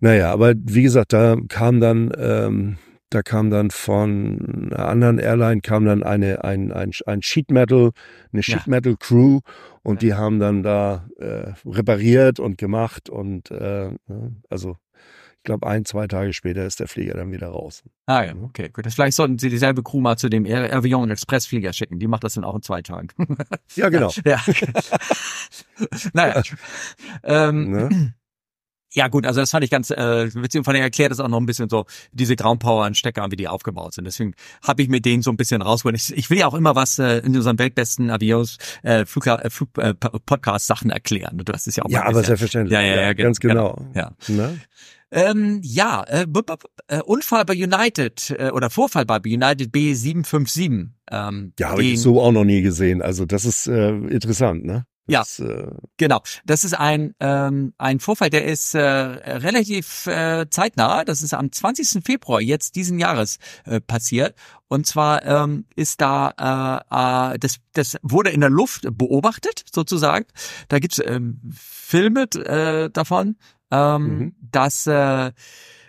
[0.00, 2.78] naja, aber wie gesagt, da kam dann, ähm,
[3.10, 7.90] da kam dann von einer anderen Airline kam dann eine ein ein, ein Sheet Metal,
[8.32, 9.40] eine Sheet Metal Crew
[9.82, 10.08] und ja.
[10.08, 14.76] die haben dann da äh, repariert und gemacht und äh, ne, also
[15.46, 17.82] glaube ein zwei Tage später ist der Flieger dann wieder raus.
[18.04, 18.86] Ah ja, okay, gut.
[18.92, 21.98] Vielleicht sollten Sie dieselbe Crew mal zu dem Avion Express Flieger schicken.
[21.98, 23.08] Die macht das dann auch in zwei Tagen.
[23.74, 24.12] ja, genau.
[24.24, 24.42] Ja.
[26.12, 26.42] naja.
[27.24, 28.14] ähm, ne?
[28.96, 31.28] Ja gut, also das fand ich ganz äh, witzig und von allem erklärt das auch
[31.28, 34.06] noch ein bisschen so diese Groundpower und Stecker, wie die aufgebaut sind.
[34.06, 34.32] Deswegen
[34.66, 35.96] habe ich mir den so ein bisschen rausgeholt.
[35.96, 39.50] Ich, ich will ja auch immer was äh, in unseren weltbesten Avios äh, Flug, äh,
[39.50, 41.36] Flug, äh, Podcast Sachen erklären.
[41.36, 42.72] Du hast es ja auch Ja, aber selbstverständlich.
[42.72, 43.74] Ja, ja, ja, ja ganz genau.
[43.74, 43.90] genau.
[43.94, 44.12] Ja.
[44.28, 44.60] Ne?
[45.16, 46.26] Ähm, ja, äh,
[46.88, 50.90] äh, Unfall bei United äh, oder Vorfall bei United B757.
[51.10, 53.00] Ähm, ja, habe ich so auch noch nie gesehen.
[53.00, 54.84] Also das ist äh, interessant, ne?
[55.08, 56.20] Ja, das, äh genau.
[56.44, 61.04] Das ist ein ähm, ein Vorfall, der ist äh, relativ äh, zeitnah.
[61.04, 62.04] Das ist am 20.
[62.04, 64.34] Februar jetzt diesen Jahres äh, passiert.
[64.68, 70.26] Und zwar ähm, ist da äh, äh, das das wurde in der Luft beobachtet sozusagen.
[70.68, 73.36] Da gibt's ähm, Filme äh, davon,
[73.70, 74.34] ähm, mhm.
[74.40, 75.32] dass äh,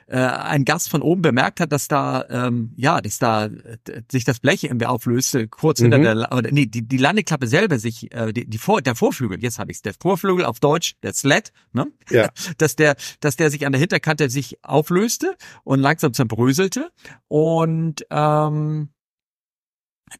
[0.09, 3.77] äh, ein Gast von oben bemerkt hat, dass da ähm, ja, dass da äh,
[4.09, 5.91] sich das Blech irgendwie auflöste, kurz mhm.
[5.91, 9.41] hinter der oder nee, die, die Landeklappe selber sich äh, die, die Vor der Vorflügel,
[9.41, 11.87] jetzt habe ich der Vorflügel auf Deutsch, der Sled, ne?
[12.09, 12.29] Ja.
[12.57, 16.89] dass der dass der sich an der Hinterkante sich auflöste und langsam zerbröselte
[17.27, 18.89] und ähm,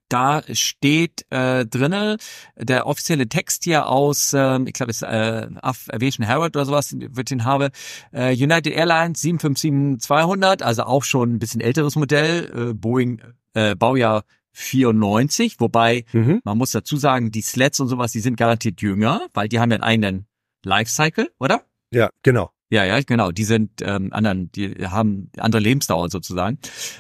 [0.10, 2.18] da steht äh, drinne
[2.58, 6.96] der offizielle Text hier aus, äh, ich glaube es ist äh, Aviation Herald oder sowas,
[6.98, 7.72] wird den habe.
[8.12, 13.22] Äh, United Airlines 757-200, also auch schon ein bisschen älteres Modell, äh, Boeing
[13.54, 14.24] äh, Baujahr
[14.54, 16.42] 94, wobei mhm.
[16.44, 19.70] man muss dazu sagen, die Sleds und sowas, die sind garantiert jünger, weil die haben
[19.70, 20.26] ja einen eigenen
[20.64, 21.62] Lifecycle, oder?
[21.92, 22.52] Ja, genau.
[22.70, 23.32] Ja, ja, genau.
[23.32, 26.59] Die sind ähm, anderen, die haben andere Lebensdauer sozusagen.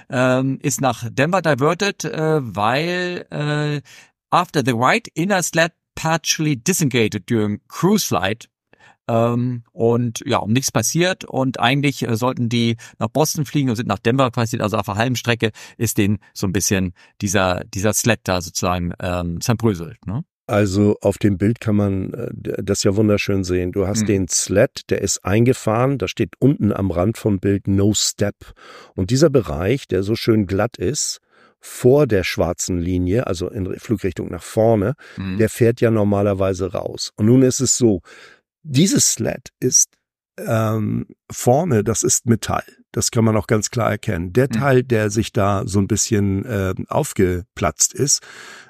[0.09, 3.81] Ähm, ist nach Denver diverted, äh, weil äh,
[4.29, 8.49] after the right inner sled partially disengaged during cruise flight
[9.09, 13.75] ähm, und ja, um nichts passiert und eigentlich äh, sollten die nach Boston fliegen und
[13.75, 17.63] sind nach Denver passiert, also auf der halben Strecke ist denen so ein bisschen dieser
[17.65, 20.05] dieser Sled da sozusagen ähm, zerbröselt.
[20.05, 20.23] Ne?
[20.47, 23.73] Also auf dem Bild kann man äh, das ja wunderschön sehen.
[23.73, 24.07] Du hast mhm.
[24.07, 28.35] den Sled, der ist eingefahren, da steht unten am Rand vom Bild No Step.
[28.95, 31.19] Und dieser Bereich, der so schön glatt ist,
[31.59, 35.37] vor der schwarzen Linie, also in Flugrichtung nach vorne, mhm.
[35.37, 37.11] der fährt ja normalerweise raus.
[37.17, 38.01] Und nun ist es so,
[38.63, 39.89] dieses Sled ist
[40.37, 42.63] ähm, vorne, das ist Metall.
[42.91, 44.33] Das kann man auch ganz klar erkennen.
[44.33, 44.51] Der mhm.
[44.51, 48.21] Teil, der sich da so ein bisschen äh, aufgeplatzt ist,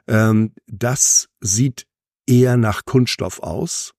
[0.08, 1.86] ähm, das sieht
[2.26, 3.94] eher nach Kunststoff aus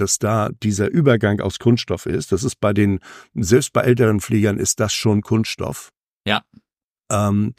[0.00, 2.32] dass da dieser Übergang aus Kunststoff ist.
[2.32, 3.00] Das ist bei den,
[3.34, 5.90] selbst bei älteren Fliegern ist das schon Kunststoff.
[6.26, 6.42] Ja.
[7.10, 7.54] Ähm,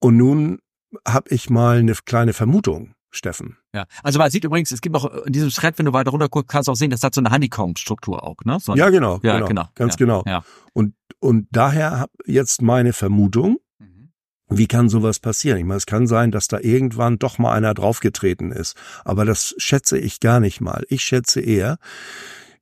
[0.00, 0.58] und nun
[1.06, 2.94] habe ich mal eine kleine Vermutung.
[3.12, 3.56] Steffen.
[3.74, 6.28] Ja, also man sieht übrigens, es gibt auch in diesem Thread, wenn du weiter runter
[6.28, 8.58] guckst, kannst du auch sehen, das hat so eine Honeycomb-Struktur auch, ne?
[8.60, 10.22] So ja, genau, ja, genau, genau, ganz ja, genau.
[10.26, 10.44] Ja.
[10.74, 14.10] Und und daher jetzt meine Vermutung, mhm.
[14.48, 15.58] wie kann sowas passieren?
[15.58, 19.54] Ich meine, es kann sein, dass da irgendwann doch mal einer draufgetreten ist, aber das
[19.58, 20.84] schätze ich gar nicht mal.
[20.88, 21.78] Ich schätze eher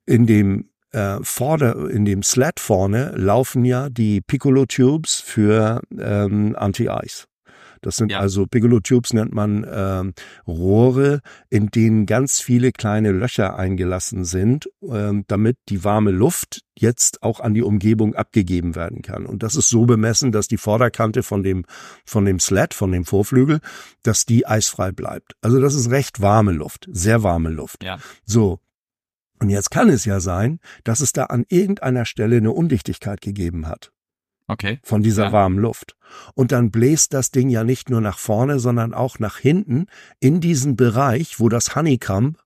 [0.05, 6.55] in dem äh, vorne, in dem Sled vorne laufen ja die Piccolo Tubes für ähm,
[6.57, 7.25] Anti-Ice.
[7.81, 8.19] Das sind ja.
[8.19, 10.13] also Piccolo Tubes nennt man ähm,
[10.47, 17.23] Rohre, in denen ganz viele kleine Löcher eingelassen sind, ähm, damit die warme Luft jetzt
[17.23, 19.25] auch an die Umgebung abgegeben werden kann.
[19.25, 21.65] Und das ist so bemessen, dass die Vorderkante von dem
[22.05, 23.59] von dem Sled, von dem Vorflügel,
[24.03, 25.33] dass die eisfrei bleibt.
[25.41, 27.83] Also das ist recht warme Luft, sehr warme Luft.
[27.83, 27.97] Ja.
[28.25, 28.59] So,
[29.39, 33.67] und jetzt kann es ja sein, dass es da an irgendeiner Stelle eine Undichtigkeit gegeben
[33.67, 33.91] hat.
[34.49, 34.79] Okay.
[34.81, 35.31] Von dieser ja.
[35.31, 35.95] warmen Luft.
[36.33, 39.85] Und dann bläst das Ding ja nicht nur nach vorne, sondern auch nach hinten
[40.19, 42.39] in diesen Bereich, wo das Honeycomb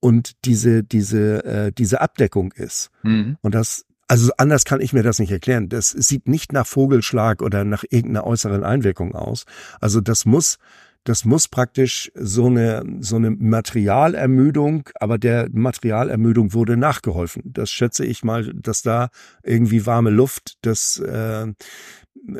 [0.00, 2.90] und diese, diese, äh, diese Abdeckung ist.
[3.04, 3.38] Mhm.
[3.42, 5.68] Und das, also anders kann ich mir das nicht erklären.
[5.68, 9.44] Das sieht nicht nach Vogelschlag oder nach irgendeiner äußeren Einwirkung aus.
[9.80, 10.58] Also das muss
[11.06, 17.42] das muss praktisch so eine, so eine Materialermüdung, aber der Materialermüdung wurde nachgeholfen.
[17.46, 19.10] Das schätze ich mal, dass da
[19.44, 21.46] irgendwie warme Luft, das, äh,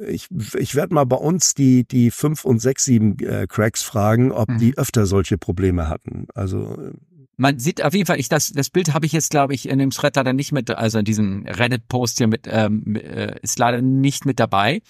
[0.09, 4.33] ich, ich werde mal bei uns die, die fünf und sechs, sieben äh, Cracks fragen,
[4.33, 4.59] ob mhm.
[4.59, 6.27] die öfter solche Probleme hatten.
[6.35, 6.77] Also,
[7.37, 9.79] man sieht auf jeden Fall, ich das, das Bild habe ich jetzt, glaube ich, in
[9.79, 13.83] dem Thread leider nicht mit, also in diesem Reddit-Post hier mit, ähm, äh, ist leider
[13.83, 14.81] nicht mit dabei.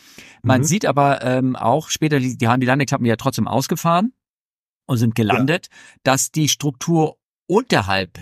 [0.42, 0.64] Man mhm.
[0.64, 4.12] sieht aber ähm, auch später, die, die haben die Landeklappen ja trotzdem ausgefahren
[4.86, 5.76] und sind gelandet, ja.
[6.04, 7.18] dass die Struktur
[7.48, 8.18] unterhalb,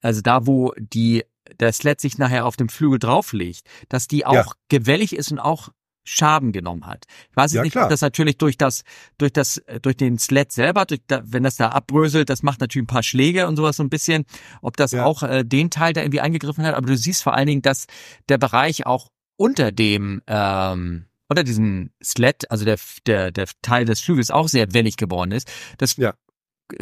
[0.00, 1.24] also da, wo die
[1.58, 4.52] der Sled sich nachher auf dem Flügel drauflegt, dass die auch ja.
[4.68, 5.70] gewellig ist und auch
[6.10, 7.06] Schaden genommen hat.
[7.30, 7.84] Ich weiß ja, nicht, klar.
[7.84, 8.82] ob das natürlich durch das,
[9.16, 12.60] durch das, äh, durch den Sled selber, durch da, wenn das da abbröselt, das macht
[12.60, 14.24] natürlich ein paar Schläge und sowas so ein bisschen,
[14.60, 15.04] ob das ja.
[15.04, 16.74] auch äh, den Teil da irgendwie eingegriffen hat.
[16.74, 17.86] Aber du siehst vor allen Dingen, dass
[18.28, 24.00] der Bereich auch unter dem, ähm, unter diesem Sled, also der, der, der Teil des
[24.00, 25.48] Flügels auch sehr wellig geworden ist.
[25.78, 26.14] Das ja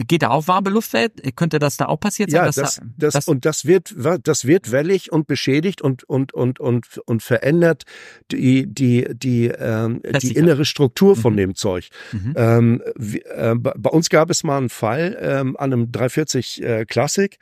[0.07, 1.13] geht da auch warme Luft weg?
[1.37, 2.41] Könnte das da auch passiert sein?
[2.41, 6.61] Ja, das, das, das, und das wird, das wird wellig und beschädigt und, und, und,
[6.61, 7.85] und, und verändert
[8.31, 11.39] die, die, die, ähm, die innere Struktur von mhm.
[11.39, 11.89] dem Zeug.
[12.13, 12.35] Mhm.
[12.37, 16.85] Ähm, wie, äh, bei uns gab es mal einen Fall ähm, an einem 340 äh,
[16.85, 17.39] Classic.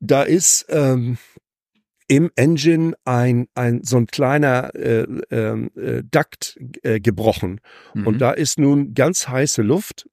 [0.00, 1.18] Da ist, ähm,
[2.12, 7.60] im Engine ein, ein so ein kleiner äh, ähm, äh, Duct äh, gebrochen.
[7.94, 8.06] Mhm.
[8.06, 10.10] Und da ist nun ganz heiße Luft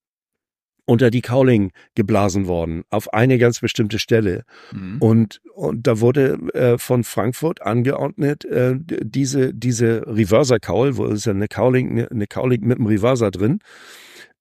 [0.89, 4.43] unter die Cowling geblasen worden, auf eine ganz bestimmte Stelle.
[4.73, 4.97] Mhm.
[4.99, 11.27] Und, und da wurde äh, von Frankfurt angeordnet, äh, diese, diese Reverser Cowl, wo ist
[11.27, 13.59] ja eine Cowling, eine Cowling mit einem Reverser drin,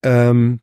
[0.02, 0.60] ähm,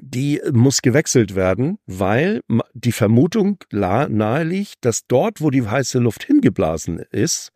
[0.00, 2.40] die muss gewechselt werden, weil
[2.72, 7.50] die Vermutung nahe liegt, dass dort, wo die heiße Luft hingeblasen ist,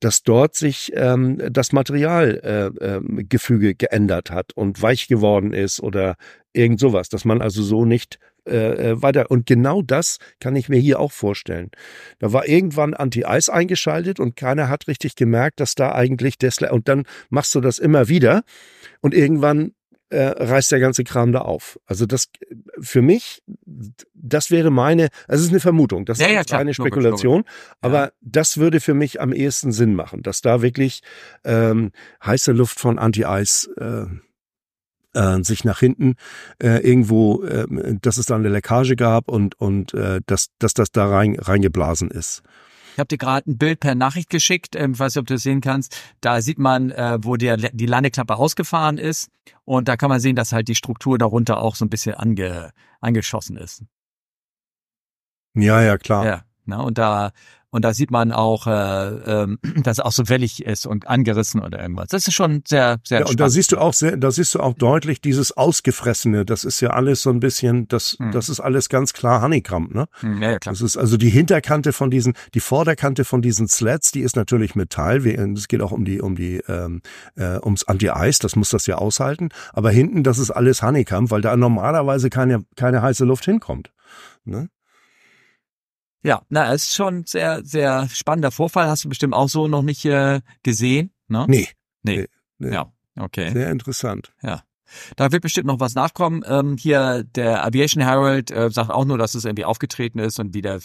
[0.00, 6.16] dass dort sich ähm, das Materialgefüge äh, äh, geändert hat und weich geworden ist oder
[6.52, 9.30] irgend sowas, dass man also so nicht äh, äh, weiter.
[9.30, 11.70] Und genau das kann ich mir hier auch vorstellen.
[12.20, 16.88] Da war irgendwann Anti-Eis eingeschaltet und keiner hat richtig gemerkt, dass da eigentlich Tesla, und
[16.88, 18.44] dann machst du das immer wieder
[19.00, 19.72] und irgendwann
[20.10, 21.80] äh, reißt der ganze Kram da auf.
[21.86, 22.28] Also das
[22.80, 23.42] für mich,
[24.14, 27.52] das wäre meine, also es ist eine Vermutung, das ja, ist ja, keine Spekulation, logisch,
[27.52, 27.76] logisch.
[27.80, 28.12] aber ja.
[28.20, 31.02] das würde für mich am ehesten Sinn machen, dass da wirklich
[31.44, 31.92] ähm,
[32.24, 34.06] heiße Luft von Anti-Eis äh,
[35.14, 36.14] äh, sich nach hinten
[36.62, 37.66] äh, irgendwo, äh,
[38.00, 42.10] dass es da eine Leckage gab und und äh, dass dass das da rein reingeblasen
[42.10, 42.42] ist.
[42.96, 45.34] Ich habe dir gerade ein Bild per Nachricht geschickt, ähm, ich weiß nicht, ob du
[45.34, 46.00] das sehen kannst.
[46.22, 49.28] Da sieht man, äh, wo der, die Landeklappe ausgefahren ist.
[49.66, 52.72] Und da kann man sehen, dass halt die Struktur darunter auch so ein bisschen ange,
[53.02, 53.84] angeschossen ist.
[55.52, 56.24] Ja, ja, klar.
[56.24, 57.32] Ja, na, und da
[57.70, 61.60] und da sieht man auch, äh, äh, dass es auch so wellig ist und angerissen
[61.60, 62.08] oder irgendwas.
[62.08, 63.20] Das ist schon sehr, sehr.
[63.20, 66.44] Ja, und da siehst du auch sehr, da siehst du auch deutlich dieses Ausgefressene.
[66.44, 68.32] Das ist ja alles so ein bisschen, das, hm.
[68.32, 70.06] das ist alles ganz klar Honeycomb, ne?
[70.20, 70.72] Hm, ja, ja, klar.
[70.72, 74.74] Das ist also die Hinterkante von diesen, die Vorderkante von diesen Slats, die ist natürlich
[74.74, 75.26] Metall.
[75.26, 77.02] Es geht auch um die, um die, ähm,
[77.36, 78.38] äh, ums Anti-Eis.
[78.38, 79.48] Das muss das ja aushalten.
[79.72, 83.90] Aber hinten, das ist alles Honeycomb, weil da normalerweise keine, keine heiße Luft hinkommt.
[84.44, 84.68] Ne?
[86.26, 88.88] Ja, na, es ist schon sehr, sehr spannender Vorfall.
[88.88, 91.46] Hast du bestimmt auch so noch nicht äh, gesehen, ne?
[91.48, 91.68] Nee.
[92.02, 92.26] Nee.
[92.58, 92.72] nee.
[92.72, 93.52] Ja, okay.
[93.52, 94.32] Sehr interessant.
[94.42, 94.64] Ja.
[95.14, 96.42] Da wird bestimmt noch was nachkommen.
[96.44, 100.52] Ähm, hier der Aviation Herald äh, sagt auch nur, dass es irgendwie aufgetreten ist und
[100.52, 100.80] wie der,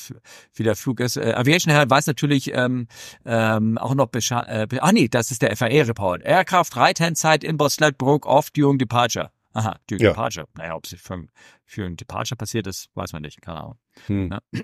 [0.53, 1.17] wie der Flug ist.
[1.17, 2.87] Äh, Aviation Herald weiß natürlich ähm,
[3.25, 4.71] ähm, auch noch Bescheid.
[4.71, 6.21] Äh, ah nee, das ist der FAA-Report.
[6.21, 9.31] Aircraft right-hand side inboard sled broke off during departure.
[9.53, 10.11] Aha, during ja.
[10.11, 10.45] departure.
[10.55, 11.25] Naja, ob es für,
[11.65, 13.41] für ein Departure passiert ist, weiß man nicht.
[13.41, 13.79] Keine Ahnung.
[14.05, 14.29] Hm.
[14.31, 14.61] Ja.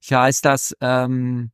[0.00, 1.50] Hier heißt das, ähm,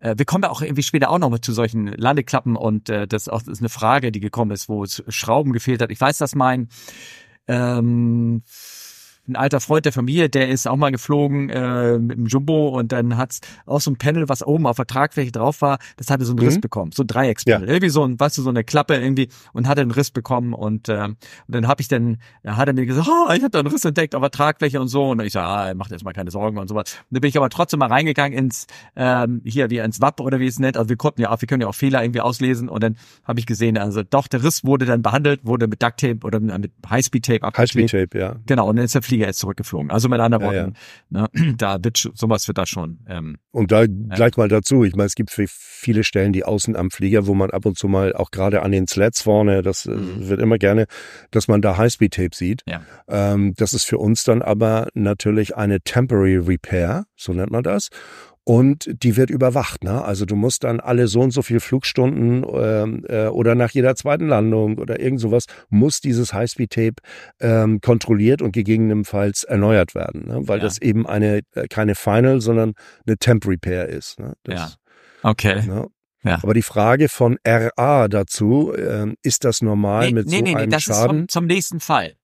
[0.00, 3.06] äh, wir kommen ja auch irgendwie später auch noch mal zu solchen Landeklappen und äh,
[3.06, 5.90] das, auch, das ist eine Frage, die gekommen ist, wo es Schrauben gefehlt hat.
[5.90, 6.68] Ich weiß, dass mein
[7.48, 8.42] ähm,
[9.30, 12.92] ein alter Freund der Familie, der ist auch mal geflogen äh, mit dem Jumbo und
[12.92, 16.24] dann hat's auch so ein Panel, was oben auf der Tragfläche drauf war, das hatte
[16.24, 16.60] so einen Riss mhm.
[16.60, 17.74] bekommen, so ein Dreieckspanel, ja.
[17.74, 20.88] irgendwie so ein, weißt du, so eine Klappe irgendwie und hatte einen Riss bekommen und,
[20.88, 21.16] äh, und
[21.48, 23.84] dann habe ich dann, da hat er mir gesagt, oh, ich habe da einen Riss
[23.84, 26.58] entdeckt auf der Tragfläche und so und ich sage, ah, macht jetzt mal keine Sorgen
[26.58, 26.92] und sowas.
[26.92, 28.66] Und dann bin ich aber trotzdem mal reingegangen ins
[28.96, 31.46] ähm, hier wie ins WAP oder wie es nennt, also wir konnten ja auch, wir
[31.46, 34.64] können ja auch Fehler irgendwie auslesen und dann habe ich gesehen, also doch der Riss
[34.64, 37.92] wurde dann behandelt, wurde mit Duct Tape oder mit Highspeed Tape abgeklebt.
[37.92, 38.36] Highspeed Tape, ja.
[38.46, 39.90] Genau und dann ist der Flieger jetzt zurückgeflogen.
[39.90, 40.74] Also mit anderen Worten,
[41.10, 41.28] ja, ja.
[41.34, 43.00] Ne, da wird sowas wird da schon.
[43.08, 46.90] Ähm, und da gleich mal dazu, ich meine, es gibt viele Stellen, die außen am
[46.90, 49.92] Flieger, wo man ab und zu mal auch gerade an den Slats vorne, das äh,
[49.92, 50.28] mhm.
[50.28, 50.86] wird immer gerne,
[51.30, 52.62] dass man da Highspeed Tape sieht.
[52.66, 52.82] Ja.
[53.08, 57.88] Ähm, das ist für uns dann aber natürlich eine Temporary Repair, so nennt man das
[58.44, 59.84] und die wird überwacht.
[59.84, 60.02] Ne?
[60.02, 63.94] Also du musst dann alle so und so viele Flugstunden ähm, äh, oder nach jeder
[63.96, 66.96] zweiten Landung oder irgend sowas muss dieses Highspeed-Tape
[67.40, 70.48] ähm, kontrolliert und gegebenenfalls erneuert werden, ne?
[70.48, 70.64] weil ja.
[70.64, 72.74] das eben eine äh, keine Final, sondern
[73.06, 74.18] eine Temp Repair ist.
[74.18, 74.34] Ne?
[74.44, 75.30] Das, ja.
[75.30, 75.62] Okay.
[75.66, 75.88] Ne?
[76.22, 76.38] Ja.
[76.42, 80.56] Aber die Frage von RA dazu, äh, ist das normal nee, mit nee, so nee,
[80.56, 81.00] einem das Schaden?
[81.00, 82.14] Nee, das ist zum, zum nächsten Fall.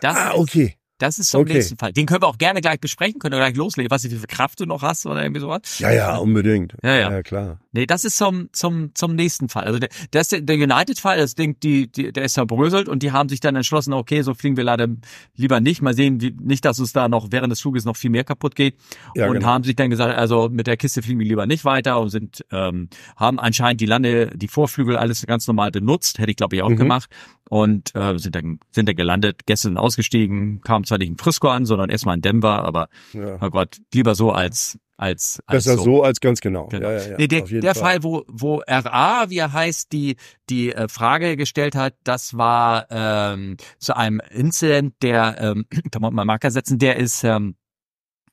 [0.00, 0.76] Das ah, okay.
[1.02, 1.54] Das ist zum okay.
[1.54, 1.92] nächsten Fall.
[1.92, 3.90] Den können wir auch gerne gleich besprechen, können wir gleich loslegen.
[3.90, 5.80] Was wie viel Kraft du noch hast oder irgendwie sowas.
[5.80, 6.76] Ja, ja, unbedingt.
[6.80, 7.58] Ja, ja, ja klar.
[7.72, 9.64] Nee, das ist zum, zum, zum nächsten Fall.
[9.64, 13.28] Also der, der, der United-Fall, das Ding, die, die, der ist verbröselt und die haben
[13.28, 14.86] sich dann entschlossen, okay, so fliegen wir leider
[15.34, 15.82] lieber nicht.
[15.82, 18.54] Mal sehen, wie, nicht, dass es da noch während des Fluges noch viel mehr kaputt
[18.54, 18.76] geht.
[19.16, 19.46] Ja, und genau.
[19.46, 22.44] haben sich dann gesagt, also mit der Kiste fliegen wir lieber nicht weiter und sind,
[22.52, 26.20] ähm, haben anscheinend die Lande, die Vorflügel alles ganz normal benutzt.
[26.20, 26.76] Hätte ich, glaube ich, auch mhm.
[26.76, 27.10] gemacht
[27.52, 31.66] und äh, sind dann sind dann gelandet, gestern ausgestiegen, kam zwar nicht in Frisco an,
[31.66, 33.36] sondern erstmal in Denver, aber ja.
[33.42, 35.84] oh Gott, lieber so als als, als Besser so.
[35.84, 36.68] so als ganz genau.
[36.68, 36.88] genau.
[36.88, 37.16] Ja, ja, ja.
[37.18, 38.00] Nee, der, der Fall.
[38.00, 40.16] Fall, wo wo RA, wie er heißt, die
[40.48, 46.10] die äh, Frage gestellt hat, das war ähm, zu einem Incident, der ähm, da muss
[46.10, 47.56] man Marker setzen, der ist ähm,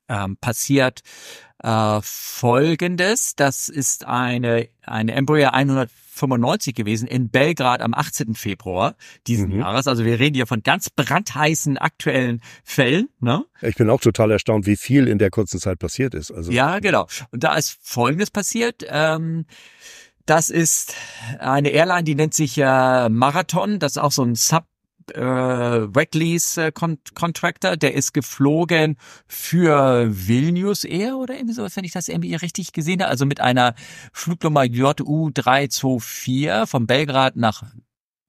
[0.07, 1.01] ähm, passiert
[1.64, 5.89] äh, folgendes, das ist eine eine Embraer 100
[6.20, 8.36] 95 gewesen in Belgrad am 18.
[8.36, 8.95] Februar
[9.28, 9.62] diesen mhm.
[9.62, 9.88] Jahres.
[9.88, 13.10] Also wir reden hier von ganz brandheißen aktuellen Fällen.
[13.20, 13.45] Ne?
[13.62, 16.32] Ich bin auch total erstaunt, wie viel in der kurzen Zeit passiert ist.
[16.32, 17.07] Also ja, genau.
[17.32, 18.86] Und da ist Folgendes passiert.
[18.88, 19.45] Ähm,
[20.26, 20.93] das ist
[21.39, 23.80] eine Airline, die nennt sich äh, Marathon.
[23.80, 24.66] Das ist auch so ein Sub
[25.16, 28.97] äh, Weglease äh, Contractor, der ist geflogen
[29.28, 33.12] für Vilnius Air oder irgendwie sowas, wenn ich das irgendwie richtig gesehen habe.
[33.12, 33.76] Also mit einer
[34.14, 37.64] Flugnummer JU 324 von Belgrad nach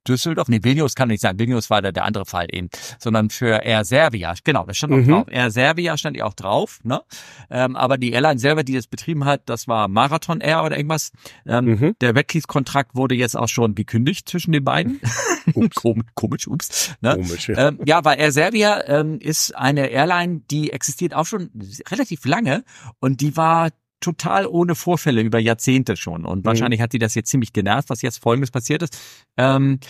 [0.09, 3.65] Düsseldorf, nee, Vilnius kann nicht sein, Vilnius war der, der andere Fall eben, sondern für
[3.65, 5.09] Air Serbia, genau, das stand auch mhm.
[5.09, 5.27] drauf.
[5.31, 7.03] Air Serbia stand ja auch drauf, ne?
[7.51, 11.13] Ähm, aber die Airline selber, die das betrieben hat, das war Marathon Air oder irgendwas.
[11.47, 11.97] Ähm, mhm.
[12.01, 15.01] Der Wettkriegskontrakt wurde jetzt auch schon gekündigt zwischen den beiden.
[15.55, 15.75] Ups.
[15.75, 16.95] komisch, komisch, ups.
[17.01, 17.15] Ne?
[17.15, 17.69] Komisch, ja.
[17.69, 21.51] Ähm, ja, weil Air Serbia ähm, ist eine Airline, die existiert auch schon
[21.91, 22.63] relativ lange
[23.01, 23.71] und die war
[24.01, 26.25] total ohne Vorfälle über Jahrzehnte schon.
[26.25, 26.45] Und mhm.
[26.47, 28.99] wahrscheinlich hat sie das jetzt ziemlich genervt, was jetzt folgendes passiert ist.
[29.37, 29.81] Ähm,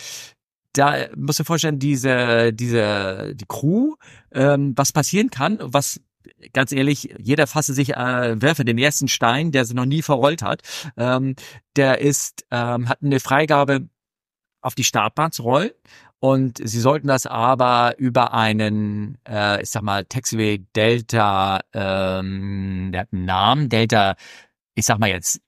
[0.73, 3.95] da musst du vorstellen, diese, diese, die Crew,
[4.31, 5.99] ähm, was passieren kann, was
[6.53, 10.41] ganz ehrlich, jeder fasse sich, äh, werfe den ersten Stein, der sie noch nie verrollt
[10.41, 10.61] hat.
[10.97, 11.35] Ähm,
[11.75, 13.89] der ist, ähm, hat eine Freigabe
[14.61, 15.71] auf die Startbahn zu rollen
[16.23, 23.01] und sie sollten das aber über einen, äh, ich sag mal, Taxiway Delta, ähm, der
[23.01, 24.15] hat einen Namen, Delta,
[24.75, 25.41] ich sag mal jetzt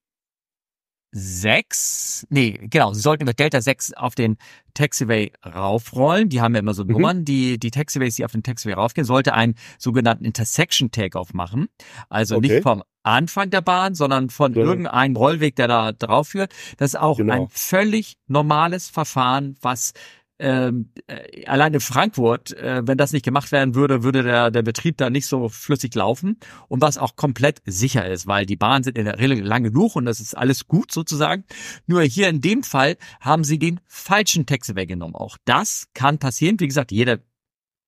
[1.12, 4.38] sechs, nee, genau, sie sollten über Delta 6 auf den
[4.74, 6.30] Taxiway raufrollen.
[6.30, 6.92] Die haben ja immer so mhm.
[6.94, 11.68] Nummern, die, die Taxiways, die auf den Taxiway raufgehen, sollte einen sogenannten Intersection Takeoff machen.
[12.10, 12.48] Also okay.
[12.48, 14.64] nicht vom Anfang der Bahn, sondern von ja.
[14.64, 16.52] irgendeinem Rollweg, der da drauf führt.
[16.78, 17.44] Das ist auch genau.
[17.44, 19.94] ein völlig normales Verfahren, was
[20.40, 24.64] ähm, äh, allein in Frankfurt, äh, wenn das nicht gemacht werden würde, würde der, der
[24.64, 28.84] Betrieb da nicht so flüssig laufen und was auch komplett sicher ist, weil die Bahnen
[28.84, 31.44] sind in der Regel lang genug und das ist alles gut sozusagen.
[31.86, 35.16] Nur hier in dem Fall haben sie den falschen Text weggenommen.
[35.16, 36.60] Auch das kann passieren.
[36.60, 37.20] Wie gesagt, jeder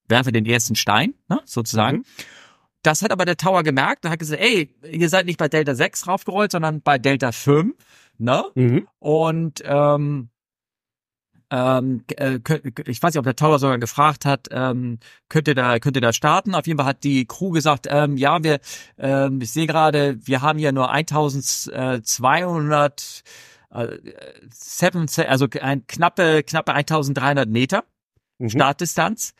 [0.07, 1.97] werfe den ersten Stein, ne, sozusagen.
[1.97, 2.05] Mhm.
[2.83, 5.73] Das hat aber der Tower gemerkt und hat gesagt, ey, ihr seid nicht bei Delta
[5.73, 7.73] 6 raufgerollt, sondern bei Delta 5,
[8.19, 8.45] ne?
[8.53, 8.87] Mhm.
[8.99, 10.29] Und ähm,
[11.51, 12.39] ähm, äh,
[12.85, 16.01] ich weiß nicht, ob der Tower sogar gefragt hat, ähm, könnt ihr da, könnt ihr
[16.01, 16.55] da starten?
[16.55, 18.59] Auf jeden Fall hat die Crew gesagt, ähm, ja, wir,
[18.97, 23.23] ähm, ich sehe gerade, wir haben ja nur 1200
[23.71, 23.87] äh,
[24.49, 27.83] seven, also ein knappe, knappe 1300 Meter
[28.39, 28.49] mhm.
[28.49, 29.33] Startdistanz.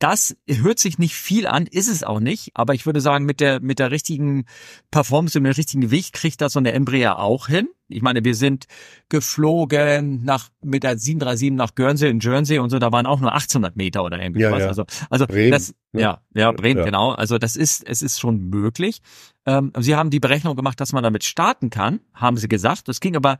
[0.00, 3.38] Das hört sich nicht viel an, ist es auch nicht, aber ich würde sagen, mit
[3.38, 4.46] der, mit der richtigen
[4.90, 7.68] Performance und dem richtigen Gewicht kriegt das so eine Embraer auch hin.
[7.88, 8.64] Ich meine, wir sind
[9.10, 13.32] geflogen nach, mit der 737 nach Guernsey in Jersey und so, da waren auch nur
[13.32, 14.42] 1800 Meter oder irgendwas.
[14.42, 14.66] Ja, ja.
[14.68, 16.00] Also, also Bremen, das, ne?
[16.00, 16.84] ja, ja, Bremen, ja.
[16.86, 17.10] genau.
[17.10, 19.02] Also das ist, es ist schon möglich.
[19.44, 22.88] Ähm, sie haben die Berechnung gemacht, dass man damit starten kann, haben sie gesagt.
[22.88, 23.38] Das ging aber,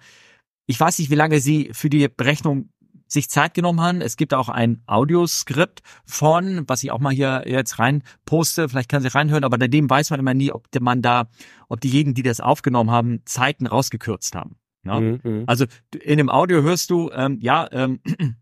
[0.66, 2.68] ich weiß nicht, wie lange sie für die Berechnung
[3.12, 4.00] sich Zeit genommen haben.
[4.00, 8.88] Es gibt auch ein Audioskript von, was ich auch mal hier jetzt rein poste, vielleicht
[8.88, 11.28] kann sie reinhören, aber bei dem weiß man immer nie, ob man da,
[11.68, 14.56] ob diejenigen, die das aufgenommen haben, Zeiten rausgekürzt haben.
[14.84, 15.00] Ja?
[15.00, 15.44] Mhm, mhm.
[15.46, 15.66] Also
[16.02, 18.00] in dem Audio hörst du, ähm, ja, ähm,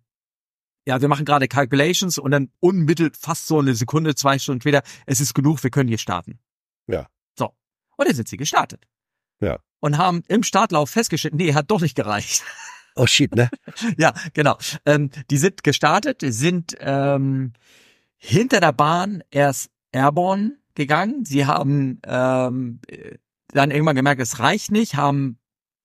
[0.86, 4.82] ja, wir machen gerade Calculations und dann unmittelt fast so eine Sekunde, zwei Stunden später,
[5.06, 6.38] es ist genug, wir können hier starten.
[6.86, 7.08] Ja.
[7.38, 7.52] So.
[7.96, 8.86] Und dann sind sie gestartet.
[9.40, 9.58] Ja.
[9.80, 12.42] Und haben im Startlauf festgestellt, nee, hat doch nicht gereicht.
[12.94, 13.48] Oh shit, ne?
[13.97, 14.56] ja, genau.
[14.85, 17.52] Ähm, die sind gestartet, sind ähm,
[18.16, 21.24] hinter der Bahn erst airborne gegangen.
[21.24, 22.81] Sie haben ähm,
[23.48, 25.39] dann irgendwann gemerkt, es reicht nicht, haben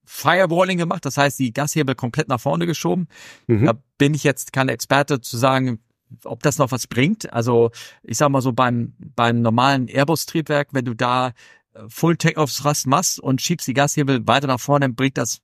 [0.06, 3.08] Firewalling gemacht, das heißt, die Gashebel komplett nach vorne geschoben.
[3.48, 3.66] Mhm.
[3.66, 5.80] Da bin ich jetzt kein Experte zu sagen,
[6.26, 7.32] ob das noch was bringt.
[7.32, 7.72] Also
[8.04, 11.30] ich sag mal so beim beim normalen Airbus-Triebwerk, wenn du da
[11.74, 15.40] äh, Full Take-Off Thrust machst und schiebst die Gashebel weiter nach vorne, bringt das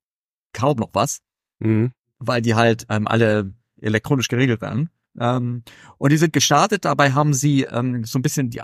[0.53, 1.22] kaum noch was
[1.60, 1.91] mhm.
[2.19, 4.90] weil die halt ähm, alle elektronisch geregelt werden.
[5.19, 5.64] Ähm,
[5.98, 8.61] und die sind gestartet, dabei haben sie ähm, so ein bisschen die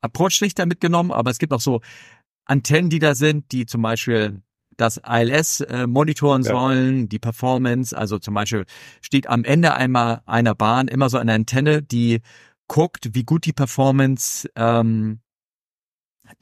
[0.00, 1.80] Approach-Lichter mitgenommen, aber es gibt auch so
[2.44, 4.42] Antennen, die da sind, die zum Beispiel
[4.76, 6.52] das ILS äh, monitoren ja.
[6.52, 8.64] sollen, die Performance, also zum Beispiel
[9.02, 12.20] steht am Ende einmal einer Bahn immer so eine Antenne, die
[12.68, 15.20] guckt, wie gut die Performance ähm,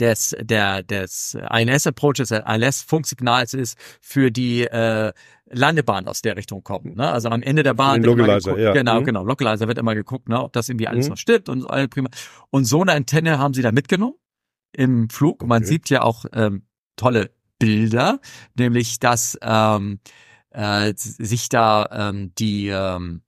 [0.01, 5.12] des, der, des INS-Approaches, des ILS-Funksignals ist für die äh,
[5.48, 6.97] Landebahn aus der Richtung kommt.
[6.97, 7.09] Ne?
[7.10, 8.73] Also am Ende der Bahn wird Localizer, geguckt, ja.
[8.73, 9.05] genau, mhm.
[9.05, 11.10] genau, Localizer wird immer geguckt, ne, ob das irgendwie alles mhm.
[11.10, 12.09] noch stimmt und alles prima.
[12.51, 14.16] Und so eine Antenne haben sie da mitgenommen
[14.73, 15.43] im Flug.
[15.43, 15.48] Okay.
[15.48, 16.62] Man sieht ja auch ähm,
[16.97, 18.20] tolle Bilder,
[18.56, 20.01] nämlich dass ähm,
[20.51, 23.23] äh, sich da ähm, die ähm,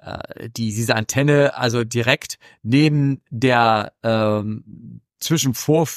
[0.00, 5.88] äh, die diese Antenne also direkt neben der ähm, zwischen Vor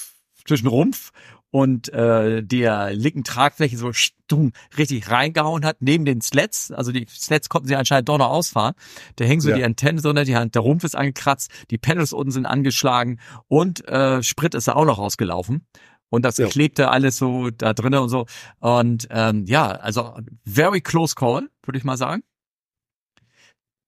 [0.46, 1.12] zwischen Rumpf
[1.52, 7.06] und äh, der linken Tragfläche so stumm richtig reingehauen hat, neben den Sleds, also die
[7.10, 8.74] Sleds konnten sie anscheinend doch noch ausfahren,
[9.18, 9.58] da hängen so ja.
[9.58, 13.88] die Antennen so, ne, die, der Rumpf ist angekratzt, die Panels unten sind angeschlagen und
[13.88, 15.66] äh, Sprit ist da auch noch rausgelaufen.
[16.10, 16.48] Und das ja.
[16.48, 18.26] klebte alles so da drinnen und so.
[18.60, 22.22] Und ähm, ja, also very close call, würde ich mal sagen.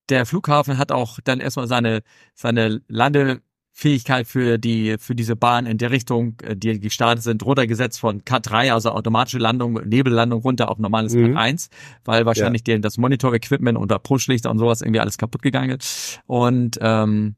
[0.08, 2.02] Der Flughafen hat auch dann erstmal seine,
[2.34, 3.42] seine Lande
[3.76, 8.22] Fähigkeit für die für diese Bahn in der Richtung, äh, die gestartet sind, runtergesetzt von
[8.22, 11.36] K3, also automatische Landung, Nebellandung runter auf normales mhm.
[11.36, 11.70] K1,
[12.06, 12.78] weil wahrscheinlich ja.
[12.78, 16.22] das Monitor-Equipment und Pushlichter und sowas irgendwie alles kaputt gegangen ist.
[16.28, 17.36] Und ähm,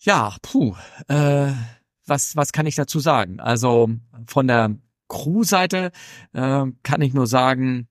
[0.00, 0.74] ja, puh,
[1.08, 1.52] äh,
[2.06, 3.40] was was kann ich dazu sagen?
[3.40, 3.88] Also
[4.26, 4.76] von der
[5.08, 5.90] Crew-Seite
[6.34, 7.88] äh, kann ich nur sagen,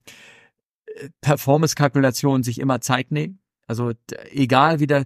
[0.86, 3.40] äh, Performance-Kalkulation sich immer Zeit nehmen.
[3.66, 3.92] Also
[4.30, 5.04] egal wie der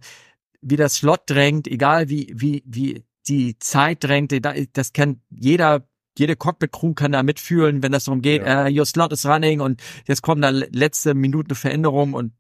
[0.64, 4.32] wie das Slot drängt, egal wie, wie, wie die Zeit drängt,
[4.72, 5.86] das kennt jeder,
[6.18, 8.66] jede Cockpit-Crew kann da mitfühlen, wenn das darum geht, ja.
[8.66, 12.32] uh, your slot is running und jetzt kommen da letzte Minuten Veränderungen und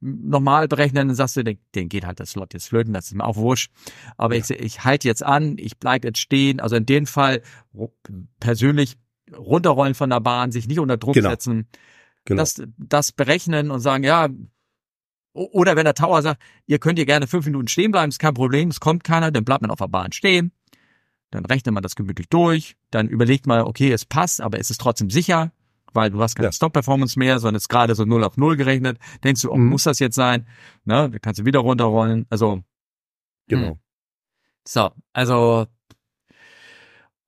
[0.00, 3.14] normal berechnen, dann sagst du, den, den geht halt das Slot jetzt flöten, das ist
[3.14, 3.70] mir auch wurscht.
[4.16, 4.42] Aber ja.
[4.42, 6.58] ich, ich halte jetzt an, ich bleib jetzt stehen.
[6.58, 7.42] Also in dem Fall
[8.38, 8.96] persönlich
[9.36, 11.28] runterrollen von der Bahn, sich nicht unter Druck genau.
[11.28, 11.68] setzen,
[12.24, 12.40] genau.
[12.40, 14.28] Das, das berechnen und sagen, ja,
[15.32, 18.34] oder wenn der Tower sagt, ihr könnt hier gerne fünf Minuten stehen bleiben, ist kein
[18.34, 20.52] Problem, es kommt keiner, dann bleibt man auf der Bahn stehen.
[21.30, 24.80] Dann rechnet man das gemütlich durch, dann überlegt man, okay, es passt, aber es ist
[24.80, 25.52] trotzdem sicher,
[25.92, 26.52] weil du hast keine ja.
[26.52, 28.98] Stop-Performance mehr, sondern es ist gerade so 0 auf 0 gerechnet.
[29.22, 29.68] Denkst du, oh, mhm.
[29.68, 30.46] muss das jetzt sein?
[30.84, 32.26] Ne, dann kannst du wieder runterrollen.
[32.30, 32.62] Also
[33.46, 33.72] genau.
[33.72, 33.78] Mh.
[34.66, 35.66] So, also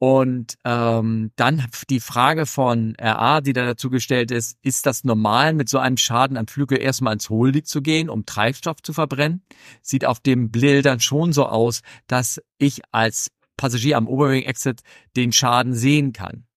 [0.03, 5.55] und ähm, dann die Frage von RA, die da dazu gestellt ist, ist das normal,
[5.55, 9.45] mit so einem Schaden am Flügel erstmal ins Hohldig zu gehen, um Treibstoff zu verbrennen?
[9.81, 14.81] Sieht auf dem Bildern schon so aus, dass ich als Passagier am Oberwing-Exit
[15.15, 16.49] den Schaden sehen kann.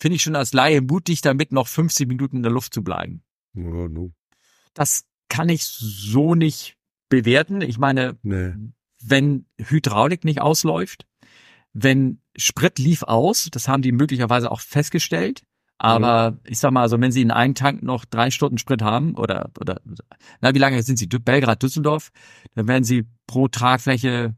[0.00, 3.24] Finde ich schon als Laie mutig, damit noch 50 Minuten in der Luft zu bleiben.
[3.52, 4.14] Ja, no.
[4.72, 6.78] Das kann ich so nicht
[7.10, 7.60] bewerten.
[7.60, 8.54] Ich meine, nee.
[9.02, 11.06] wenn Hydraulik nicht ausläuft,
[11.74, 15.42] wenn Sprit lief aus, das haben die möglicherweise auch festgestellt.
[15.76, 16.40] Aber mhm.
[16.44, 19.50] ich sag mal, also wenn sie in einem Tank noch drei Stunden Sprit haben oder
[19.60, 19.80] oder
[20.40, 22.10] na wie lange sind sie Belgrad Düsseldorf,
[22.54, 24.36] dann werden sie pro Tragfläche,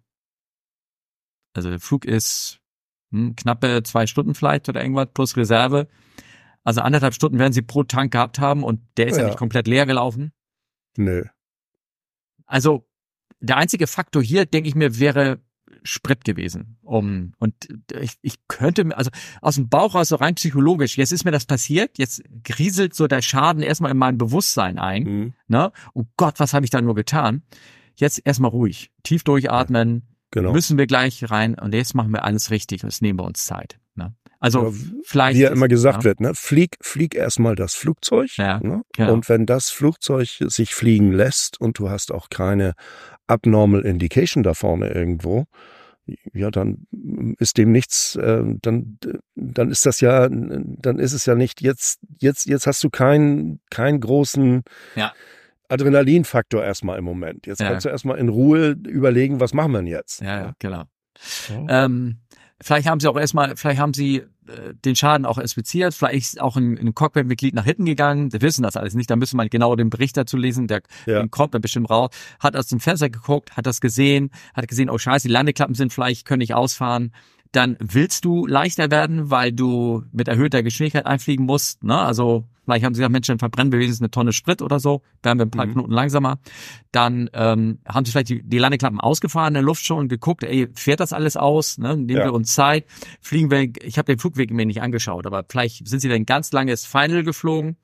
[1.53, 2.59] also der Flug ist
[3.13, 5.89] hm, knappe zwei Stunden vielleicht oder irgendwas plus Reserve.
[6.65, 9.39] Also anderthalb Stunden werden sie pro Tank gehabt haben und der ist ja, ja nicht
[9.39, 10.33] komplett leer gelaufen.
[10.97, 11.25] Nö.
[12.47, 12.89] Also
[13.41, 15.41] der einzige Faktor hier, denke ich mir, wäre
[15.87, 16.77] Sprit gewesen.
[16.83, 17.55] Um, und
[18.01, 19.11] ich, ich könnte, also
[19.41, 23.07] aus dem Bauch raus, so rein psychologisch, jetzt ist mir das passiert, jetzt grieselt so
[23.07, 25.03] der Schaden erstmal in mein Bewusstsein ein.
[25.03, 25.35] Mhm.
[25.49, 25.73] Ne?
[25.95, 27.43] Oh Gott, was habe ich da nur getan?
[27.95, 30.53] Jetzt erstmal ruhig, tief durchatmen, genau.
[30.53, 33.79] müssen wir gleich rein und jetzt machen wir alles richtig, jetzt nehmen wir uns Zeit.
[33.95, 34.15] Ne?
[34.39, 34.73] Also ja,
[35.05, 35.39] vielleicht.
[35.39, 36.05] Wie ja immer gesagt ja.
[36.05, 36.33] wird, ne?
[36.35, 38.37] Flieg, flieg erstmal das Flugzeug.
[38.37, 38.83] Ja, ne?
[38.93, 39.15] genau.
[39.15, 42.75] Und wenn das Flugzeug sich fliegen lässt und du hast auch keine
[43.27, 45.47] abnormal Indication da vorne irgendwo,
[46.33, 46.87] ja, dann
[47.39, 48.99] ist dem nichts, äh, dann,
[49.35, 53.61] dann ist das ja, dann ist es ja nicht jetzt, jetzt, jetzt hast du keinen,
[53.71, 54.63] keinen großen
[54.95, 55.13] ja.
[55.69, 57.47] Adrenalinfaktor erstmal im Moment.
[57.47, 57.69] Jetzt ja.
[57.69, 60.21] kannst du erstmal in Ruhe überlegen, was machen wir denn jetzt?
[60.21, 60.85] Ja, ja genau.
[61.49, 61.85] Ja.
[61.85, 62.19] Ähm,
[62.63, 64.25] Vielleicht haben sie auch erstmal, vielleicht haben sie
[64.85, 68.63] den Schaden auch inspiziert, vielleicht ist auch ein, ein Cockpit-Mitglied nach hinten gegangen, wir wissen
[68.63, 71.27] das alles nicht, da müssen wir genau den Bericht dazu lesen, der ja.
[71.29, 72.11] kommt dann bestimmt raus,
[72.41, 75.93] hat aus dem Fenster geguckt, hat das gesehen, hat gesehen, oh scheiße, die Landeklappen sind
[75.93, 77.13] vielleicht, können nicht ausfahren,
[77.53, 81.83] dann willst du leichter werden, weil du mit erhöhter Geschwindigkeit einfliegen musst.
[81.83, 81.99] Ne?
[81.99, 85.03] Also vielleicht haben sie gesagt, Mensch, dann verbrennen wir wenigstens eine Tonne Sprit oder so,
[85.23, 85.73] werden wir ein paar mhm.
[85.73, 86.39] Knoten langsamer.
[86.93, 90.45] Dann ähm, haben sie vielleicht die, die Landeklappen ausgefahren in der Luft schon und geguckt,
[90.45, 91.79] ey, fährt das alles aus?
[91.79, 91.97] Ne?
[91.97, 92.25] Nehmen ja.
[92.25, 92.85] wir uns Zeit,
[93.21, 96.53] fliegen wir, ich habe den Flugweg mir nicht angeschaut, aber vielleicht sind sie dann ganz
[96.53, 97.77] langes Final geflogen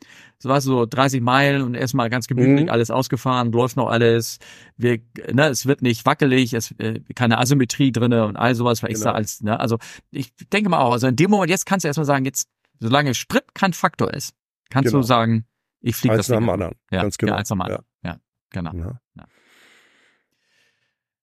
[0.42, 2.70] so was so 30 Meilen und erstmal ganz gemütlich mhm.
[2.70, 4.40] alles ausgefahren, läuft noch alles.
[4.76, 4.98] Wir,
[5.32, 8.98] ne, es wird nicht wackelig, es äh, keine Asymmetrie drinne und all sowas, weil genau.
[8.98, 9.78] ich da als, ne, also
[10.10, 12.48] ich denke mal auch, also in dem Moment jetzt kannst du erstmal sagen, jetzt
[12.80, 14.34] solange Sprit kein Faktor ist,
[14.72, 15.02] kannst genau.
[15.02, 15.46] du sagen,
[15.80, 16.74] ich fliege das nach dem anderen.
[16.90, 17.32] Ja, ganz genau.
[17.32, 17.84] Ja, eins nach dem anderen.
[18.04, 18.16] Ja,
[18.50, 18.72] genau.
[18.74, 19.00] Ja.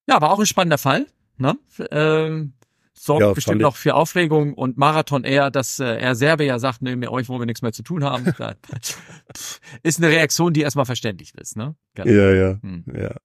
[0.08, 0.16] ja.
[0.16, 1.08] Aber auch ein spannender Fall.
[1.38, 1.58] Ne?
[1.92, 2.54] Ähm,
[2.94, 6.82] sorgt ja, bestimmt noch für Aufregung und Marathon eher, dass äh, er Serbe ja sagt,
[6.82, 8.26] nee, mit euch wollen wir nichts mehr zu tun haben.
[9.84, 11.76] ist eine Reaktion, die erstmal verständlich ist, ne?
[11.96, 12.12] Genau.
[12.12, 12.84] Ja, ja, hm.
[12.94, 13.16] ja.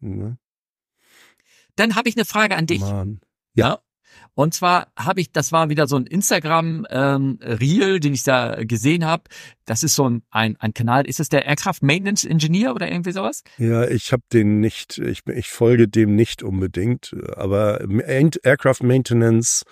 [0.00, 0.38] Mhm.
[1.76, 2.80] Dann habe ich eine Frage an dich.
[2.80, 3.20] Mann.
[3.54, 3.68] Ja.
[3.68, 3.78] ja.
[4.38, 8.62] Und zwar habe ich, das war wieder so ein Instagram ähm, Reel, den ich da
[8.62, 9.24] gesehen habe.
[9.64, 11.08] Das ist so ein, ein, ein Kanal.
[11.08, 13.42] Ist das der Aircraft Maintenance Engineer oder irgendwie sowas?
[13.56, 19.64] Ja, ich habe den nicht, ich, ich folge dem nicht unbedingt, aber Aircraft Maintenance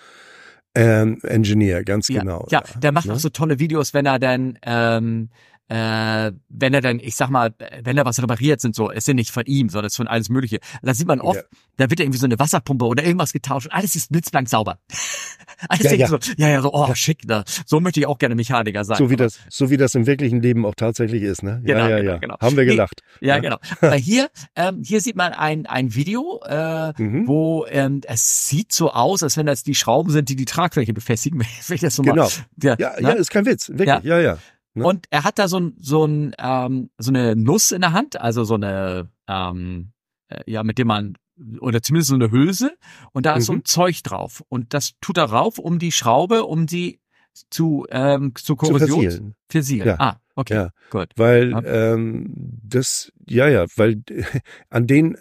[0.74, 2.48] ähm, Engineer, ganz ja, genau.
[2.50, 3.14] Ja, der macht ja.
[3.14, 5.30] auch so tolle Videos, wenn er dann ähm,
[5.68, 7.52] äh, wenn er dann, ich sag mal,
[7.82, 10.06] wenn er was repariert, sind so, es sind nicht von ihm, sondern es ist von
[10.06, 10.60] alles Mögliche.
[10.82, 11.58] Da sieht man oft, ja.
[11.76, 14.78] da wird irgendwie so eine Wasserpumpe oder irgendwas getauscht und alles ist blitzblank sauber.
[15.68, 16.06] alles ja, ja.
[16.06, 17.44] so, ja, ja, so, oh, schick, da.
[17.64, 18.98] so möchte ich auch gerne Mechaniker sein.
[18.98, 21.62] So wie das, so wie das im wirklichen Leben auch tatsächlich ist, ne?
[21.64, 22.18] Ja, genau, ja, genau, ja.
[22.18, 22.36] Genau.
[22.40, 23.02] Haben wir gelacht.
[23.20, 23.58] Nee, ja, genau.
[23.80, 27.26] Weil hier, ähm, hier sieht man ein, ein Video, äh, mhm.
[27.26, 30.92] wo ähm, es sieht so aus, als wenn das die Schrauben sind, die die Tragfläche
[30.92, 31.40] befestigen.
[31.66, 32.24] wenn ich das so genau.
[32.24, 32.30] Mal,
[32.62, 33.14] ja, ja, ja, ne?
[33.14, 34.38] ist kein Witz, wirklich, ja, ja.
[34.76, 34.84] Ne?
[34.84, 38.20] Und er hat da so, ein, so, ein, ähm, so eine Nuss in der Hand,
[38.20, 39.92] also so eine, ähm,
[40.28, 41.16] äh, ja, mit dem man,
[41.60, 42.76] oder zumindest so eine Hülse,
[43.12, 43.38] und da mhm.
[43.38, 43.64] ist so ein mhm.
[43.64, 44.44] Zeug drauf.
[44.48, 47.00] Und das tut er rauf, um die Schraube, um die
[47.50, 49.34] zu, ähm, zu Korrosion zu versiegeln.
[49.48, 49.88] versiegeln.
[49.88, 49.96] Ja.
[49.98, 50.70] Ah, okay, ja.
[50.90, 51.08] gut.
[51.16, 54.02] Weil ähm, das, ja, ja, weil
[54.70, 55.16] an den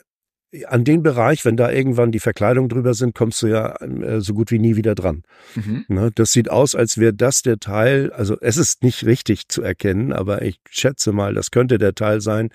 [0.68, 4.34] an den Bereich, wenn da irgendwann die Verkleidung drüber sind, kommst du ja äh, so
[4.34, 5.24] gut wie nie wieder dran.
[5.56, 5.86] Mhm.
[5.88, 9.62] Ne, das sieht aus, als wäre das der Teil, also es ist nicht richtig zu
[9.62, 12.50] erkennen, aber ich schätze mal, das könnte der Teil sein,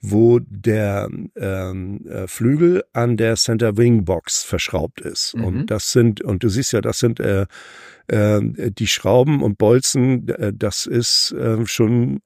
[0.00, 5.34] wo der ähm, äh, Flügel an der Center Wing Box verschraubt ist.
[5.34, 5.44] Mhm.
[5.44, 7.46] Und das sind, und du siehst ja, das sind äh,
[8.08, 8.40] äh,
[8.70, 12.20] die Schrauben und Bolzen, äh, das ist schon,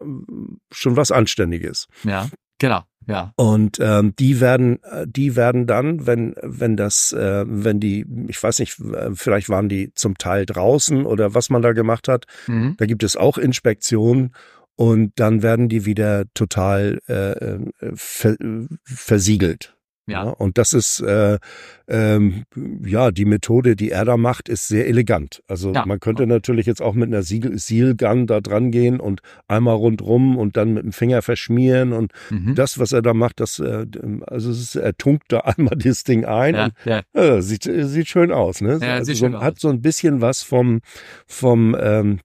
[0.72, 1.86] schon was Anständiges.
[2.02, 2.82] Ja, genau.
[3.06, 3.32] Ja.
[3.36, 8.42] Und ähm, die werden, äh, die werden dann, wenn wenn das, äh, wenn die, ich
[8.42, 12.26] weiß nicht, äh, vielleicht waren die zum Teil draußen oder was man da gemacht hat.
[12.46, 12.74] Mhm.
[12.76, 14.34] Da gibt es auch Inspektionen
[14.76, 17.58] und dann werden die wieder total äh, äh
[17.94, 18.36] ver
[18.84, 19.77] versiegelt.
[20.08, 20.24] Ja.
[20.24, 20.30] ja.
[20.30, 21.38] Und das ist äh,
[21.86, 22.44] ähm,
[22.84, 25.42] ja die Methode, die er da macht, ist sehr elegant.
[25.46, 25.84] Also ja.
[25.86, 30.36] man könnte natürlich jetzt auch mit einer Siegel Sealgun da dran gehen und einmal rundrum
[30.36, 32.54] und dann mit dem Finger verschmieren und mhm.
[32.54, 33.86] das, was er da macht, das äh,
[34.26, 37.02] also es ist, er tunkt da einmal das Ding ein ja, und ja.
[37.12, 38.78] Äh, sieht sieht schön aus, ne?
[38.80, 39.60] Ja, also so, hat aus.
[39.60, 40.80] so ein bisschen was vom
[41.26, 42.20] vom ähm,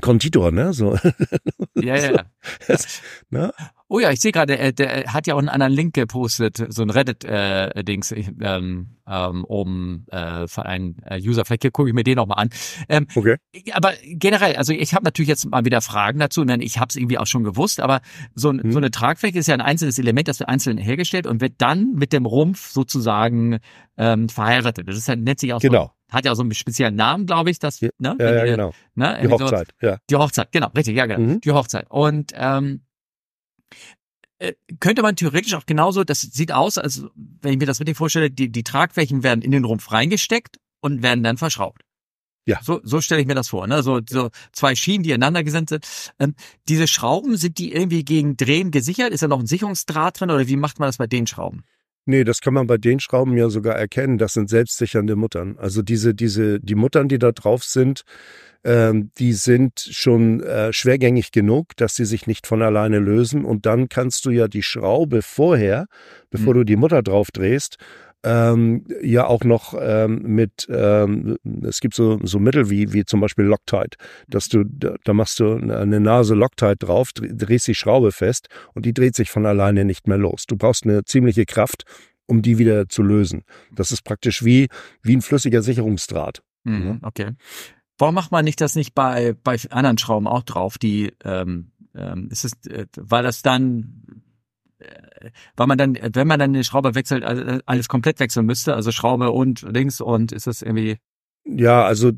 [0.00, 0.72] Konditor, ne?
[0.72, 0.98] So.
[1.74, 2.24] Ja, ja.
[2.66, 3.00] Das,
[3.30, 3.52] ne?
[3.88, 6.82] Oh ja, ich sehe gerade, der, der hat ja auch einen anderen Link gepostet, so
[6.82, 11.44] ein Reddit-Dings äh, ähm, ähm, um äh, für einen äh, User.
[11.44, 12.50] Vielleicht gucke ich mir den nochmal an.
[12.88, 13.36] Ähm, okay.
[13.72, 16.42] Aber generell, also ich habe natürlich jetzt mal wieder Fragen dazu.
[16.42, 18.00] Ich habe es irgendwie auch schon gewusst, aber
[18.34, 18.72] so, hm.
[18.72, 21.92] so eine Tragfläche ist ja ein einzelnes Element, das wird einzeln hergestellt und wird dann
[21.92, 23.58] mit dem Rumpf sozusagen
[23.98, 24.88] ähm, verheiratet.
[24.88, 25.84] Das ist ja, nennt sich auch genau.
[25.84, 27.90] so hat ja auch so einen speziellen Namen, glaube ich, das, ne?
[27.98, 28.72] Ja, ja, genau.
[28.94, 29.18] Ne?
[29.22, 29.98] Die Hochzeit, so, ja.
[30.10, 31.20] Die Hochzeit, genau, richtig, ja, genau.
[31.20, 31.40] Mhm.
[31.40, 31.86] Die Hochzeit.
[31.90, 32.82] Und ähm,
[34.38, 37.88] äh, könnte man theoretisch auch genauso, das sieht aus, als wenn ich mir das mit
[37.88, 41.82] dir vorstelle, die, die Tragflächen werden in den Rumpf reingesteckt und werden dann verschraubt.
[42.44, 42.58] Ja.
[42.62, 43.66] So, so stelle ich mir das vor.
[43.68, 43.82] Ne?
[43.84, 46.12] So, so zwei Schienen, die ineinander gesendet sind.
[46.18, 46.34] Ähm,
[46.68, 49.12] diese Schrauben, sind die irgendwie gegen Drehen gesichert?
[49.12, 51.62] Ist da noch ein Sicherungsdraht drin oder wie macht man das bei den Schrauben?
[52.04, 54.18] Nee, das kann man bei den Schrauben ja sogar erkennen.
[54.18, 55.56] Das sind selbstsichernde Muttern.
[55.58, 58.02] Also diese, diese, die Muttern, die da drauf sind,
[58.64, 63.44] ähm, die sind schon äh, schwergängig genug, dass sie sich nicht von alleine lösen.
[63.44, 65.86] Und dann kannst du ja die Schraube vorher,
[66.30, 66.58] bevor mhm.
[66.58, 67.76] du die Mutter drauf drehst,
[68.24, 73.20] ähm, ja auch noch ähm, mit, ähm, es gibt so, so Mittel wie, wie zum
[73.20, 73.96] Beispiel Loctite,
[74.28, 78.86] dass du, da, da machst du eine Nase Loctite drauf, drehst die Schraube fest und
[78.86, 80.46] die dreht sich von alleine nicht mehr los.
[80.46, 81.84] Du brauchst eine ziemliche Kraft,
[82.26, 83.42] um die wieder zu lösen.
[83.74, 84.68] Das ist praktisch wie,
[85.02, 86.42] wie ein flüssiger Sicherungsdraht.
[86.64, 87.32] Mhm, okay.
[87.98, 92.28] Warum macht man nicht das nicht bei, bei anderen Schrauben auch drauf, die, ähm, ähm,
[92.30, 94.22] ist es, äh, weil das dann
[95.56, 99.30] weil man dann, wenn man dann eine Schraube wechselt, alles komplett wechseln müsste, also Schraube
[99.30, 100.98] und links und ist das irgendwie
[101.44, 102.12] ja, also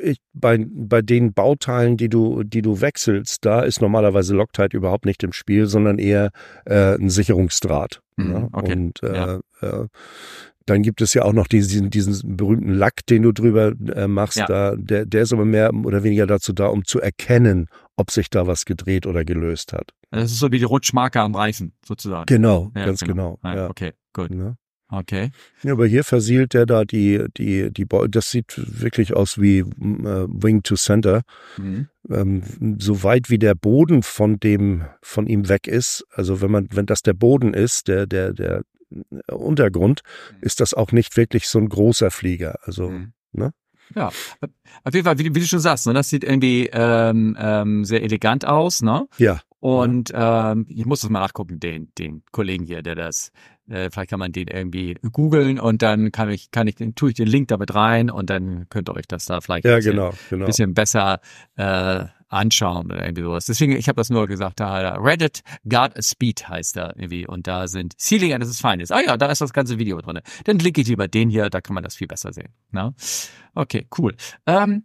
[0.00, 5.04] ich, bei, bei den Bauteilen, die du, die du wechselst, da ist normalerweise Loctite überhaupt
[5.04, 6.30] nicht im Spiel, sondern eher
[6.64, 8.00] äh, ein Sicherungsdraht.
[8.16, 8.48] Mhm, ja?
[8.52, 8.72] okay.
[8.72, 9.40] Und äh, ja.
[9.60, 9.86] äh,
[10.64, 14.38] dann gibt es ja auch noch diesen, diesen berühmten Lack, den du drüber äh, machst.
[14.38, 14.46] Ja.
[14.46, 17.66] Da, der, der ist aber mehr oder weniger dazu da, um zu erkennen,
[17.96, 19.92] ob sich da was gedreht oder gelöst hat.
[20.10, 22.26] Das ist so wie die Rutschmarke am Reifen, sozusagen.
[22.26, 23.38] Genau, ja, ganz genau.
[23.42, 23.56] genau.
[23.56, 23.70] Ja.
[23.70, 24.30] Okay, gut.
[24.30, 24.56] Ja.
[24.90, 25.30] Okay.
[25.62, 29.64] Ja, aber hier versiehlt der da die, die, die, das sieht wirklich aus wie äh,
[29.68, 31.22] Wing to Center.
[31.58, 31.88] Mhm.
[32.08, 32.42] Ähm,
[32.78, 36.86] so weit wie der Boden von dem, von ihm weg ist, also wenn man, wenn
[36.86, 38.62] das der Boden ist, der, der, der
[39.30, 40.00] Untergrund,
[40.32, 40.38] mhm.
[40.40, 42.56] ist das auch nicht wirklich so ein großer Flieger.
[42.62, 43.12] Also, mhm.
[43.32, 43.52] ne?
[43.94, 47.84] Ja, auf jeden Fall, wie, wie, du schon sagst, ne, das sieht irgendwie ähm, ähm,
[47.84, 49.06] sehr elegant aus, ne?
[49.16, 49.40] Ja.
[49.60, 53.32] Und ähm, ich muss das mal nachgucken, den, den Kollegen hier, der das,
[53.68, 57.10] äh, vielleicht kann man den irgendwie googeln und dann kann ich, kann ich den, tue
[57.10, 59.76] ich den Link damit rein und dann könnt ihr euch das da vielleicht ja, ein
[59.78, 60.46] bisschen, genau, genau.
[60.46, 61.20] bisschen besser
[61.56, 63.46] äh, anschauen oder irgendwie sowas.
[63.46, 67.66] Deswegen, ich habe das nur gesagt, da Reddit God Speed heißt da irgendwie und da
[67.66, 68.92] sind Ceiling and das ist Feines.
[68.92, 70.20] Ah ja, da ist das ganze Video drin.
[70.44, 72.50] Dann klicke ich lieber den hier, da kann man das viel besser sehen.
[72.70, 72.94] Na?
[73.54, 74.14] Okay, cool.
[74.46, 74.84] Ähm,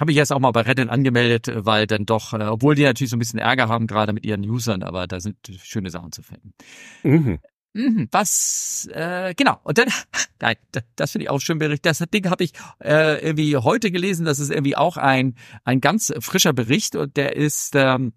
[0.00, 3.10] habe ich jetzt auch mal bei Reddit angemeldet, weil dann doch, äh, obwohl die natürlich
[3.10, 6.22] so ein bisschen Ärger haben, gerade mit ihren Usern, aber da sind schöne Sachen zu
[6.22, 6.54] finden.
[7.02, 7.38] Mhm.
[7.72, 9.60] Mhm, was, äh, genau.
[9.62, 9.88] Und dann,
[10.40, 10.56] nein,
[10.96, 11.86] das finde ich auch schön Bericht.
[11.86, 12.52] Das Ding habe ich
[12.82, 14.24] äh, irgendwie heute gelesen.
[14.24, 18.14] Das ist irgendwie auch ein, ein ganz frischer Bericht und der ist ähm,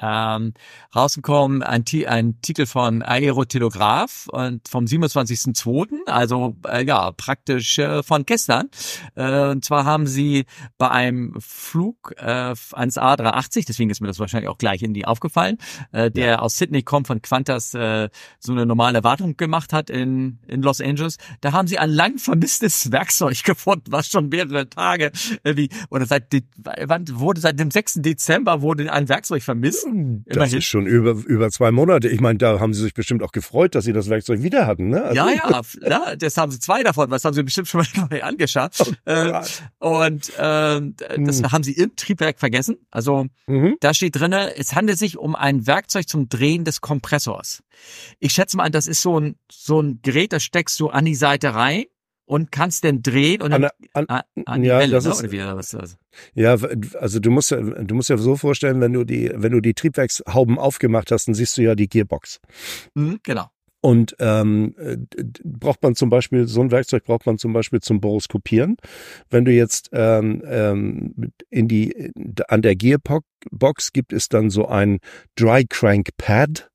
[0.00, 0.54] ähm,
[0.94, 8.24] rausgekommen, ein, ein Titel von Aerotelegraph und vom 27.02., also äh, ja, praktisch äh, von
[8.24, 8.68] gestern.
[9.14, 10.46] Äh, und zwar haben sie
[10.78, 15.04] bei einem Flug äh, eines A380, deswegen ist mir das wahrscheinlich auch gleich in die
[15.04, 15.58] aufgefallen,
[15.92, 16.38] äh, der ja.
[16.38, 18.08] aus Sydney kommt, von Qantas äh,
[18.38, 22.18] so eine normale Wartung gemacht hat in, in Los Angeles, da haben sie ein lang
[22.18, 25.10] vermisstes Werkzeug gefunden, was schon mehrere Tage
[25.42, 27.94] irgendwie, oder seit, wann wurde seit dem 6.
[27.96, 29.87] Dezember wurde ein Werkzeug vermisst
[30.26, 30.58] das Immerhin.
[30.58, 32.08] ist schon über, über zwei Monate.
[32.08, 34.88] Ich meine, da haben sie sich bestimmt auch gefreut, dass sie das Werkzeug wieder hatten.
[34.88, 35.02] Ne?
[35.02, 38.22] Also ja, ja, ja, das haben sie zwei davon, was haben sie bestimmt schon mal
[38.22, 38.72] angeschaut.
[38.80, 39.42] Oh, äh,
[39.78, 40.80] und äh,
[41.18, 41.52] das hm.
[41.52, 42.76] haben sie im Triebwerk vergessen.
[42.90, 43.76] Also mhm.
[43.80, 47.62] da steht drinne, es handelt sich um ein Werkzeug zum Drehen des Kompressors.
[48.18, 51.14] Ich schätze mal, das ist so ein, so ein Gerät, das steckst du an die
[51.14, 51.84] Seite rein
[52.28, 53.64] und kannst denn drehen und an,
[53.94, 55.10] an, an, an ja, Welle, das ne?
[55.10, 55.98] ist, oder wie, was ist das?
[56.34, 56.56] Ja,
[56.98, 59.74] also du musst ja, du musst ja so vorstellen, wenn du die, wenn du die
[59.74, 62.40] Triebwerkshauben aufgemacht hast, dann siehst du ja die Gearbox.
[62.94, 63.46] Mhm, genau.
[63.80, 64.74] Und ähm,
[65.44, 68.76] braucht man zum Beispiel, so ein Werkzeug braucht man zum Beispiel zum Boroskopieren.
[69.30, 71.14] Wenn du jetzt ähm, ähm,
[71.48, 72.12] in die,
[72.48, 74.98] an der Gearbox gibt es dann so ein
[75.36, 76.70] Dry Crank Pad,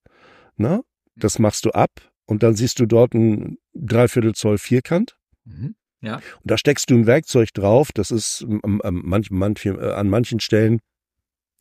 [0.55, 0.81] ne?
[1.15, 1.91] Das machst du ab
[2.25, 5.15] und dann siehst du dort ein Dreiviertel Zoll Vierkant.
[5.45, 5.75] Mhm.
[6.01, 6.15] Ja.
[6.15, 10.39] Und da steckst du ein Werkzeug drauf, das ist an manchen, manchen, äh, an manchen
[10.39, 10.79] Stellen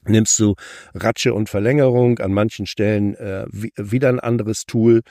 [0.04, 0.56] nimmst du
[0.94, 5.02] Ratsche und Verlängerung, an manchen Stellen äh, wieder ein anderes Tool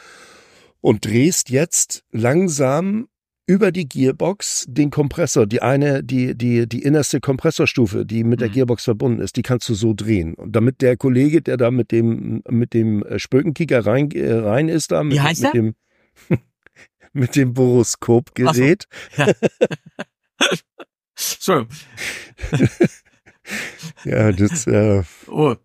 [0.81, 3.07] und drehst jetzt langsam
[3.47, 8.49] über die Gearbox den Kompressor, die eine, die, die, die innerste Kompressorstufe, die mit der
[8.49, 8.53] mhm.
[8.53, 10.35] Gearbox verbunden ist, die kannst du so drehen.
[10.35, 14.69] Und damit der Kollege, der da mit dem, mit dem äh, Spökenkicker rein, äh, rein
[14.69, 15.61] ist, da mit, Wie heißt mit der?
[15.61, 15.75] dem,
[17.13, 18.87] mit dem Boroskopgerät.
[19.15, 19.23] So.
[19.23, 19.33] Ja.
[21.15, 21.69] Entschuldigung.
[24.05, 24.67] ja, das.
[24.67, 25.55] Äh, oh.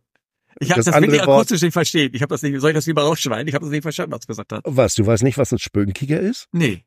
[0.59, 2.11] Ich habe das, das wirklich akustisch nicht verstehen.
[2.15, 2.59] Ich habe das nicht.
[2.61, 3.47] Soll ich das lieber rausschneiden?
[3.47, 4.63] Ich habe das nicht verstanden, was du gesagt hast.
[4.65, 4.95] Was?
[4.95, 6.49] Du weißt nicht, was ein Spögenkicker ist?
[6.53, 6.86] Nee.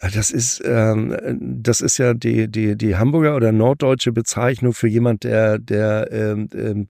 [0.00, 1.14] Das ist, ähm,
[1.62, 6.48] das ist ja die, die, die Hamburger oder norddeutsche Bezeichnung für jemand, der, der ähm,
[6.54, 6.88] ähm,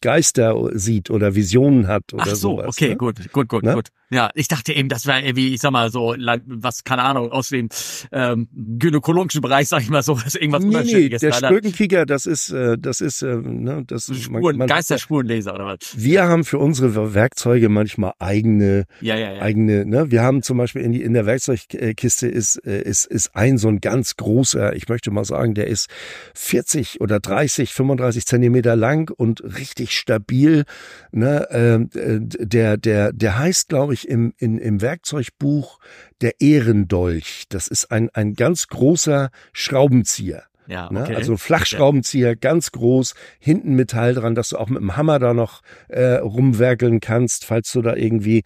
[0.00, 2.96] Geister sieht oder Visionen hat oder Ach so, sowas, okay, ne?
[2.96, 3.74] gut, gut, gut, Ne?
[3.74, 3.88] gut.
[4.10, 6.14] Ja, ich dachte eben, das wäre irgendwie, ich sag mal so,
[6.46, 7.68] was, keine Ahnung, aus dem
[8.12, 11.32] ähm, gynäkologischen Bereich, sag ich mal so, was irgendwas Nee, nee, der.
[11.32, 15.78] Spökenkieger, das ist, äh, das ist, äh, ne, das Spuren, Geisterspurenleser oder was?
[15.96, 19.42] Wir haben für unsere Werkzeuge manchmal eigene, Ja, ja, ja.
[19.42, 20.12] eigene, ne?
[20.12, 23.68] Wir haben zum Beispiel in, die, in der Werkzeugkiste ist, äh, ist, ist ein so
[23.68, 25.88] ein ganz großer, ich möchte mal sagen, der ist
[26.34, 30.64] 40 oder 30, 35 Zentimeter lang und richtig stabil.
[31.12, 31.50] Ne?
[31.50, 35.78] Äh, der, der, der heißt, glaube ich, im, in, im Werkzeugbuch
[36.20, 37.44] der Ehrendolch.
[37.48, 40.44] Das ist ein, ein ganz großer Schraubenzieher.
[40.66, 41.02] Ja, Ne?
[41.02, 41.14] okay.
[41.14, 45.62] Also Flachschraubenzieher, ganz groß, hinten Metall dran, dass du auch mit dem Hammer da noch
[45.88, 48.42] äh, rumwerkeln kannst, falls du da irgendwie.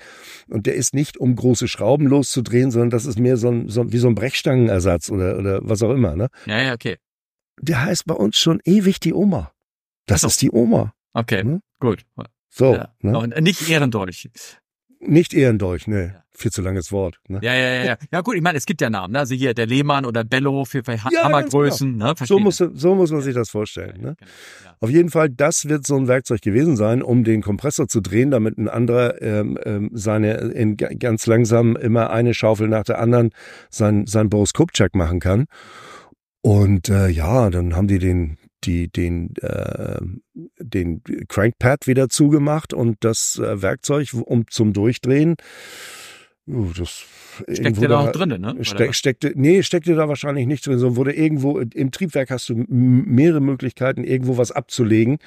[0.49, 3.93] Und der ist nicht, um große Schrauben loszudrehen, sondern das ist mehr so ein, so,
[3.93, 6.16] wie so ein Brechstangenersatz oder, oder was auch immer.
[6.16, 6.28] Ne?
[6.47, 6.97] Ja, ja, okay.
[7.61, 9.53] Der heißt bei uns schon ewig die Oma.
[10.07, 10.28] Das so.
[10.28, 10.93] ist die Oma.
[11.12, 11.61] Okay, Hm?
[11.81, 12.05] gut.
[12.51, 12.95] So, ja.
[13.01, 13.40] ne?
[13.40, 14.28] Nicht ehrendolch.
[15.00, 16.12] Nicht Ehrendolch, ne.
[16.14, 16.22] Ja.
[16.30, 17.18] Viel zu langes Wort.
[17.26, 17.40] Ne?
[17.42, 17.96] Ja, ja, ja, ja.
[18.12, 19.18] Ja gut, ich meine, es gibt ja Namen, ne?
[19.18, 22.14] Also hier der Lehmann oder Bello für, für Ja, Hammergrößen, ne?
[22.24, 24.00] So muss, so muss man sich das vorstellen.
[24.00, 24.14] Ne?
[24.16, 24.70] Genau.
[24.78, 28.30] Auf jeden Fall, das wird so ein Werkzeug gewesen sein, um den Kompressor zu drehen,
[28.30, 33.00] damit ein anderer ähm, ähm, seine in ga- ganz langsam immer eine Schaufel nach der
[33.00, 33.30] anderen
[33.68, 35.46] sein sein Boris Kupchak machen kann.
[36.40, 40.01] Und äh, ja, dann haben die den die den äh,
[40.59, 45.36] den Crankpad wieder zugemacht und das äh, Werkzeug um zum Durchdrehen.
[46.47, 47.05] Uh, das
[47.43, 48.55] Steckt irgendwo ja da noch drin, ne?
[48.59, 48.97] Was?
[48.97, 53.40] steckte, nee, steckte da wahrscheinlich nicht drin, sondern wurde irgendwo, im Triebwerk hast du mehrere
[53.40, 55.18] Möglichkeiten, irgendwo was abzulegen.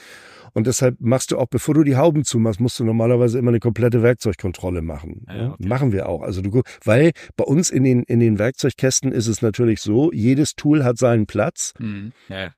[0.53, 3.59] Und deshalb machst du auch, bevor du die Hauben zumachst, musst du normalerweise immer eine
[3.59, 5.25] komplette Werkzeugkontrolle machen.
[5.27, 5.67] Ja, Ja, okay.
[5.67, 6.21] Machen wir auch.
[6.21, 10.55] Also du, weil bei uns in den, in den Werkzeugkästen ist es natürlich so, jedes
[10.55, 11.73] Tool hat seinen Platz.
[11.77, 12.51] Hm, ja.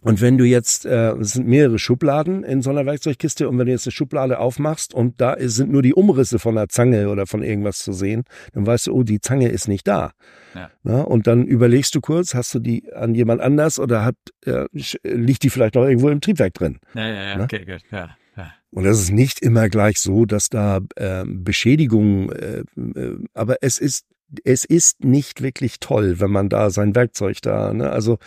[0.00, 3.66] Und wenn du jetzt, äh, es sind mehrere Schubladen in so einer Werkzeugkiste und wenn
[3.66, 7.08] du jetzt eine Schublade aufmachst und da ist, sind nur die Umrisse von einer Zange
[7.08, 8.22] oder von irgendwas zu sehen,
[8.52, 10.12] dann weißt du, oh, die Zange ist nicht da.
[10.54, 10.70] Ja.
[10.84, 14.14] Na, und dann überlegst du kurz, hast du die an jemand anders oder hat,
[14.46, 14.66] äh,
[15.02, 16.78] liegt die vielleicht noch irgendwo im Triebwerk drin?
[16.94, 17.44] Ja, ja, ja, Ne?
[17.44, 17.82] okay, gut.
[17.90, 18.52] Ja, ja.
[18.70, 23.78] Und das ist nicht immer gleich so, dass da ähm, Beschädigungen, äh, äh, aber es
[23.78, 24.04] ist,
[24.44, 27.90] es ist nicht wirklich toll, wenn man da sein Werkzeug da, ne?
[27.90, 28.18] Also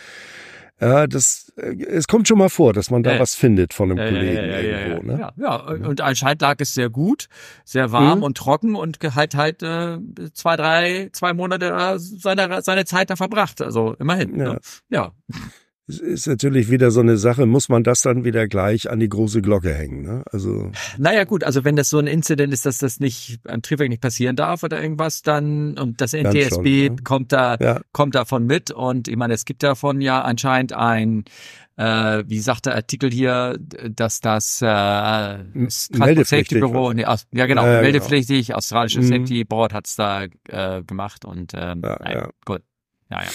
[0.82, 3.90] ja, das, äh, es kommt schon mal vor, dass man da Ja, was findet von
[3.90, 5.18] einem Ja, Kollegen ja, irgendwo, ne?
[5.20, 7.28] Ja, ja, und anscheinend lag es sehr gut,
[7.64, 8.24] sehr warm Mhm.
[8.24, 9.98] und trocken und halt halt äh,
[10.34, 13.62] zwei, drei, zwei Monate äh, seine, seine Zeit da verbracht.
[13.62, 14.38] Also immerhin.
[14.38, 14.52] Ja.
[14.54, 14.60] Ne?
[14.90, 15.12] Ja.
[15.88, 19.42] Ist natürlich wieder so eine Sache, muss man das dann wieder gleich an die große
[19.42, 20.22] Glocke hängen, ne?
[20.30, 23.88] Also, Naja gut, also wenn das so ein Incident ist, dass das nicht am Triebwerk
[23.88, 27.02] nicht passieren darf oder irgendwas, dann und das NTSB schon, ne?
[27.02, 31.24] kommt da ja, kommt davon mit und ich meine, es gibt davon ja anscheinend ein
[31.76, 37.46] äh, wie sagt der Artikel hier, dass das äh, Transport Safety Büro, nee, aus, ja
[37.46, 39.08] genau, Ja, ja, meldepflichtig, australisches Mhm.
[39.08, 42.30] Safety Board hat's da äh, gemacht und ähm, Ja, ja.
[42.44, 42.62] gut.
[43.12, 43.28] Ja, ja.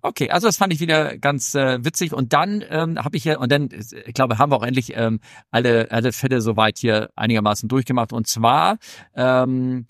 [0.00, 2.12] Okay, also das fand ich wieder ganz äh, witzig.
[2.14, 4.96] Und dann ähm, habe ich ja, und dann, äh, ich glaube, haben wir auch endlich
[4.96, 5.20] ähm,
[5.50, 8.12] alle, alle Fälle soweit hier einigermaßen durchgemacht.
[8.14, 8.78] Und zwar,
[9.14, 9.86] ähm,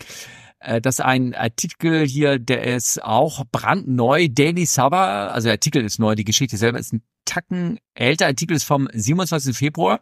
[0.58, 5.84] äh, das ist ein Artikel hier, der ist auch brandneu, Daily Saba, also der Artikel
[5.84, 8.26] ist neu, die Geschichte selber ist ein Tacken älter.
[8.26, 9.56] Artikel ist vom 27.
[9.56, 10.00] Februar.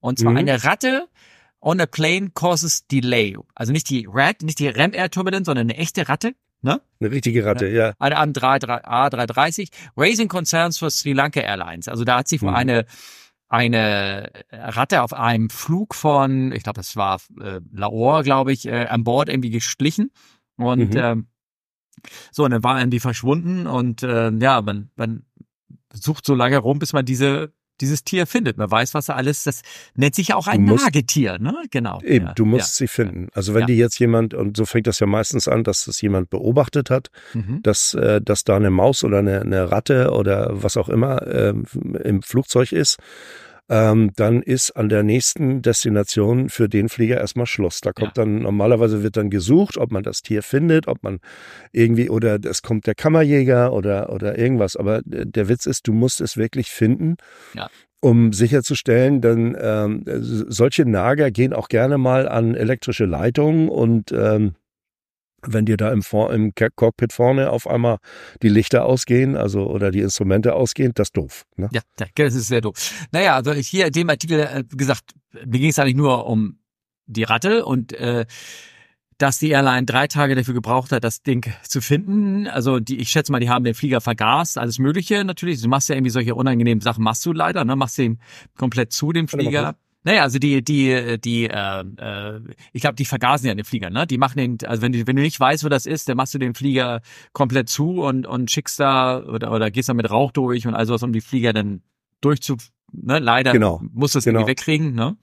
[0.00, 0.38] Und zwar Mhm.
[0.38, 1.08] eine Ratte
[1.60, 3.36] on a plane causes delay.
[3.54, 6.34] Also nicht die RAT, nicht die Ram Air Turbulence, sondern eine echte Ratte.
[6.62, 6.80] Ne?
[7.00, 7.94] eine richtige Ratte, ja.
[7.98, 11.88] eine A330, Raising Concerns for Sri Lanka Airlines.
[11.88, 12.56] Also da hat sich wohl Mhm.
[12.56, 12.86] eine
[13.52, 18.86] eine Ratte auf einem Flug von, ich glaube, das war äh, Lahore, glaube ich, äh,
[18.86, 20.12] an Bord irgendwie geschlichen
[20.56, 21.00] und Mhm.
[21.00, 21.26] ähm,
[22.30, 25.24] so, und dann war irgendwie verschwunden und äh, ja, man, man
[25.92, 28.56] sucht so lange rum, bis man diese dieses Tier findet.
[28.58, 29.62] Man weiß, was er alles, das
[29.94, 31.54] nennt sich ja auch ein musst- Nagetier, ne?
[31.70, 32.00] Genau.
[32.02, 32.84] Eben, ja, du musst ja.
[32.84, 33.28] sie finden.
[33.32, 33.66] Also wenn Ja.
[33.66, 37.10] die jetzt jemand, und so fängt das ja meistens an, dass das jemand beobachtet hat,
[37.34, 37.62] Mhm.
[37.62, 41.64] dass, äh, dass da eine Maus oder eine, eine Ratte oder was auch immer ähm,
[42.04, 42.98] im Flugzeug ist,
[43.70, 47.80] ähm, dann ist an der nächsten Destination für den Flieger erstmal Schluss.
[47.80, 51.20] Da kommt dann, normalerweise wird dann gesucht, ob man das Tier findet, ob man
[51.70, 54.74] irgendwie, oder es kommt der Kammerjäger oder, oder irgendwas.
[54.74, 57.16] Aber der Witz ist, du musst es wirklich finden.
[57.54, 57.70] Ja.
[58.02, 64.54] Um sicherzustellen, dann ähm, solche Nager gehen auch gerne mal an elektrische Leitungen und ähm,
[65.46, 67.98] wenn dir da im, Vor im Cockpit vorne auf einmal
[68.42, 71.44] die Lichter ausgehen, also oder die Instrumente ausgehen, das ist doof.
[71.56, 71.68] Ne?
[71.72, 71.80] Ja,
[72.14, 73.06] das ist sehr doof.
[73.12, 76.58] Naja, also hier in dem Artikel, äh, wie gesagt, mir ging es eigentlich nur um
[77.06, 78.26] die Ratte und äh,
[79.20, 82.46] dass die Airline drei Tage dafür gebraucht hat, das Ding zu finden.
[82.46, 85.60] Also die, ich schätze mal, die haben den Flieger vergast, alles Mögliche natürlich.
[85.60, 87.76] Du machst ja irgendwie solche unangenehmen Sachen, machst du leider, ne?
[87.76, 88.18] Machst den
[88.56, 89.76] komplett zu, den Flieger.
[90.02, 92.40] Naja, also die, die, die, äh, äh,
[92.72, 94.06] ich glaube, die vergasen ja den Flieger, ne?
[94.06, 96.32] Die machen den, also wenn du, wenn du nicht weißt, wo das ist, dann machst
[96.32, 97.02] du den Flieger
[97.32, 100.94] komplett zu und, und schickst da oder, oder gehst da mit Rauch durch und also
[100.94, 101.82] was, um die Flieger dann
[102.22, 102.56] durchzu,
[102.92, 103.18] ne?
[103.18, 103.82] Leider genau.
[103.92, 104.40] musst du es genau.
[104.40, 105.16] irgendwie wegkriegen, ne?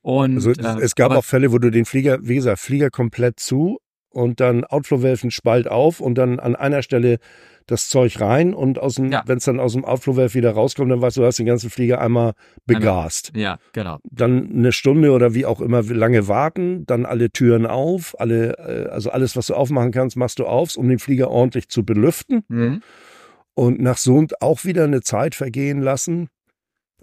[0.00, 3.40] Und, also äh, es gab auch Fälle, wo du den Flieger, wie gesagt, Flieger komplett
[3.40, 3.78] zu
[4.10, 7.18] und dann Outflow-Welfen Spalt auf und dann an einer Stelle
[7.66, 9.22] das Zeug rein und aus dem, ja.
[9.26, 11.70] wenn es dann aus dem Outflow-Welf wieder rauskommt, dann weißt du, du hast den ganzen
[11.70, 12.34] Flieger einmal
[12.66, 13.32] begast.
[13.34, 13.98] Ja, genau.
[14.10, 18.90] Dann eine Stunde oder wie auch immer lange warten, dann alle Türen auf, alle, äh,
[18.90, 22.44] also alles, was du aufmachen kannst, machst du auf, um den Flieger ordentlich zu belüften.
[22.48, 22.82] Mhm.
[23.54, 26.28] Und nach so auch wieder eine Zeit vergehen lassen.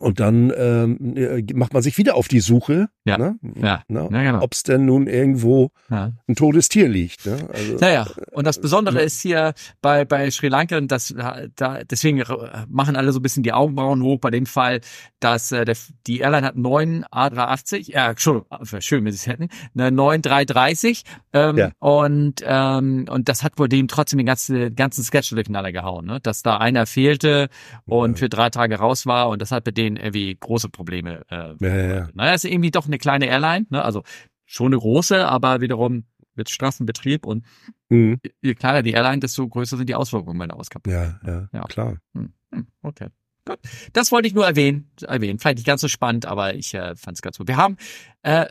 [0.02, 3.18] Und dann ähm, äh, macht man sich wieder auf die Suche, ja.
[3.18, 3.38] Ne?
[3.56, 3.84] Ja.
[3.88, 4.10] Ne?
[4.12, 4.42] Ja, genau.
[4.42, 6.12] ob es denn nun irgendwo ja.
[6.28, 7.26] ein totes Tier liegt.
[7.28, 7.38] Ne?
[7.54, 11.14] Also, naja, und das Besondere äh, ist hier bei, bei Sri Lanka, dass
[11.56, 12.24] da deswegen
[12.68, 14.82] machen alle so ein bisschen die Augenbrauen hoch bei dem Fall,
[15.20, 19.50] dass äh, der, die Airline hat neun A380, ja, Entschuldigung, schön, wenn sie es hätten,
[19.76, 21.04] eine 9330
[21.34, 21.72] ähm, ja.
[21.78, 26.20] und ähm, und das hat wohl dem trotzdem den ganzen, ganzen Sketch durcheinander gehauen, ne?
[26.22, 27.50] dass da einer fehlte
[27.86, 31.24] und für drei Tage raus war und das hat bei denen denen irgendwie große Probleme.
[31.30, 32.10] Äh, ja, ja, ja.
[32.14, 33.84] Naja, ist irgendwie doch eine kleine Airline, ne?
[33.84, 34.04] also
[34.46, 36.06] schon eine große, aber wiederum
[36.36, 37.46] mit straffen Betrieb und
[37.90, 38.20] mhm.
[38.42, 40.92] je kleiner die Airline, desto größer sind die Auswirkungen bei der Auskappung.
[40.92, 41.98] Ja, ja, ja, klar.
[42.14, 43.08] Hm, hm, okay.
[43.46, 43.60] Gut.
[43.94, 45.40] Das wollte ich nur erwähnen, erwähnen.
[45.40, 47.48] Vielleicht nicht ganz so spannend, aber ich äh, fand es ganz gut.
[47.48, 47.78] Wir haben
[48.22, 48.46] äh,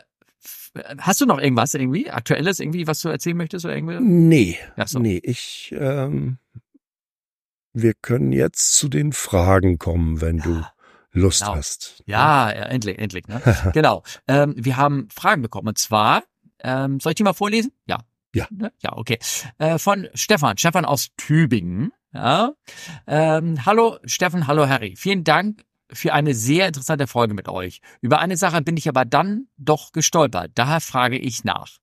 [0.99, 3.99] Hast du noch irgendwas irgendwie aktuelles irgendwie, was du erzählen möchtest oder irgendwie?
[3.99, 4.99] Nee, ja, so.
[4.99, 6.39] nee, ich ähm,
[7.73, 10.43] wir können jetzt zu den Fragen kommen, wenn ja.
[10.43, 10.63] du
[11.11, 11.55] Lust genau.
[11.55, 12.03] hast.
[12.05, 13.27] Ja, ja, endlich, endlich.
[13.27, 13.41] Ne?
[13.73, 14.03] genau.
[14.27, 15.69] Ähm, wir haben Fragen bekommen.
[15.69, 16.23] Und zwar,
[16.59, 17.71] ähm, soll ich die mal vorlesen?
[17.85, 17.99] Ja.
[18.33, 18.47] Ja.
[18.49, 18.71] Ne?
[18.81, 19.19] Ja, okay.
[19.57, 20.57] Äh, von Stefan.
[20.57, 21.91] Stefan aus Tübingen.
[22.13, 22.53] Ja.
[23.07, 24.95] Ähm, hallo Stefan, hallo Harry.
[24.97, 25.63] Vielen Dank
[25.93, 27.81] für eine sehr interessante Folge mit euch.
[28.01, 30.51] Über eine Sache bin ich aber dann doch gestolpert.
[30.55, 31.77] Daher frage ich nach.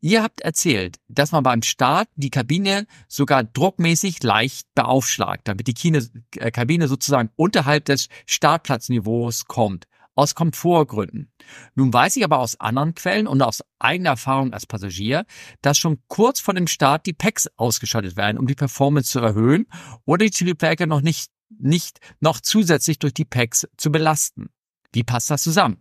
[0.00, 5.92] Ihr habt erzählt, dass man beim Start die Kabine sogar druckmäßig leicht beaufschlagt, damit die
[6.38, 9.86] äh, Kabine sozusagen unterhalb des Startplatzniveaus kommt.
[10.16, 11.32] Aus Komfortgründen.
[11.74, 15.24] Nun weiß ich aber aus anderen Quellen und aus eigener Erfahrung als Passagier,
[15.60, 19.66] dass schon kurz vor dem Start die Packs ausgeschaltet werden, um die Performance zu erhöhen
[20.04, 24.50] oder die Triebwerke noch nicht nicht noch zusätzlich durch die Packs zu belasten.
[24.92, 25.78] Wie passt das zusammen?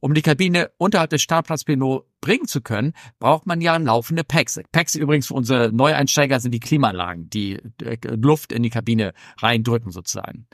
[0.00, 4.58] Um die Kabine unterhalb des Startplatzpinot bringen zu können, braucht man ja laufende Packs.
[4.72, 9.92] Packs übrigens für unsere Neueinsteiger sind die Klimaanlagen, die äh, Luft in die Kabine reindrücken
[9.92, 10.46] sozusagen.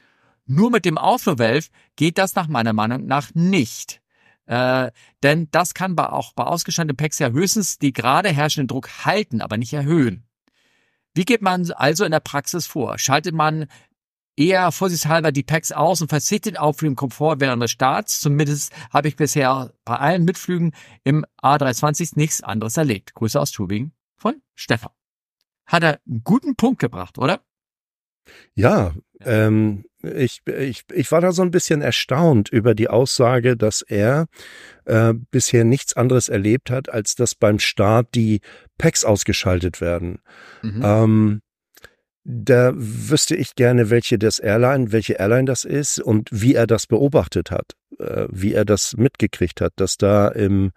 [0.46, 4.00] Nur mit dem Outflow-Valve geht das nach meiner Meinung nach nicht.
[4.46, 4.90] Äh,
[5.22, 9.40] denn das kann bei, auch bei ausgeschalteten Packs ja höchstens die gerade herrschenden Druck halten,
[9.40, 10.24] aber nicht erhöhen.
[11.14, 12.98] Wie geht man also in der Praxis vor?
[12.98, 13.66] Schaltet man
[14.36, 18.20] eher vorsichtshalber die Packs aus und verzichtet auf den Komfort während des Starts.
[18.20, 20.72] Zumindest habe ich bisher bei allen Mitflügen
[21.04, 23.14] im A320 nichts anderes erlebt.
[23.14, 24.92] Grüße aus Tübingen von Stefan.
[25.66, 27.40] Hat er einen guten Punkt gebracht, oder?
[28.54, 33.82] Ja, ähm, ich, ich, ich war da so ein bisschen erstaunt über die Aussage, dass
[33.82, 34.26] er
[34.84, 38.40] äh, bisher nichts anderes erlebt hat, als dass beim Start die
[38.78, 40.20] Packs ausgeschaltet werden.
[40.62, 40.82] Mhm.
[40.84, 41.40] Ähm,
[42.24, 46.86] da wüsste ich gerne, welche das Airline, welche Airline das ist und wie er das
[46.86, 50.72] beobachtet hat, äh, wie er das mitgekriegt hat, dass da im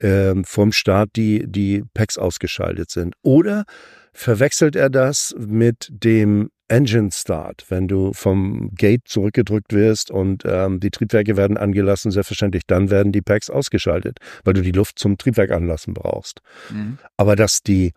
[0.00, 3.14] äh, vom Start die die Packs ausgeschaltet sind.
[3.22, 3.64] Oder
[4.12, 10.80] verwechselt er das mit dem Engine Start, wenn du vom Gate zurückgedrückt wirst und ähm,
[10.80, 15.18] die Triebwerke werden angelassen, selbstverständlich dann werden die Packs ausgeschaltet, weil du die Luft zum
[15.18, 16.40] Triebwerk anlassen brauchst.
[16.70, 16.98] Mhm.
[17.16, 17.92] Aber dass die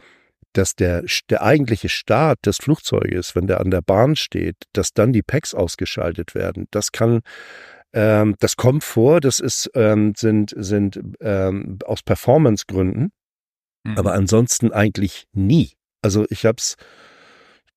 [0.57, 5.13] dass der, der eigentliche Start des Flugzeuges, wenn der an der Bahn steht, dass dann
[5.13, 6.67] die Packs ausgeschaltet werden.
[6.71, 7.21] Das kann,
[7.93, 13.11] ähm, das kommt vor, das ist, ähm, sind, sind ähm, aus Performance-Gründen,
[13.83, 13.97] mhm.
[13.97, 15.73] aber ansonsten eigentlich nie.
[16.01, 16.75] Also ich habe es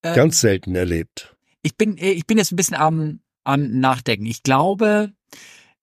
[0.03, 1.37] ähm, ganz selten erlebt.
[1.63, 4.25] Ich bin, ich bin jetzt ein bisschen am, am Nachdenken.
[4.25, 5.13] Ich glaube,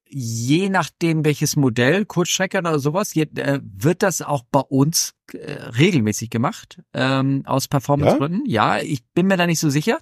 [0.10, 5.54] je nachdem welches Modell, Kurzstrecker oder sowas, je, äh, wird das auch bei uns äh,
[5.54, 8.44] regelmäßig gemacht, ähm, aus Performancegründen.
[8.46, 8.78] Ja?
[8.78, 10.00] ja, ich bin mir da nicht so sicher.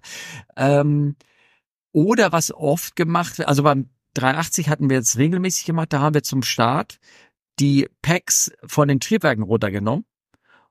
[0.55, 1.15] Ähm,
[1.91, 6.13] oder was oft gemacht wird, also beim 380 hatten wir jetzt regelmäßig gemacht, da haben
[6.13, 6.99] wir zum Start
[7.59, 10.05] die Packs von den Triebwerken runtergenommen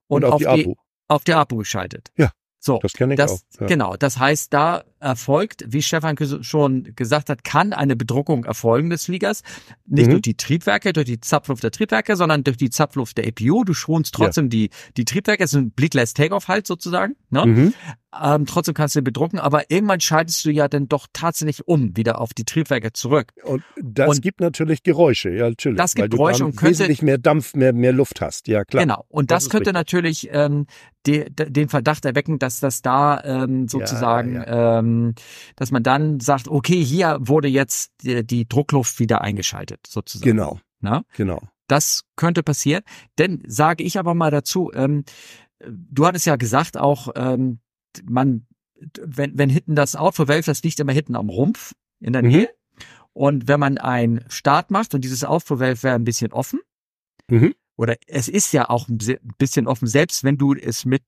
[0.06, 0.76] und, und auf, auf, die, die
[1.08, 2.10] auf die Apo geschaltet.
[2.16, 2.30] Ja.
[2.58, 3.60] So, das kenne ich das, auch.
[3.60, 3.66] Ja.
[3.66, 9.04] Genau, das heißt, da erfolgt, wie Stefan schon gesagt hat, kann eine Bedruckung erfolgen des
[9.04, 9.42] Fliegers.
[9.86, 10.12] Nicht mhm.
[10.12, 13.64] durch die Triebwerke, durch die Zapfluft der Triebwerke, sondern durch die Zapfluft der EPU.
[13.64, 14.50] Du schonst trotzdem ja.
[14.50, 15.44] die, die Triebwerke.
[15.44, 17.16] Es ist ein Bleedless Takeoff halt sozusagen.
[17.30, 17.46] Ne?
[17.46, 17.74] Mhm.
[18.22, 21.96] Ähm, trotzdem kannst du ihn bedrucken, aber irgendwann schaltest du ja dann doch tatsächlich um,
[21.96, 23.32] wieder auf die Triebwerke zurück.
[23.42, 25.78] Und das und gibt natürlich Geräusche, ja, natürlich.
[25.78, 28.84] Das gibt Geräusche und könnte wesentlich mehr Dampf, mehr, mehr Luft hast, ja klar.
[28.84, 29.04] Genau.
[29.08, 29.74] Und das, das könnte richtig.
[29.74, 30.66] natürlich ähm,
[31.06, 34.78] de, de, den Verdacht erwecken, dass das da ähm, sozusagen, ja, ja.
[34.78, 34.93] Ähm,
[35.56, 40.30] dass man dann sagt, okay, hier wurde jetzt die, die Druckluft wieder eingeschaltet, sozusagen.
[40.30, 40.58] Genau.
[40.80, 41.04] Na?
[41.16, 41.42] Genau.
[41.66, 42.82] Das könnte passieren.
[43.18, 45.04] Denn sage ich aber mal dazu, ähm,
[45.66, 47.60] du hattest ja gesagt auch, ähm,
[48.04, 48.46] man,
[49.00, 52.28] wenn, wenn hinten das Outflow Valve, das liegt immer hinten am Rumpf in der mhm.
[52.28, 52.50] Nähe.
[53.12, 56.60] Und wenn man einen Start macht und dieses Outflow Valve wäre ein bisschen offen,
[57.28, 58.98] mhm oder es ist ja auch ein
[59.38, 61.02] bisschen offen, selbst wenn du es mit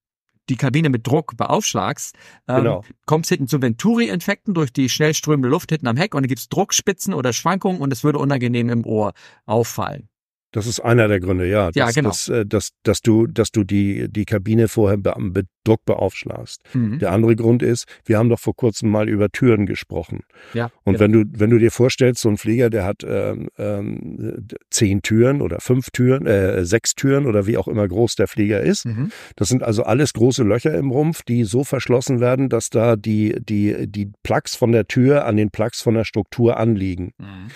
[0.48, 2.14] die Kabine mit Druck beaufschlagst,
[2.48, 2.84] ähm, genau.
[3.06, 6.28] kommt es hinten zu Venturi-Infekten durch die schnell strömende Luft hinten am Heck und dann
[6.28, 9.12] gibt's Druckspitzen oder Schwankungen und es würde unangenehm im Ohr
[9.44, 10.08] auffallen.
[10.56, 11.66] Das ist einer der Gründe, ja.
[11.66, 12.08] Dass, ja, genau.
[12.08, 16.62] Dass, äh, dass, dass, du, dass du die, die Kabine vorher mit Druck beaufschlagst.
[16.72, 16.98] Mhm.
[16.98, 20.20] Der andere Grund ist, wir haben doch vor kurzem mal über Türen gesprochen.
[20.54, 20.70] Ja.
[20.84, 21.00] Und ja.
[21.00, 25.42] wenn du, wenn du dir vorstellst, so ein Flieger, der hat ähm, ähm, zehn Türen
[25.42, 28.86] oder fünf Türen, äh, sechs Türen oder wie auch immer groß der Flieger ist.
[28.86, 29.10] Mhm.
[29.36, 33.36] Das sind also alles große Löcher im Rumpf, die so verschlossen werden, dass da die,
[33.40, 37.12] die, die Plugs von der Tür an den Plugs von der Struktur anliegen.
[37.18, 37.48] Mhm.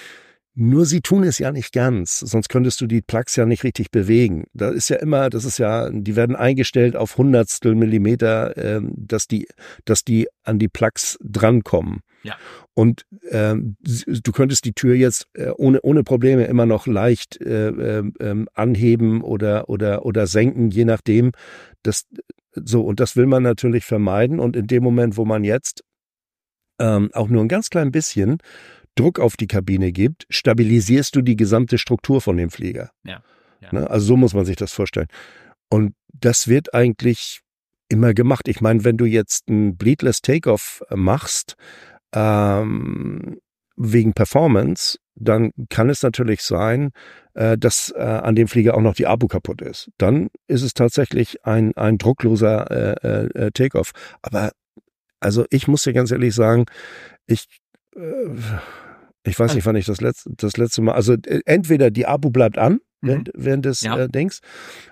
[0.55, 3.93] Nur sie tun es ja nicht ganz, sonst könntest du die Plugs ja nicht richtig
[3.93, 4.47] bewegen.
[4.53, 9.29] Da ist ja immer, das ist ja, die werden eingestellt auf Hundertstel Millimeter, äh, dass
[9.29, 9.47] die,
[9.85, 12.01] dass die an die Plugs drankommen.
[12.25, 12.37] Ja.
[12.75, 17.69] Und ähm, du könntest die Tür jetzt äh, ohne ohne Probleme immer noch leicht äh,
[17.69, 21.31] äh, anheben oder oder oder senken, je nachdem.
[21.83, 22.07] Das
[22.55, 24.41] so und das will man natürlich vermeiden.
[24.41, 25.85] Und in dem Moment, wo man jetzt
[26.81, 28.39] ähm, auch nur ein ganz klein bisschen
[29.01, 32.91] Druck auf die Kabine gibt, stabilisierst du die gesamte Struktur von dem Flieger.
[33.05, 33.23] Ja.
[33.61, 33.69] ja.
[33.73, 33.91] Ne?
[33.91, 35.09] Also so muss man sich das vorstellen.
[35.69, 37.41] Und das wird eigentlich
[37.89, 38.49] immer gemacht.
[38.49, 41.57] Ich meine, wenn du jetzt ein Bleedless Takeoff machst,
[42.13, 43.39] ähm,
[43.77, 46.91] wegen Performance, dann kann es natürlich sein,
[47.35, 49.91] äh, dass äh, an dem Flieger auch noch die Abu kaputt ist.
[49.99, 53.93] Dann ist es tatsächlich ein, ein druckloser äh, äh, Takeoff.
[54.23, 54.53] Aber
[55.21, 56.67] also ich muss dir ganz ehrlich sagen,
[57.27, 57.47] ich
[57.97, 58.01] äh,
[59.25, 62.31] ich weiß nicht, wann ich das letzte, das letzte Mal, also äh, entweder die Abu
[62.31, 63.45] bleibt an, während, mhm.
[63.45, 63.99] während des ja.
[63.99, 64.41] äh, Dings,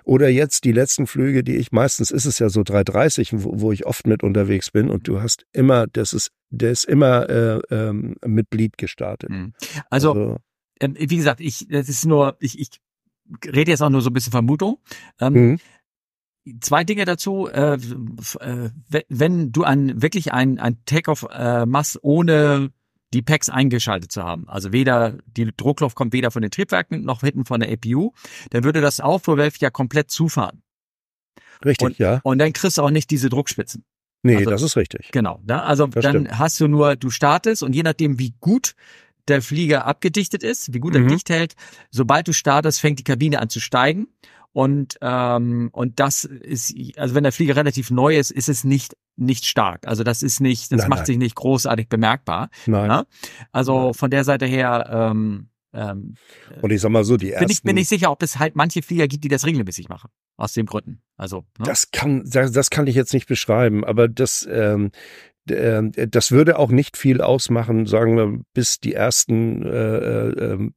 [0.03, 3.71] oder jetzt die letzten Flüge, die ich, meistens ist es ja so 330, wo, wo
[3.71, 7.59] ich oft mit unterwegs bin und du hast immer, das ist, der ist immer äh,
[7.71, 9.29] ähm, mit Bleed gestartet.
[9.29, 9.53] Mhm.
[9.89, 10.37] Also, also
[10.79, 12.69] ähm, wie gesagt, ich, das ist nur, ich, ich
[13.45, 14.79] rede jetzt auch nur so ein bisschen Vermutung.
[15.19, 15.59] Ähm, mhm.
[16.61, 17.47] Zwei Dinge dazu.
[17.47, 17.77] Äh,
[18.39, 18.69] äh
[19.09, 22.71] wenn du an wirklich ein, ein Takeoff äh, machst ohne
[23.13, 24.47] die Packs eingeschaltet zu haben.
[24.47, 28.11] Also weder die Druckluft kommt weder von den Triebwerken noch hinten von der APU,
[28.51, 30.61] dann würde das Auffuhrwelf ja komplett zufahren.
[31.65, 32.21] Richtig, und, ja.
[32.23, 33.83] Und dann kriegst du auch nicht diese Druckspitzen.
[34.21, 35.09] Nee, also, das ist richtig.
[35.11, 35.41] Genau.
[35.45, 35.61] Ne?
[35.61, 36.39] Also das dann stimmt.
[36.39, 38.75] hast du nur, du startest und je nachdem, wie gut
[39.27, 41.09] der Flieger abgedichtet ist, wie gut er mhm.
[41.09, 41.55] dicht hält,
[41.91, 44.07] sobald du startest, fängt die Kabine an zu steigen
[44.51, 48.97] und, ähm, und das ist, also wenn der Flieger relativ neu ist, ist es nicht,
[49.15, 49.87] nicht stark.
[49.87, 51.05] Also das ist nicht, das nein, macht nein.
[51.05, 52.49] sich nicht großartig bemerkbar.
[52.65, 52.87] Nein.
[52.87, 53.07] Ne?
[53.51, 56.15] Also von der Seite her, ähm, ähm,
[56.61, 57.45] und ich sag mal so, die ersten.
[57.45, 60.09] Bin ich bin nicht sicher, ob es halt manche Flieger gibt, die das regelmäßig machen.
[60.35, 61.03] Aus den Gründen.
[61.15, 61.45] Also.
[61.59, 61.65] Ne?
[61.65, 64.91] Das kann, das, das kann ich jetzt nicht beschreiben, aber das, ähm,
[65.47, 70.71] ähm das würde auch nicht viel ausmachen, sagen wir, bis die ersten äh, äh,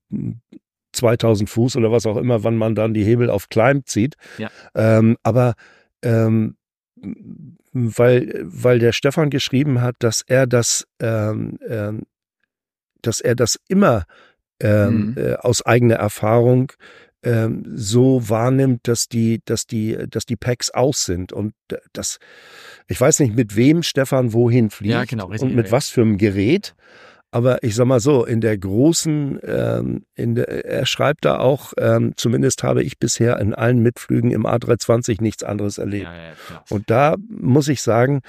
[1.03, 4.15] 2000 Fuß oder was auch immer, wann man dann die Hebel auf Climb zieht.
[4.39, 4.51] Ja.
[4.74, 5.55] Ähm, aber
[6.03, 6.57] ähm,
[7.73, 12.03] weil, weil der Stefan geschrieben hat, dass er das, ähm, ähm,
[13.03, 14.05] dass er das immer
[14.61, 15.15] ähm, mhm.
[15.16, 16.73] äh, aus eigener Erfahrung
[17.24, 21.55] ähm, so wahrnimmt, dass die, dass die, dass die Packs aus sind und
[21.93, 22.19] das,
[22.87, 25.73] ich weiß nicht, mit wem Stefan wohin fliegt ja, genau, und mit ja.
[25.73, 26.74] was für einem Gerät.
[27.33, 31.73] Aber ich sag mal so, in der großen, ähm, in der, er schreibt da auch,
[31.79, 36.05] ähm, zumindest habe ich bisher in allen Mitflügen im A320 nichts anderes erlebt.
[36.05, 38.21] Ja, ja, Und da muss ich sagen,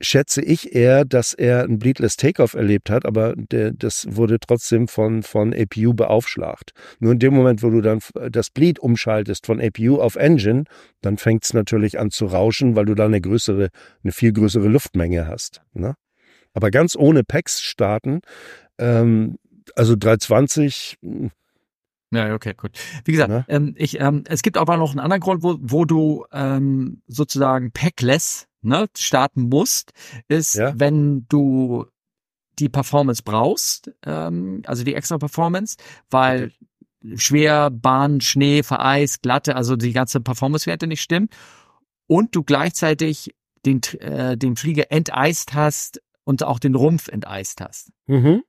[0.00, 4.88] schätze ich eher, dass er ein Bleedless Takeoff erlebt hat, aber der, das wurde trotzdem
[4.88, 6.72] von, von APU beaufschlagt.
[7.00, 8.00] Nur in dem Moment, wo du dann
[8.30, 10.64] das Bleed umschaltest von APU auf Engine,
[11.02, 13.68] dann fängt es natürlich an zu rauschen, weil du da eine größere,
[14.02, 15.60] eine viel größere Luftmenge hast.
[15.74, 15.96] Ne?
[16.54, 18.20] Aber ganz ohne Packs starten,
[18.78, 19.38] ähm,
[19.74, 20.98] also 320.
[21.02, 21.30] Hm.
[22.10, 22.70] Ja, okay, gut.
[23.04, 23.44] Wie gesagt, ne?
[23.48, 27.70] ähm, ich, ähm, es gibt aber noch einen anderen Grund, wo, wo du ähm, sozusagen
[27.70, 29.92] packless ne, starten musst,
[30.26, 30.72] ist, ja.
[30.74, 31.86] wenn du
[32.58, 35.76] die Performance brauchst, ähm, also die extra Performance,
[36.10, 36.52] weil
[37.16, 41.28] schwer, Bahn, Schnee, vereist, glatte, also die ganze Performance-Werte nicht stimmen
[42.06, 43.34] und du gleichzeitig
[43.64, 47.90] den, äh, den Flieger enteist hast und auch den Rumpf enteist hast.
[48.06, 48.42] Mhm.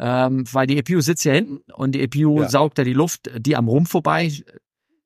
[0.00, 2.48] Ähm, weil die EPU sitzt ja hinten und die EPU ja.
[2.48, 4.32] saugt da die Luft, die am Rumpf vorbei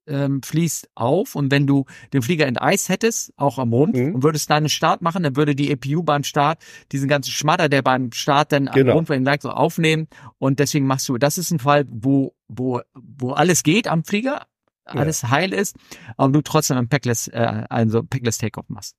[0.06, 1.84] ähm, fließt auf und wenn du
[2.14, 4.14] den Flieger enteist hättest, auch am Rumpf, mhm.
[4.14, 7.68] und würdest dann einen Start machen, dann würde die EPU beim Start diesen ganzen Schmatter,
[7.68, 8.92] der beim Start dann genau.
[8.92, 12.80] am Rumpf entlang so aufnehmen und deswegen machst du, das ist ein Fall, wo, wo,
[12.94, 14.46] wo alles geht am Flieger,
[14.86, 15.30] alles ja.
[15.30, 15.76] heil ist,
[16.16, 18.96] aber du trotzdem ein Packless, äh, also Packless Takeoff machst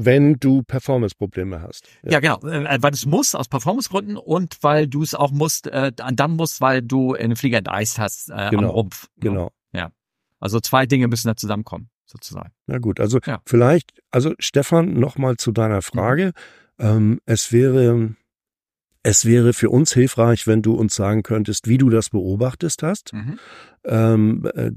[0.00, 1.88] wenn du Performance-Probleme hast.
[2.04, 2.12] Ja.
[2.12, 5.90] ja, genau, äh, weil es muss aus Performance-Gründen und weil du es auch musst, äh,
[5.92, 8.68] dann musst, weil du einen Flieger enteist hast äh, genau.
[8.68, 9.08] am Rumpf.
[9.16, 9.50] Genau.
[9.72, 9.90] Ja.
[10.38, 12.52] Also zwei Dinge müssen da zusammenkommen, sozusagen.
[12.68, 13.40] Na gut, also ja.
[13.44, 16.32] vielleicht, also Stefan, nochmal zu deiner Frage.
[16.78, 16.86] Mhm.
[16.86, 18.14] Ähm, es wäre
[19.08, 23.14] es wäre für uns hilfreich, wenn du uns sagen könntest, wie du das beobachtest hast.
[23.14, 23.38] Mhm.
[23.84, 24.70] Ähm, äh,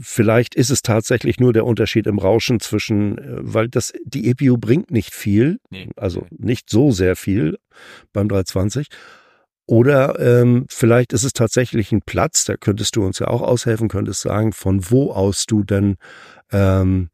[0.00, 4.56] vielleicht ist es tatsächlich nur der Unterschied im Rauschen zwischen, äh, weil das die EPU
[4.56, 5.90] bringt nicht viel, nee.
[5.96, 7.58] also nicht so sehr viel
[8.14, 8.86] beim 320.
[9.66, 13.88] Oder ähm, vielleicht ist es tatsächlich ein Platz, da könntest du uns ja auch aushelfen,
[13.88, 15.96] könntest sagen, von wo aus du denn
[16.52, 17.10] ähm,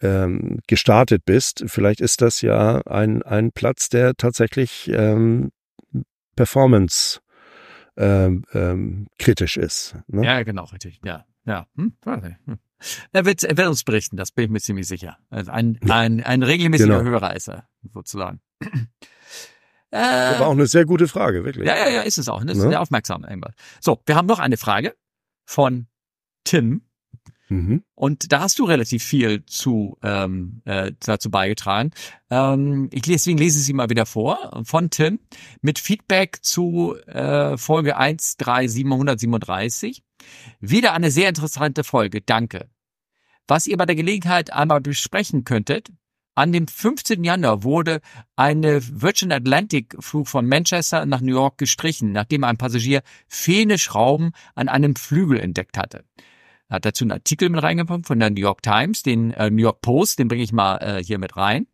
[0.00, 1.64] ähm, gestartet bist.
[1.66, 5.50] Vielleicht ist das ja ein, ein Platz, der tatsächlich ähm,
[6.36, 7.20] Performance
[7.96, 9.96] ähm, ähm, kritisch ist.
[10.08, 10.24] Ne?
[10.24, 11.00] Ja, genau, richtig.
[11.04, 11.66] Ja, ja.
[11.76, 11.94] Hm?
[12.04, 12.58] hm.
[13.12, 15.16] Er wird, er wird uns berichten, das bin ich mir ziemlich sicher.
[15.30, 17.10] Also ein, ein, ein regelmäßiger genau.
[17.10, 18.40] Hörer ist er, sozusagen.
[19.90, 21.68] Äh, das war auch eine sehr gute Frage, wirklich.
[21.68, 22.42] Ja, ja, ja, ist es auch.
[22.42, 22.70] Das ist ne?
[22.70, 23.24] sehr aufmerksam.
[23.80, 24.96] So, wir haben noch eine Frage
[25.44, 25.86] von
[26.42, 26.82] Tim.
[27.54, 27.84] Mhm.
[27.94, 31.92] Und da hast du relativ viel zu ähm, äh, dazu beigetragen.
[32.30, 35.20] Ähm, ich lese, deswegen lese ich sie mal wieder vor von Tim
[35.62, 40.02] mit Feedback zu äh, Folge 13737.
[40.58, 42.22] Wieder eine sehr interessante Folge.
[42.22, 42.68] Danke.
[43.46, 45.92] Was ihr bei der Gelegenheit einmal besprechen könntet,
[46.34, 47.22] an dem 15.
[47.22, 48.00] Januar wurde
[48.34, 54.32] eine Virgin Atlantic Flug von Manchester nach New York gestrichen, nachdem ein Passagier fehlende Schrauben
[54.56, 56.02] an einem Flügel entdeckt hatte
[56.70, 59.80] hat dazu einen Artikel mit reingebracht von der New York Times, den äh, New York
[59.80, 61.66] Post, den bringe ich mal äh, hier mit rein.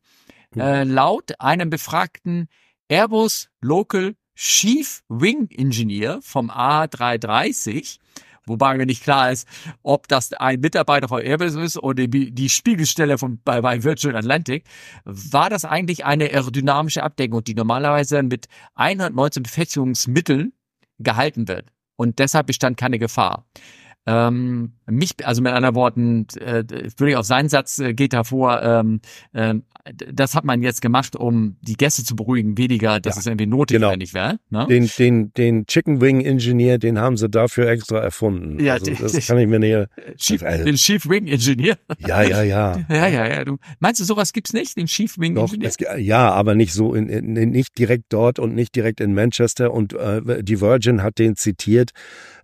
[0.55, 0.61] Mhm.
[0.61, 2.49] Äh, laut einem befragten
[2.89, 7.99] Airbus Local Chief Wing Engineer vom A330,
[8.47, 9.47] wobei mir nicht klar ist,
[9.83, 14.17] ob das ein Mitarbeiter von Airbus ist oder die, die Spiegelstelle von, bei, bei Virgin
[14.17, 14.65] Atlantic,
[15.05, 20.53] war das eigentlich eine aerodynamische Abdeckung, die normalerweise mit 119 Befestigungsmitteln
[20.99, 21.69] gehalten wird.
[21.97, 23.47] Und deshalb bestand keine Gefahr.
[24.11, 26.65] Ähm, mich, also mit anderen Worten, äh,
[26.97, 29.01] würde ich auf seinen Satz äh, geht hervor, ähm,
[29.33, 29.55] äh,
[30.13, 33.47] das hat man jetzt gemacht, um die Gäste zu beruhigen, weniger, dass ja, es irgendwie
[33.47, 34.25] notwendig genau.
[34.25, 34.39] wäre.
[34.51, 34.67] Ne?
[34.69, 38.63] Den, den, den Chicken Wing Engineer, den haben sie dafür extra erfunden.
[38.63, 39.89] Ja, also, das kann ich mir näher.
[40.17, 41.79] Chief, also, den Chief Wing Engineer.
[41.99, 42.79] Ja, ja, ja.
[42.89, 43.45] ja, ja, ja.
[43.45, 45.71] Du, meinst du, sowas gibt's nicht, den Chief Wing Doch, Engineer?
[45.71, 49.73] Es, ja, aber nicht so, in, in, nicht direkt dort und nicht direkt in Manchester.
[49.73, 51.91] Und äh, die Virgin hat den zitiert.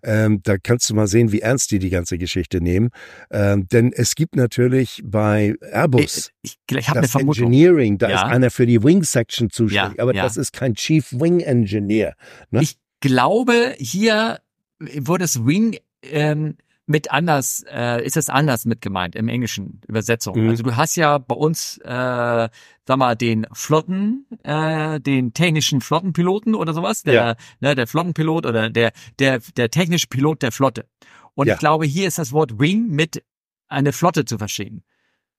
[0.02, 2.90] Ähm, da kannst du mal sehen, wie ernst die die ganze Geschichte nehmen.
[3.30, 8.16] Ähm, denn es gibt natürlich bei Airbus ich, ich, ich das Engineering, da ja.
[8.16, 10.22] ist einer für die Wing Section zuständig, ja, aber ja.
[10.22, 12.14] das ist kein Chief Wing Engineer.
[12.50, 12.62] Ne?
[12.62, 14.40] Ich glaube, hier
[14.78, 16.56] wurde das Wing ähm,
[16.86, 20.40] mit anders, äh, ist es anders mit gemeint im englischen Übersetzung.
[20.40, 20.50] Mhm.
[20.50, 26.54] Also du hast ja bei uns, äh, sag mal, den Flotten, äh, den technischen Flottenpiloten
[26.54, 27.36] oder sowas, der, ja.
[27.60, 30.86] ne, der Flottenpilot oder der, der, der technische Pilot der Flotte.
[31.34, 31.54] Und ja.
[31.54, 33.22] ich glaube, hier ist das Wort Wing mit
[33.68, 34.84] eine Flotte zu verstehen.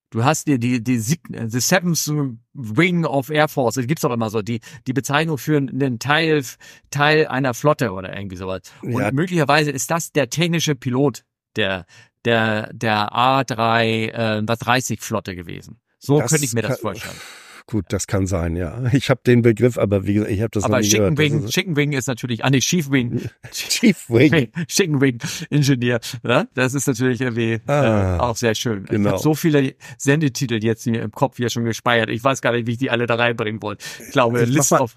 [0.10, 2.10] Du hast dir die, die, die, the Seventh
[2.54, 6.44] Wing of Air Force, das gibt's doch immer so, die, die Bezeichnung für einen Teil,
[6.92, 8.62] Teil einer Flotte oder irgendwie sowas.
[8.82, 9.12] Und ja.
[9.12, 11.24] möglicherweise ist das der technische Pilot
[11.58, 11.86] der,
[12.26, 15.80] der, der A3, äh, 30 Flotte gewesen.
[16.00, 17.16] So das könnte ich mir das vorstellen.
[17.70, 18.82] Gut, das kann sein, ja.
[18.94, 21.34] Ich habe den Begriff, aber wie gesagt, ich habe das aber noch nie Chicken gehört.
[21.34, 23.30] Wing, Chicken Wing ist natürlich, ah nee, Chief Wing.
[23.52, 24.50] Chief Wing.
[24.68, 25.20] Chicken Wing
[25.50, 26.00] Ingenieur.
[26.24, 26.46] Ja?
[26.54, 28.86] Das ist natürlich irgendwie ah, äh, auch sehr schön.
[28.86, 29.10] Genau.
[29.10, 32.10] Ich habe so viele Sendetitel jetzt mir im Kopf hier schon gespeichert.
[32.10, 33.84] Ich weiß gar nicht, wie ich die alle da reinbringen wollte.
[34.00, 34.96] Ich glaube, ich List of...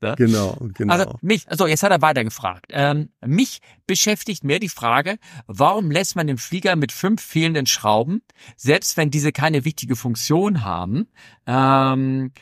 [0.00, 0.14] Ne?
[0.16, 0.92] Genau, genau.
[0.92, 2.66] Also mich, also jetzt hat er weiter gefragt.
[2.70, 8.22] Ähm, mich beschäftigt mehr die Frage, warum lässt man den Flieger mit fünf fehlenden Schrauben,
[8.56, 11.08] selbst wenn diese keine wichtige Funktion haben,
[11.46, 12.32] ähm,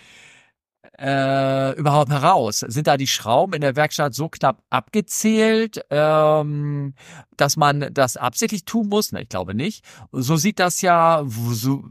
[0.98, 2.60] äh, überhaupt heraus?
[2.60, 6.94] Sind da die Schrauben in der Werkstatt so knapp abgezählt, ähm,
[7.36, 9.12] dass man das absichtlich tun muss?
[9.12, 9.84] Na, ich glaube nicht.
[10.12, 11.84] So sieht das ja, so,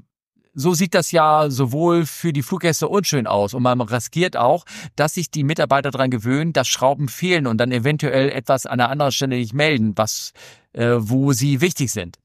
[0.55, 4.65] so sieht das ja sowohl für die Fluggäste unschön aus und man riskiert auch,
[4.95, 8.89] dass sich die Mitarbeiter daran gewöhnen, dass Schrauben fehlen und dann eventuell etwas an einer
[8.89, 10.31] anderen Stelle nicht melden, was
[10.73, 12.17] äh, wo sie wichtig sind.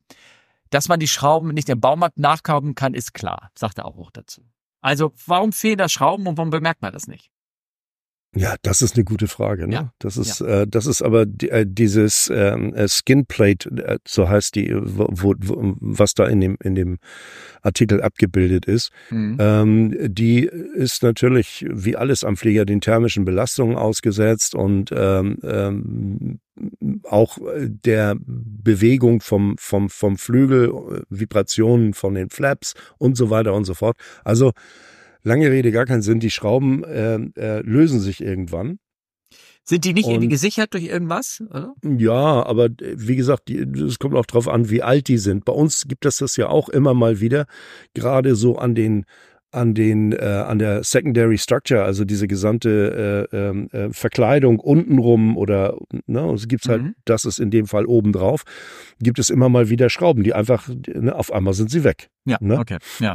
[0.71, 4.43] Dass man die Schrauben nicht im Baumarkt nachkaufen kann, ist klar, sagt er auch dazu.
[4.81, 7.31] Also warum fehlen da Schrauben und warum bemerkt man das nicht?
[8.37, 9.67] Ja, das ist eine gute Frage.
[9.67, 9.75] Ne?
[9.75, 9.93] Ja.
[9.99, 10.63] Das ist, ja.
[10.63, 15.35] äh, das ist aber äh, dieses ähm, äh, Skinplate, äh, so heißt die, wo, wo,
[15.81, 16.99] was da in dem in dem
[17.63, 18.91] Artikel abgebildet ist.
[19.11, 19.37] Mhm.
[19.41, 26.39] Ähm, die ist natürlich wie alles am Flieger den thermischen Belastungen ausgesetzt und ähm, ähm,
[27.03, 27.39] auch
[27.85, 33.75] der Bewegung vom vom vom Flügel, Vibrationen von den Flaps und so weiter und so
[33.75, 33.97] fort.
[34.23, 34.53] Also
[35.23, 36.21] lange Rede, gar keinen Sinn.
[36.21, 38.79] Die Schrauben äh, äh, lösen sich irgendwann.
[39.65, 41.43] Sind die nicht und, irgendwie gesichert durch irgendwas?
[41.49, 41.75] Oder?
[41.85, 45.45] Ja, aber äh, wie gesagt, es kommt auch drauf an, wie alt die sind.
[45.45, 47.47] Bei uns gibt es das ja auch immer mal wieder,
[47.95, 49.05] gerade so an den
[49.53, 55.37] an den äh, an der Secondary Structure, also diese gesamte äh, ähm, äh, Verkleidung untenrum
[55.37, 55.77] oder
[56.07, 56.95] ne, es gibt halt, mhm.
[57.05, 58.45] das ist in dem Fall obendrauf,
[59.01, 62.11] gibt es immer mal wieder Schrauben, die einfach ne, auf einmal sind sie weg.
[62.25, 62.59] Ja, ne?
[62.59, 63.15] okay, ja.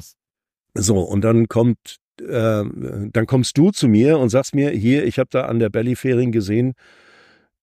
[0.76, 5.18] So, und dann kommt, äh, dann kommst du zu mir und sagst mir, hier, ich
[5.18, 6.74] habe da an der Bellyfähring gesehen,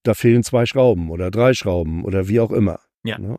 [0.02, 2.80] da fehlen zwei Schrauben oder drei Schrauben oder wie auch immer.
[3.04, 3.18] Ja.
[3.18, 3.36] Ne?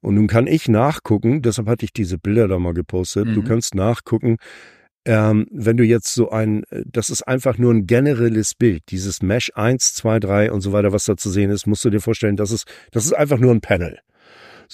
[0.00, 3.34] Und nun kann ich nachgucken, deshalb hatte ich diese Bilder da mal gepostet, mhm.
[3.34, 4.36] du kannst nachgucken,
[5.04, 9.50] ähm, wenn du jetzt so ein, das ist einfach nur ein generelles Bild, dieses Mesh
[9.54, 12.36] 1, 2, 3 und so weiter, was da zu sehen ist, musst du dir vorstellen,
[12.36, 13.98] das ist, das ist einfach nur ein Panel.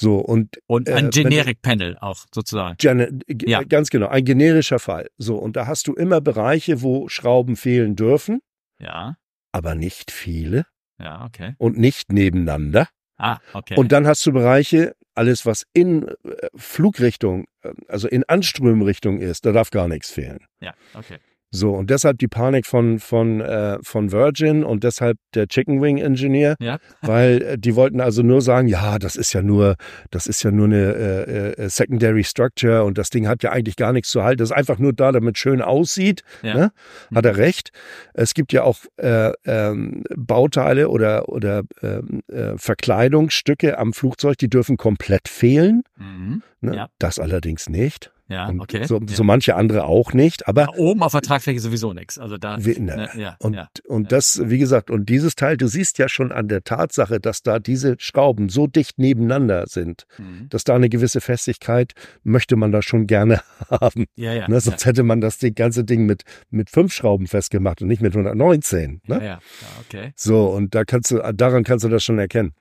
[0.01, 2.77] So und und ein äh, Generic Panel auch sozusagen.
[2.79, 3.65] Gen ja.
[3.65, 5.09] Ganz genau, ein generischer Fall.
[5.19, 8.41] So und da hast du immer Bereiche, wo Schrauben fehlen dürfen.
[8.79, 9.17] Ja.
[9.51, 10.67] Aber nicht viele.
[11.01, 11.55] Ja, okay.
[11.59, 12.87] Und nicht nebeneinander.
[13.17, 13.75] Ah, okay.
[13.77, 16.15] Und dann hast du Bereiche, alles was in äh,
[16.55, 20.47] Flugrichtung, äh, also in Anströmrichtung ist, da darf gar nichts fehlen.
[20.61, 21.19] Ja, okay.
[21.51, 25.97] So, und deshalb die Panik von, von, äh, von Virgin und deshalb der Chicken Wing
[25.97, 26.79] Engineer, ja.
[27.01, 29.77] weil äh, die wollten also nur sagen, ja, das ist ja nur,
[30.11, 33.77] das ist ja nur eine äh, äh, Secondary Structure und das Ding hat ja eigentlich
[33.77, 34.39] gar nichts zu halten.
[34.39, 36.23] Das ist einfach nur da, damit schön aussieht.
[36.43, 36.55] Ja.
[36.55, 36.73] Ne?
[37.15, 37.71] Hat er recht.
[38.13, 44.51] Es gibt ja auch äh, ähm, Bauteile oder, oder ähm, äh, Verkleidungsstücke am Flugzeug, die
[44.51, 45.83] dürfen komplett fehlen.
[45.97, 46.43] Mhm.
[46.61, 46.77] Ne?
[46.77, 46.89] Ja.
[46.99, 48.13] Das allerdings nicht.
[48.29, 48.85] Ja, okay.
[48.87, 50.63] So, so manche andere auch nicht, aber.
[50.63, 52.19] Ja, oben auf der Tragfläche sowieso nichts.
[52.19, 52.59] Also da.
[52.63, 56.11] Wie, ne, ja, und, ja, und das, wie gesagt, und dieses Teil, du siehst ja
[56.11, 60.49] schon an der Tatsache, dass da diese Schrauben so dicht nebeneinander sind, mhm.
[60.51, 61.93] dass da eine gewisse Festigkeit
[62.23, 63.41] möchte man da schon gerne
[63.71, 64.05] haben.
[64.15, 64.47] Ja, ja.
[64.47, 68.13] Ne, sonst hätte man das ganze Ding mit, mit fünf Schrauben festgemacht und nicht mit
[68.13, 69.01] 119.
[69.07, 69.15] Ne?
[69.17, 69.41] Ja, ja,
[69.81, 70.13] okay.
[70.17, 72.53] So, und da kannst du, daran kannst du das schon erkennen.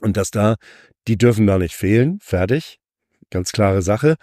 [0.00, 0.56] Und dass da,
[1.08, 2.78] die dürfen da nicht fehlen, fertig.
[3.30, 4.16] Ganz klare Sache.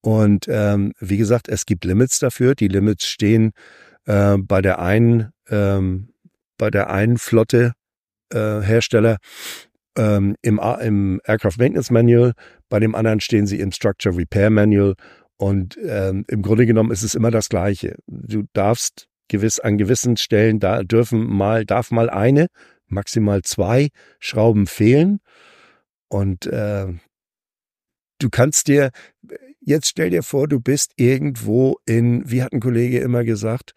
[0.00, 2.54] Und ähm, wie gesagt, es gibt Limits dafür.
[2.54, 3.52] Die Limits stehen
[4.06, 6.10] äh, bei der einen, ähm,
[6.56, 7.72] bei der einen Flotte
[8.32, 9.18] äh, Hersteller
[9.96, 12.32] ähm, im, im Aircraft Maintenance Manual,
[12.68, 14.94] bei dem anderen stehen sie im Structure Repair Manual.
[15.36, 17.96] Und ähm, im Grunde genommen ist es immer das Gleiche.
[18.06, 22.46] Du darfst gewiss an gewissen Stellen da dürfen mal darf mal eine
[22.86, 23.88] maximal zwei
[24.18, 25.20] Schrauben fehlen
[26.08, 26.86] und äh,
[28.18, 28.90] du kannst dir
[29.68, 33.72] Jetzt stell dir vor, du bist irgendwo in, wie hat ein Kollege immer gesagt,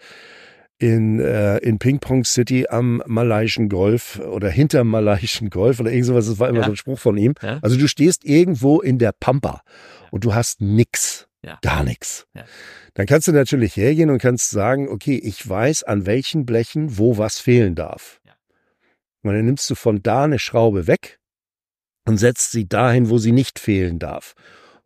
[0.77, 6.05] in, äh, in Ping Pong City am malaiischen Golf oder hinterm malaiischen Golf oder irgend
[6.05, 6.27] sowas.
[6.27, 6.65] Das war immer ja.
[6.67, 7.33] so ein Spruch von ihm.
[7.41, 7.59] Ja.
[7.61, 9.63] Also du stehst irgendwo in der Pampa
[10.11, 11.27] und du hast nix.
[11.43, 11.59] Ja.
[11.61, 12.25] Gar nichts.
[12.33, 12.45] Ja.
[12.93, 17.17] Dann kannst du natürlich hergehen und kannst sagen, okay, ich weiß, an welchen Blechen wo
[17.17, 18.21] was fehlen darf.
[18.25, 18.31] Ja.
[19.23, 21.19] Und dann nimmst du von da eine Schraube weg
[22.07, 24.35] und setzt sie dahin, wo sie nicht fehlen darf.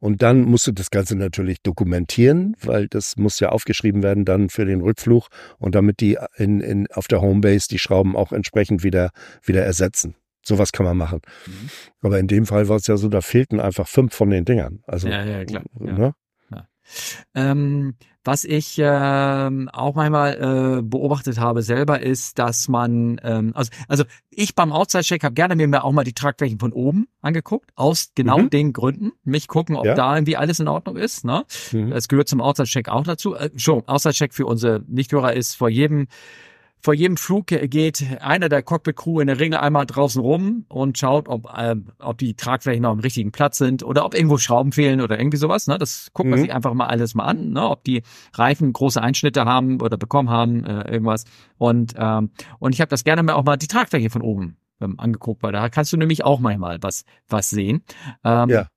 [0.06, 4.50] Und dann musst du das Ganze natürlich dokumentieren, weil das muss ja aufgeschrieben werden dann
[4.50, 8.84] für den Rückflug und damit die in, in, auf der Homebase die Schrauben auch entsprechend
[8.84, 9.10] wieder,
[9.42, 10.14] wieder ersetzen.
[10.44, 11.22] Sowas kann man machen.
[11.48, 11.70] Mhm.
[12.02, 14.84] Aber in dem Fall war es ja so, da fehlten einfach fünf von den Dingern.
[14.86, 15.64] Also, ja, ja, klar.
[15.80, 16.14] Ne?
[17.34, 17.96] Ähm,
[18.26, 24.04] was ich ähm, auch manchmal äh, beobachtet habe selber ist, dass man, ähm, also, also
[24.32, 28.40] ich beim Outside-Check habe gerne mir auch mal die Tragflächen von oben angeguckt, aus genau
[28.40, 28.50] mhm.
[28.50, 29.12] den Gründen.
[29.24, 29.94] Mich gucken, ob ja.
[29.94, 31.24] da irgendwie alles in Ordnung ist.
[31.24, 31.46] Ne?
[31.72, 31.92] Mhm.
[31.92, 33.36] Das gehört zum Outside-Check auch dazu.
[33.36, 36.08] Äh, schon, Outside-Check für unsere Nichthörer ist vor jedem
[36.86, 41.28] vor jedem Flug geht einer der Cockpit-Crew in der Ringe einmal draußen rum und schaut,
[41.28, 45.02] ob, äh, ob die Tragflächen noch am richtigen Platz sind oder ob irgendwo Schrauben fehlen
[45.02, 45.66] oder irgendwie sowas.
[45.66, 45.80] Ne?
[45.80, 46.44] Das guckt man mhm.
[46.44, 47.68] sich einfach mal alles mal an, ne?
[47.68, 48.04] ob die
[48.36, 51.26] Reifen große Einschnitte haben oder bekommen haben, äh, irgendwas.
[51.58, 52.30] Und, ähm,
[52.60, 55.54] und ich habe das gerne mal auch mal die Tragfläche von oben ähm, angeguckt, weil
[55.54, 57.82] da kannst du nämlich auch manchmal was, was sehen.
[58.24, 58.68] Ähm, ja.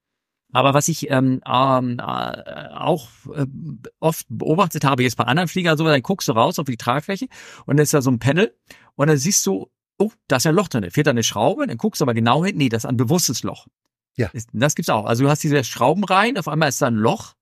[0.53, 3.47] Aber was ich ähm, ähm, äh, auch äh,
[4.01, 7.27] oft beobachtet habe, jetzt bei anderen Fliegern so, dann guckst du raus auf die Tragfläche
[7.67, 8.55] und dann ist da so ein Panel
[8.95, 11.77] und dann siehst du, oh, da ist ein Loch drin, fehlt da eine Schraube, dann
[11.77, 13.67] guckst du aber genau hin, nee, das ist ein bewusstes Loch.
[14.17, 14.31] Ja.
[14.53, 15.05] Das gibt's auch.
[15.05, 17.35] Also du hast diese Schrauben rein, auf einmal ist da ein Loch.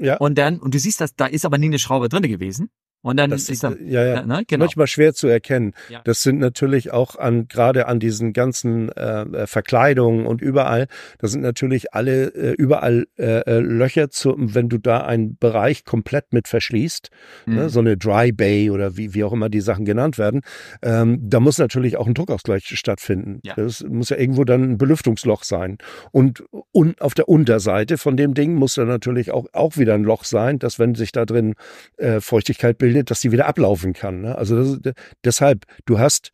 [0.00, 0.16] Ja.
[0.18, 2.70] Und dann, und du siehst, dass da ist aber nie eine Schraube drinne gewesen.
[3.00, 4.22] Und dann das ist dann, ja, ja.
[4.26, 4.64] Ne, genau.
[4.64, 5.72] manchmal schwer zu erkennen.
[5.88, 6.00] Ja.
[6.02, 10.88] Das sind natürlich auch an gerade an diesen ganzen äh, äh, Verkleidungen und überall.
[11.18, 15.84] Da sind natürlich alle äh, überall äh, äh Löcher zu, wenn du da einen Bereich
[15.84, 17.10] komplett mit verschließt,
[17.46, 17.60] ne, mhm.
[17.60, 20.40] ne, so eine Dry Bay oder wie wie auch immer die Sachen genannt werden.
[20.82, 23.38] Ähm, da muss natürlich auch ein Druckausgleich stattfinden.
[23.44, 23.54] Ja.
[23.54, 25.78] Das muss ja irgendwo dann ein Belüftungsloch sein.
[26.10, 26.42] Und,
[26.72, 30.24] und auf der Unterseite von dem Ding muss da natürlich auch auch wieder ein Loch
[30.24, 31.54] sein, dass wenn sich da drin
[31.96, 34.22] äh, Feuchtigkeit bildet bildet, dass die wieder ablaufen kann.
[34.22, 34.38] Ne?
[34.38, 36.30] Also das, deshalb, du hast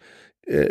[0.46, 0.68] äh,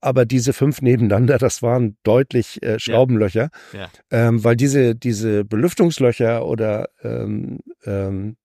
[0.00, 3.80] aber diese fünf nebeneinander, das waren deutlich äh, Schraubenlöcher, ja.
[3.80, 3.88] Ja.
[4.10, 8.36] Ähm, weil diese, diese Belüftungslöcher oder ähm, ähm,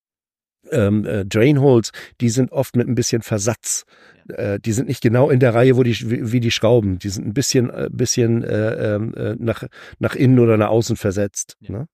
[0.72, 1.92] ähm, äh, Drainholes,
[2.22, 3.84] die sind oft mit ein bisschen Versatz.
[4.30, 4.36] Ja.
[4.36, 6.98] Äh, die sind nicht genau in der Reihe, wo die wie, wie die Schrauben.
[6.98, 9.64] Die sind ein bisschen, äh, bisschen äh, ähm, äh, nach
[10.00, 11.58] nach innen oder nach außen versetzt.
[11.60, 11.88] Ne?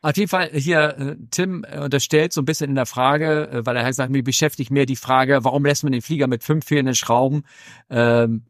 [0.00, 3.66] Auf jeden Fall hier, äh, Tim äh, unterstellt so ein bisschen in der Frage, äh,
[3.66, 6.44] weil er halt sagt, mir beschäftigt mehr die Frage, warum lässt man den Flieger mit
[6.44, 7.42] fünf fehlenden Schrauben
[7.90, 8.44] ähm,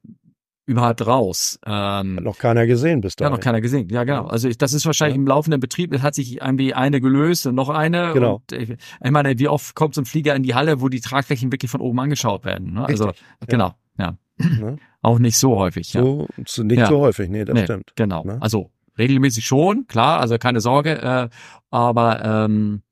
[0.66, 1.58] überhaupt raus.
[1.64, 3.32] Ähm, hat noch keiner gesehen bis dahin.
[3.32, 4.26] Hat noch keiner gesehen, ja genau.
[4.26, 5.22] Also ich, das ist wahrscheinlich ja.
[5.22, 8.12] im laufenden Betrieb, es hat sich irgendwie eine gelöst und noch eine.
[8.12, 8.42] Genau.
[8.50, 11.00] Und ich, ich meine, wie oft kommt so ein Flieger in die Halle, wo die
[11.00, 12.74] Tragflächen wirklich von oben angeschaut werden?
[12.74, 12.84] Ne?
[12.84, 13.24] Also Richtig.
[13.46, 14.18] genau, ja.
[14.38, 14.76] Ne?
[15.00, 15.94] Auch nicht so häufig.
[15.94, 16.02] Ja.
[16.02, 16.86] So, nicht ja.
[16.86, 17.92] so häufig, nee, das nee, stimmt.
[17.96, 18.24] Genau.
[18.24, 18.36] Ne?
[18.40, 21.28] Also regelmäßig schon, klar, also keine Sorge, äh,
[21.70, 22.82] aber ähm,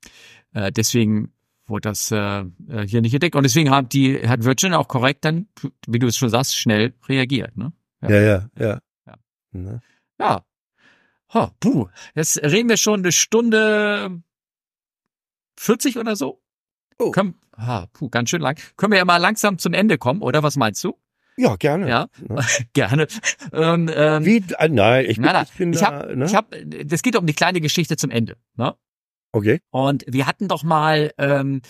[0.52, 1.32] äh, deswegen
[1.66, 3.36] wurde das äh, äh hier nicht entdeckt.
[3.36, 5.48] Und deswegen hat die hat Virgin auch korrekt dann,
[5.86, 7.56] wie du es schon sagst, schnell reagiert.
[7.56, 7.72] Ne?
[8.02, 8.48] Ja, ja, ja.
[8.58, 8.80] Ja.
[9.06, 9.14] Ja.
[9.52, 9.80] Ne?
[10.20, 10.44] ja.
[11.34, 11.88] Oh, puh.
[12.14, 14.22] Jetzt reden wir schon eine Stunde
[15.58, 16.40] 40 oder so.
[16.98, 17.10] Oh.
[17.10, 18.58] Können, ah, puh, ganz schön lang.
[18.76, 20.96] Können wir ja mal langsam zum Ende kommen, oder was meinst du?
[21.36, 21.88] Ja, gerne.
[21.88, 22.36] Ja, ja.
[22.72, 23.06] gerne.
[23.52, 24.42] Und, ähm, Wie?
[24.58, 25.46] Äh, nein, ich bin, nein, nein.
[25.50, 26.24] ich bin ich da, hab, ne?
[26.24, 26.54] ich hab,
[26.84, 28.36] das geht um die kleine Geschichte zum Ende.
[28.56, 28.74] Ne?
[29.32, 29.60] Okay.
[29.70, 31.60] Und wir hatten doch mal ähm,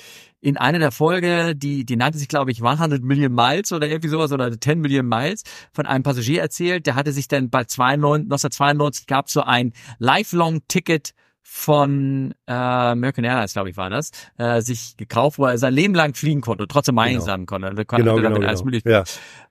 [0.41, 4.09] in einer der Folge, die, die nannte sich, glaube ich, 100 Million Miles oder irgendwie
[4.09, 6.87] sowas oder 10 Million Miles, von einem Passagier erzählt.
[6.87, 11.13] Der hatte sich dann bei 92, 1992 gab so ein Lifelong-Ticket
[11.49, 15.95] von äh, American Airlines, glaube ich, war das, äh, sich gekauft, wo er sein Leben
[15.95, 17.69] lang fliegen konnte und trotzdem einsam genau.
[17.69, 17.87] konnte.
[17.87, 18.79] konnte genau, genau, alles genau.
[18.85, 19.05] Ja.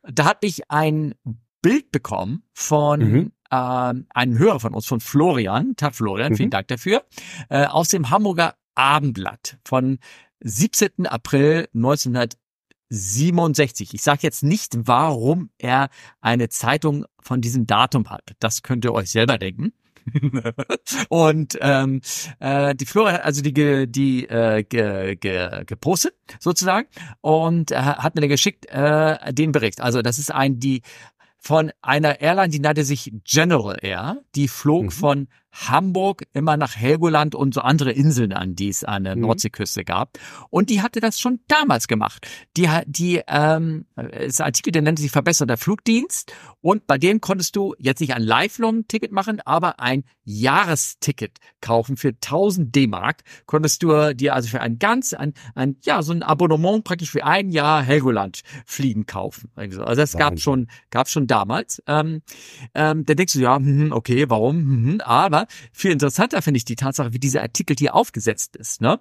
[0.03, 1.15] Da hatte ich ein
[1.61, 3.31] Bild bekommen von mhm.
[3.49, 5.77] äh, einem Hörer von uns, von Florian.
[5.77, 6.35] Tag Florian, mhm.
[6.35, 7.05] vielen Dank dafür.
[7.49, 9.99] Äh, aus dem Hamburger Abendblatt von
[10.41, 11.07] 17.
[11.07, 13.93] April 1967.
[13.93, 15.87] Ich sage jetzt nicht, warum er
[16.19, 18.33] eine Zeitung von diesem Datum hat.
[18.39, 19.71] Das könnt ihr euch selber denken.
[21.09, 22.01] und ähm,
[22.39, 23.53] äh, die Flora, also die
[23.87, 26.87] die äh, ge, ge, gepostet sozusagen
[27.21, 29.81] und äh, hat mir dann geschickt äh, den Bericht.
[29.81, 30.81] Also das ist ein die
[31.45, 34.23] von einer Airline, die nannte sich General Air.
[34.33, 34.91] Die flog mhm.
[34.91, 39.23] von Hamburg immer nach Helgoland und so andere Inseln an, die es an der mhm.
[39.23, 40.17] Nordseeküste gab.
[40.49, 42.27] Und die hatte das schon damals gemacht.
[42.57, 46.33] Die, die ähm, das Artikel, der nannte sich verbesserter Flugdienst.
[46.61, 52.09] Und bei dem konntest du jetzt nicht ein Lifelong-Ticket machen, aber ein Jahresticket kaufen für
[52.09, 53.21] 1000 D-Mark.
[53.45, 57.23] Konntest du dir also für ein ganz, ein, ein ja, so ein Abonnement praktisch für
[57.23, 59.51] ein Jahr Helgoland fliegen kaufen.
[59.55, 61.81] Also das gab schon, gab schon damals.
[61.87, 62.21] Ähm,
[62.73, 64.55] ähm, da denkst du, ja, hm, okay, warum?
[64.55, 65.01] Hm,
[65.45, 68.81] aber viel interessanter finde ich die Tatsache, wie dieser Artikel hier aufgesetzt ist.
[68.81, 68.99] Ne?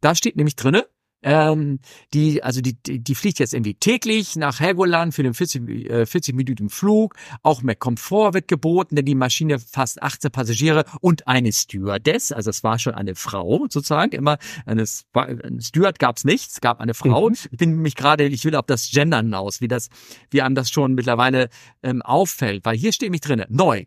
[0.00, 0.86] Da steht nämlich drinne,
[1.22, 1.80] ähm,
[2.12, 6.06] die, also die, die, die fliegt jetzt irgendwie täglich nach Helgoland für den 40, äh,
[6.06, 7.16] 40 Minuten Flug.
[7.42, 12.32] Auch mehr Komfort wird geboten, denn die Maschine fasst 18 Passagiere und eine Stewardess.
[12.32, 14.12] Also es war schon eine Frau sozusagen.
[14.12, 17.30] Immer eine, eine Steward gab es nicht, es gab eine Frau.
[17.30, 17.36] Mhm.
[17.50, 19.88] Ich bin mich gerade, ich will auf das Gendern aus, wie das,
[20.30, 21.48] wie einem das schon mittlerweile
[21.82, 23.86] ähm, auffällt, weil hier steht mich drinne neu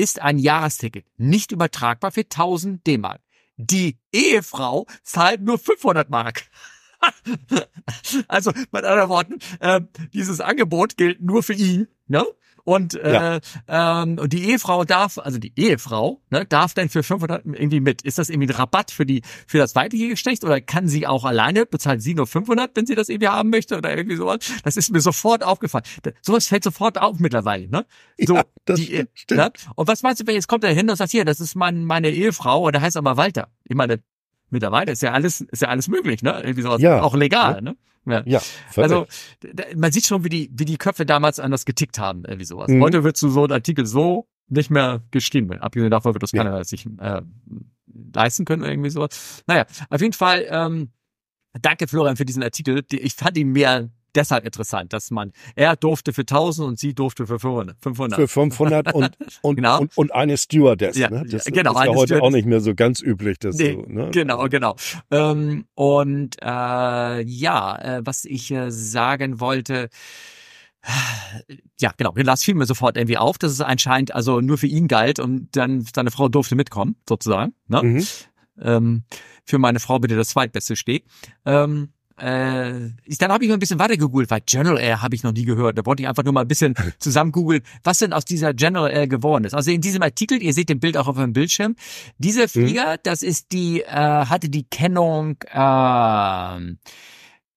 [0.00, 3.20] ist ein Jahresticket nicht übertragbar für 1000 D-Mark.
[3.58, 6.44] Die Ehefrau zahlt nur 500 Mark.
[8.28, 9.82] also mit anderen Worten, äh,
[10.14, 11.86] dieses Angebot gilt nur für ihn.
[12.06, 12.24] Ne?
[12.64, 14.02] Und, äh, ja.
[14.02, 18.02] ähm, die Ehefrau darf, also die Ehefrau, ne, darf dann für 500 irgendwie mit.
[18.02, 21.24] Ist das irgendwie ein Rabatt für die für das weibliche Geschlecht oder kann sie auch
[21.24, 24.38] alleine bezahlt sie nur 500, wenn sie das irgendwie haben möchte oder irgendwie sowas?
[24.64, 25.84] Das ist mir sofort aufgefallen.
[26.22, 27.86] Sowas fällt sofort auf mittlerweile, ne?
[28.18, 29.40] So, ja, das die, stimmt.
[29.40, 29.52] Ne?
[29.76, 31.84] Und was meinst du, wenn jetzt kommt er hin und sagt hier, das ist mein,
[31.84, 33.48] meine Ehefrau und der heißt aber Walter.
[33.64, 34.02] Ich meine,
[34.50, 36.40] mittlerweile ist ja alles ist ja alles möglich, ne?
[36.42, 37.02] Irgendwie sowas, ja.
[37.02, 37.60] auch legal, ja.
[37.60, 37.76] ne?
[38.06, 38.40] Ja, ja
[38.76, 39.06] also
[39.76, 42.68] man sieht schon, wie die, wie die Köpfe damals anders getickt haben, irgendwie sowas.
[42.68, 42.82] Mhm.
[42.82, 45.62] Heute du so einen Artikel so nicht mehr geschrieben wird.
[45.62, 46.42] Abgesehen davon wird das ja.
[46.42, 47.22] keiner sich äh,
[48.14, 49.42] leisten können irgendwie sowas.
[49.46, 50.90] Naja, auf jeden Fall, ähm,
[51.60, 52.82] danke Florian für diesen Artikel.
[52.90, 57.26] Ich fand ihn mehr deshalb interessant, dass man, er durfte für 1000 und sie durfte
[57.26, 57.76] für 500.
[57.80, 58.20] 500.
[58.20, 59.80] Für 500 und, und, genau.
[59.80, 60.96] und, und eine Stewardess.
[60.96, 61.24] Ja, ne?
[61.28, 62.22] Das genau, ist ja heute Stewardess.
[62.22, 63.38] auch nicht mehr so ganz üblich.
[63.38, 64.10] Dass nee, so, ne?
[64.12, 64.76] Genau, genau.
[65.10, 69.88] Ähm, und äh, ja, äh, was ich äh, sagen wollte,
[71.78, 72.14] ja, genau.
[72.16, 75.54] Las fiel mir sofort irgendwie auf, dass es anscheinend also nur für ihn galt und
[75.56, 77.54] dann seine Frau durfte mitkommen, sozusagen.
[77.68, 77.82] Ne?
[77.82, 78.06] Mhm.
[78.60, 79.02] Ähm,
[79.44, 81.04] für meine Frau bitte das zweitbeste Steg.
[81.44, 85.22] Ähm, äh, dann habe ich mal ein bisschen weiter gegoogelt, weil General Air habe ich
[85.22, 85.78] noch nie gehört.
[85.78, 88.90] Da wollte ich einfach nur mal ein bisschen zusammen googeln, was denn aus dieser General
[88.90, 89.54] Air geworden ist.
[89.54, 91.76] Also in diesem Artikel, ihr seht den Bild auch auf dem Bildschirm,
[92.18, 92.48] dieser mhm.
[92.48, 92.98] Flieger, mhm.
[93.04, 96.76] das ist die, äh, hatte die Kennung, äh,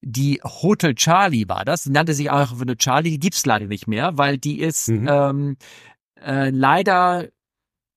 [0.02, 4.18] die Hotel Charlie war das, nannte sich auch eine Charlie, die gibt's leider nicht mehr,
[4.18, 5.08] weil die ist mhm.
[5.10, 5.58] ähm,
[6.22, 7.28] äh, leider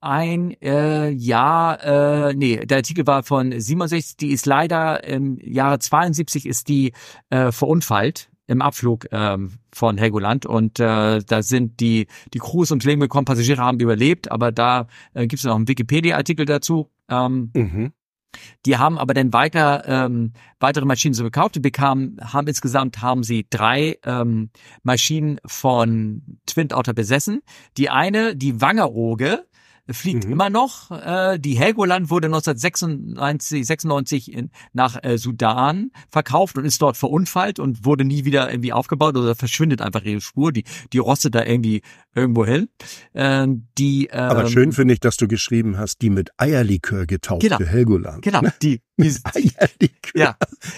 [0.01, 1.82] ein äh, Jahr,
[2.28, 6.93] äh, nee, der Artikel war von 67, die ist leider im Jahre 72 ist die
[7.31, 12.85] äh, verunfallt im Abflug ähm, von Helgoland und äh, da sind die die Crews und
[12.85, 16.90] Leben gekommen, Passagiere haben überlebt, aber da äh, gibt es noch einen Wikipedia-Artikel dazu.
[17.09, 17.93] Ähm, mhm.
[18.64, 21.55] Die haben aber dann weiter ähm, weitere Maschinen so gekauft.
[21.55, 24.51] Die bekamen, haben insgesamt haben sie drei ähm,
[24.82, 27.40] Maschinen von Twin Otter besessen.
[27.77, 29.47] Die eine, die Wangeroge,
[29.88, 30.32] fliegt mhm.
[30.32, 30.90] immer noch.
[30.90, 37.58] Äh, die Helgoland wurde 1996 96 in, nach äh, Sudan verkauft und ist dort verunfallt
[37.58, 40.52] und wurde nie wieder irgendwie aufgebaut oder verschwindet einfach ihre Spur.
[40.52, 41.82] Die, die rostet da irgendwie
[42.14, 42.68] irgendwo hin.
[43.12, 43.46] Äh,
[43.78, 47.60] die, ähm, Aber schön finde ich, dass du geschrieben hast, die mit Eierlikör getaufte genau,
[47.60, 48.22] Helgoland.
[48.22, 50.12] Genau, die, die Eierlikör.
[50.14, 50.36] Ja.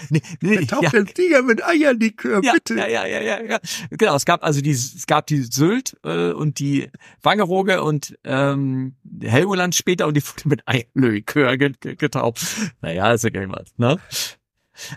[0.09, 1.03] Nee, nee, Getauft ja.
[1.03, 2.75] Tiger mit Eierlikör, ja, bitte.
[2.75, 3.59] Ja, ja, ja, ja, ja.
[3.91, 6.89] Genau, es gab also die, es gab die Sylt äh, und die
[7.21, 12.45] Wangerooge und ähm, Helgoland später und die wurde mit Eierlikör getauft.
[12.81, 13.99] Naja, ist ja irgendwas, ne?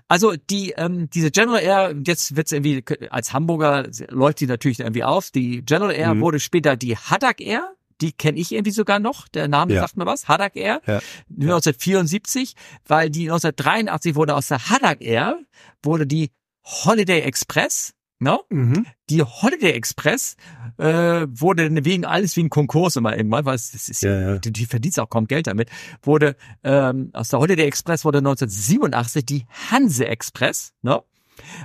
[0.09, 5.05] Also die ähm, diese General Air, jetzt wird's irgendwie als Hamburger läuft die natürlich irgendwie
[5.05, 5.31] auf.
[5.31, 6.21] Die General Air mhm.
[6.21, 7.75] wurde später die Haddock Air.
[8.03, 9.29] Die kenne ich irgendwie sogar noch.
[9.29, 9.81] Der Name ja.
[9.81, 10.29] sagt mir was.
[10.29, 10.83] Haddock Air.
[10.87, 11.01] Ja.
[11.31, 12.55] 1974,
[12.87, 15.39] weil die 1983 wurde aus der Haddock Air
[15.83, 16.31] wurde die
[16.65, 18.45] Holiday Express No?
[18.51, 18.87] Mhm.
[19.11, 20.37] Die Holiday Express
[20.79, 24.39] äh, wurde wegen alles wie ein Konkurs immer irgendwann, weil es ist ja, ja.
[24.39, 25.71] Die, die verdient auch kaum Geld damit,
[26.03, 31.03] wurde ähm, aus der Holiday Express wurde 1987 die Hanse Express, no?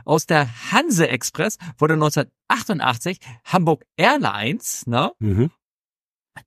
[0.03, 5.11] Aus der Hanse Express wurde 1988 Hamburg Airlines, ne?
[5.19, 5.51] Mhm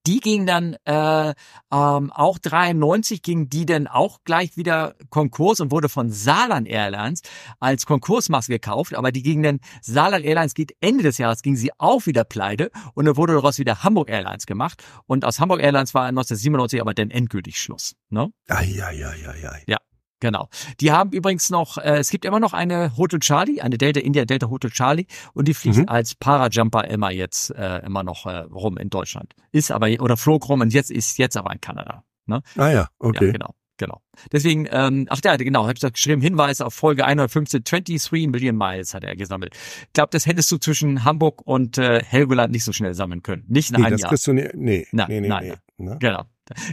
[0.06, 1.34] die ging dann äh,
[1.72, 7.22] ähm, auch 93 ging die dann auch gleich wieder Konkurs und wurde von Saarland Airlines
[7.58, 11.70] als Konkursmaske gekauft, aber die ging dann Saarland Airlines geht Ende des Jahres ging sie
[11.78, 15.94] auch wieder pleite und dann wurde daraus wieder Hamburg Airlines gemacht und aus Hamburg Airlines
[15.94, 18.30] war 1997 aber dann endgültig Schluss, ne?
[18.48, 19.62] Ai, ai, ai, ai, ai.
[19.66, 19.78] Ja.
[20.20, 20.48] Genau.
[20.80, 24.24] Die haben übrigens noch, äh, es gibt immer noch eine Hotel Charlie, eine Delta India
[24.26, 25.88] Delta Hotel Charlie und die fliegt mhm.
[25.88, 29.34] als Parajumper immer jetzt äh, immer noch äh, rum in Deutschland.
[29.50, 32.04] Ist aber oder flog rum und jetzt ist jetzt aber in Kanada.
[32.26, 32.42] Ne?
[32.56, 33.26] Ah ja, okay.
[33.26, 33.54] Ja, genau.
[33.78, 34.02] Genau.
[34.30, 38.54] Deswegen, ähm, ach ja, genau, habe ich da geschrieben, Hinweis auf Folge 115, 23 Million
[38.54, 39.54] Miles hat er gesammelt.
[39.86, 43.44] Ich glaube, das hättest du zwischen Hamburg und äh, Helgoland nicht so schnell sammeln können.
[43.48, 44.10] Nicht in nee, einem das Jahr.
[44.10, 45.96] Kriegst du nie, nee, nein, nee, nee, nein, nee, ne?
[45.98, 46.24] Genau.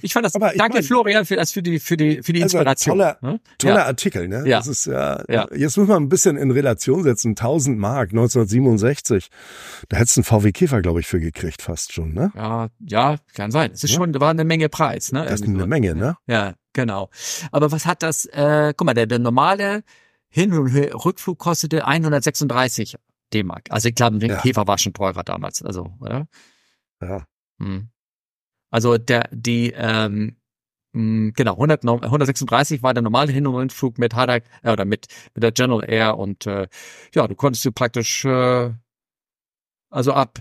[0.02, 0.36] Ich fand das.
[0.36, 2.98] Aber danke mein, Florian für für die für die für die also Inspiration.
[2.98, 3.40] Toller, ne?
[3.58, 3.86] toller ja.
[3.86, 4.44] Artikel, ne?
[4.48, 4.58] Ja.
[4.58, 5.48] Das ist ja, ja.
[5.56, 7.32] Jetzt muss man ein bisschen in Relation setzen.
[7.32, 9.30] 1000 Mark 1967.
[9.90, 12.32] Da hättest du einen VW Käfer, glaube ich, für gekriegt fast schon, ne?
[12.36, 13.72] Ja, ja, kann sein.
[13.74, 13.98] Es ist ja.
[13.98, 15.26] schon, war eine Menge Preis, ne?
[15.26, 16.18] Das ist eine Menge, ne?
[16.28, 17.10] Ja, genau.
[17.52, 18.26] Aber was hat das?
[18.26, 19.84] Äh, guck mal, der, der normale
[20.30, 22.98] Hin- und Rückflug kostete 136
[23.34, 23.66] D-Mark.
[23.70, 24.42] Also ich glaube, der ja.
[24.42, 26.28] Käfer war schon teurer damals, also, oder?
[27.02, 27.26] Ja.
[27.60, 27.90] Hm.
[28.70, 30.38] Also der, die, ähm,
[30.94, 35.08] mh, genau, 100, 136 war der normale Hin- und Rückflug mit Hadak, äh, oder mit,
[35.34, 36.68] mit der General Air und äh,
[37.14, 38.72] ja, du konntest du praktisch, äh,
[39.90, 40.40] also ab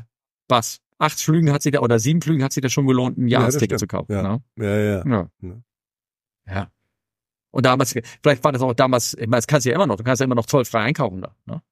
[0.48, 0.80] was?
[0.98, 3.72] Acht Flügen hat sich da, oder sieben Flügen hat sich da schon gelohnt, ein Jahresticket
[3.72, 4.12] ja, zu kaufen.
[4.12, 4.22] Ja.
[4.22, 4.42] Ne?
[4.56, 5.28] Ja, ja, ja.
[5.42, 5.62] ja.
[6.48, 6.70] Ja.
[7.50, 9.96] Und damals, vielleicht war das auch damals, ich meine, das kannst du ja immer noch,
[9.96, 11.34] du kannst ja immer noch zollfrei einkaufen da.
[11.44, 11.62] Ne?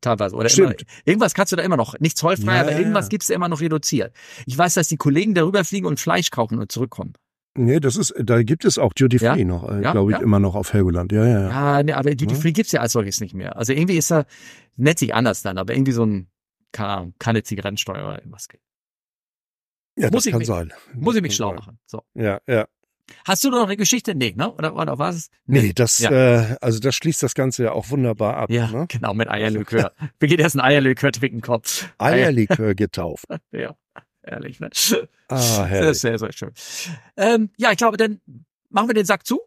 [0.00, 0.36] Teilweise.
[0.36, 0.74] Oder immer,
[1.04, 1.98] irgendwas kannst du da immer noch.
[1.98, 3.10] Nicht zollfrei, ja, aber irgendwas ja.
[3.10, 4.14] gibt's immer noch reduziert.
[4.46, 7.14] Ich weiß, dass die Kollegen darüber fliegen und Fleisch kaufen und zurückkommen.
[7.58, 9.44] Nee, das ist, da gibt es auch Duty Free ja?
[9.44, 10.22] noch, äh, ja, glaube ich, ja.
[10.22, 11.10] immer noch auf Helgoland.
[11.12, 11.48] Ja, ja, ja.
[11.48, 13.56] Ja, nee, aber Duty Free gibt's ja als solches nicht mehr.
[13.56, 14.26] Also irgendwie ist er,
[14.76, 16.28] nennt sich anders dann, aber irgendwie so ein,
[16.72, 18.48] keine Ahnung, keine Zigarettensteuer oder irgendwas.
[19.98, 20.72] Ja, muss das kann mich, sein.
[20.94, 21.78] Muss ich mich schlau machen.
[21.86, 22.02] So.
[22.14, 22.66] Ja, ja.
[23.24, 24.14] Hast du noch eine Geschichte?
[24.14, 24.52] Nee, ne?
[24.52, 25.30] Oder, oder was?
[25.46, 26.10] Nee, nee das, ja.
[26.10, 28.50] äh, also das schließt das Ganze ja auch wunderbar ab.
[28.50, 28.86] Ja, ne?
[28.88, 29.92] genau, mit Eierlikör.
[30.20, 31.88] Wie geht erst ein Eierlikör trinken Kopf?
[31.98, 33.26] Eierlikör getauft.
[33.52, 33.76] ja.
[34.22, 34.70] Ehrlich, ne?
[35.28, 36.00] Ah, herrlich.
[36.00, 36.52] Sehr, sehr, sehr schön.
[37.16, 38.20] Ähm, ja, ich glaube, dann
[38.70, 39.40] machen wir den Sack zu.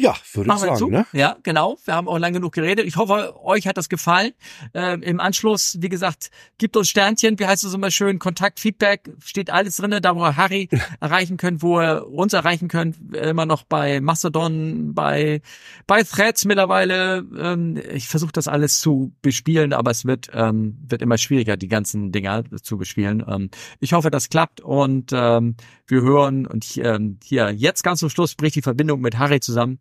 [0.00, 0.76] Ja, würde ich sagen.
[0.76, 0.88] Zu.
[0.88, 1.06] Ne?
[1.12, 1.76] Ja, genau.
[1.84, 2.86] Wir haben auch lang genug geredet.
[2.86, 4.32] Ich hoffe, euch hat das gefallen.
[4.72, 7.38] Ähm, Im Anschluss, wie gesagt, gibt uns Sternchen.
[7.38, 8.18] Wie heißt es immer schön?
[8.18, 10.70] Kontakt, Feedback, steht alles drinne, da wo ihr Harry
[11.00, 12.96] erreichen könnt, wo ihr uns erreichen könnt.
[13.14, 15.42] Immer noch bei Mastodon, bei
[15.86, 17.26] bei Threads mittlerweile.
[17.38, 21.68] Ähm, ich versuche das alles zu bespielen, aber es wird ähm, wird immer schwieriger, die
[21.68, 23.22] ganzen Dinger zu bespielen.
[23.28, 23.50] Ähm,
[23.80, 25.56] ich hoffe, das klappt und ähm,
[25.86, 29.78] wir hören und ähm, hier jetzt ganz zum Schluss bricht die Verbindung mit Harry zusammen.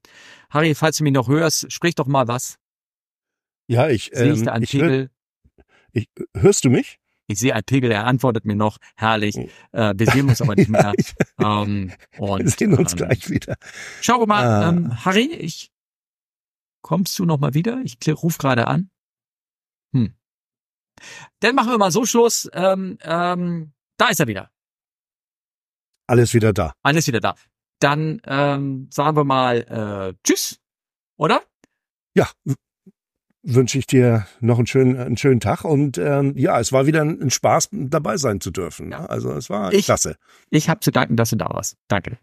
[0.49, 2.57] Harry, falls du mich noch hörst, sprich doch mal was.
[3.67, 4.09] Ja, ich.
[4.13, 4.89] Sehe ich ähm, da einen ich Pegel?
[4.89, 5.09] Hör,
[5.91, 6.99] ich, hörst du mich?
[7.27, 9.35] Ich sehe einen Pegel, er antwortet mir noch, herrlich.
[9.37, 9.49] Oh.
[9.71, 10.93] Äh, wir sehen uns aber nicht mehr.
[11.39, 13.55] ähm, und, wir sehen uns ähm, gleich wieder.
[14.01, 14.69] Schau mal, ah.
[14.69, 15.71] ähm, Harry, ich
[16.81, 17.81] kommst du noch mal wieder?
[17.83, 18.89] Ich ruf gerade an.
[19.93, 20.15] Hm.
[21.41, 22.49] Dann machen wir mal so Schluss.
[22.53, 24.49] Ähm, ähm, da ist er wieder.
[26.07, 26.73] Alles wieder da.
[26.81, 27.35] Alles wieder da
[27.79, 30.59] dann ähm, sagen wir mal äh, Tschüss,
[31.17, 31.41] oder?
[32.15, 32.29] Ja,
[33.43, 37.01] wünsche ich dir noch einen schönen, einen schönen Tag und ähm, ja, es war wieder
[37.01, 38.91] ein, ein Spaß, dabei sein zu dürfen.
[38.91, 39.05] Ja.
[39.05, 40.15] Also es war ich, klasse.
[40.49, 41.77] Ich habe zu danken, dass du da warst.
[41.87, 42.17] Danke.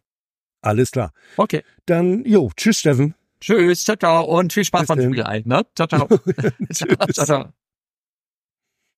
[0.62, 1.12] Alles klar.
[1.36, 1.62] Okay.
[1.86, 3.14] Dann, jo, tschüss, Steffen.
[3.40, 5.42] Tschüss, ciao, ciao und viel Spaß beim Spiel ein.
[5.46, 5.64] Ne?
[5.74, 6.08] Ciao, ciao.
[6.72, 7.52] ciao, ciao.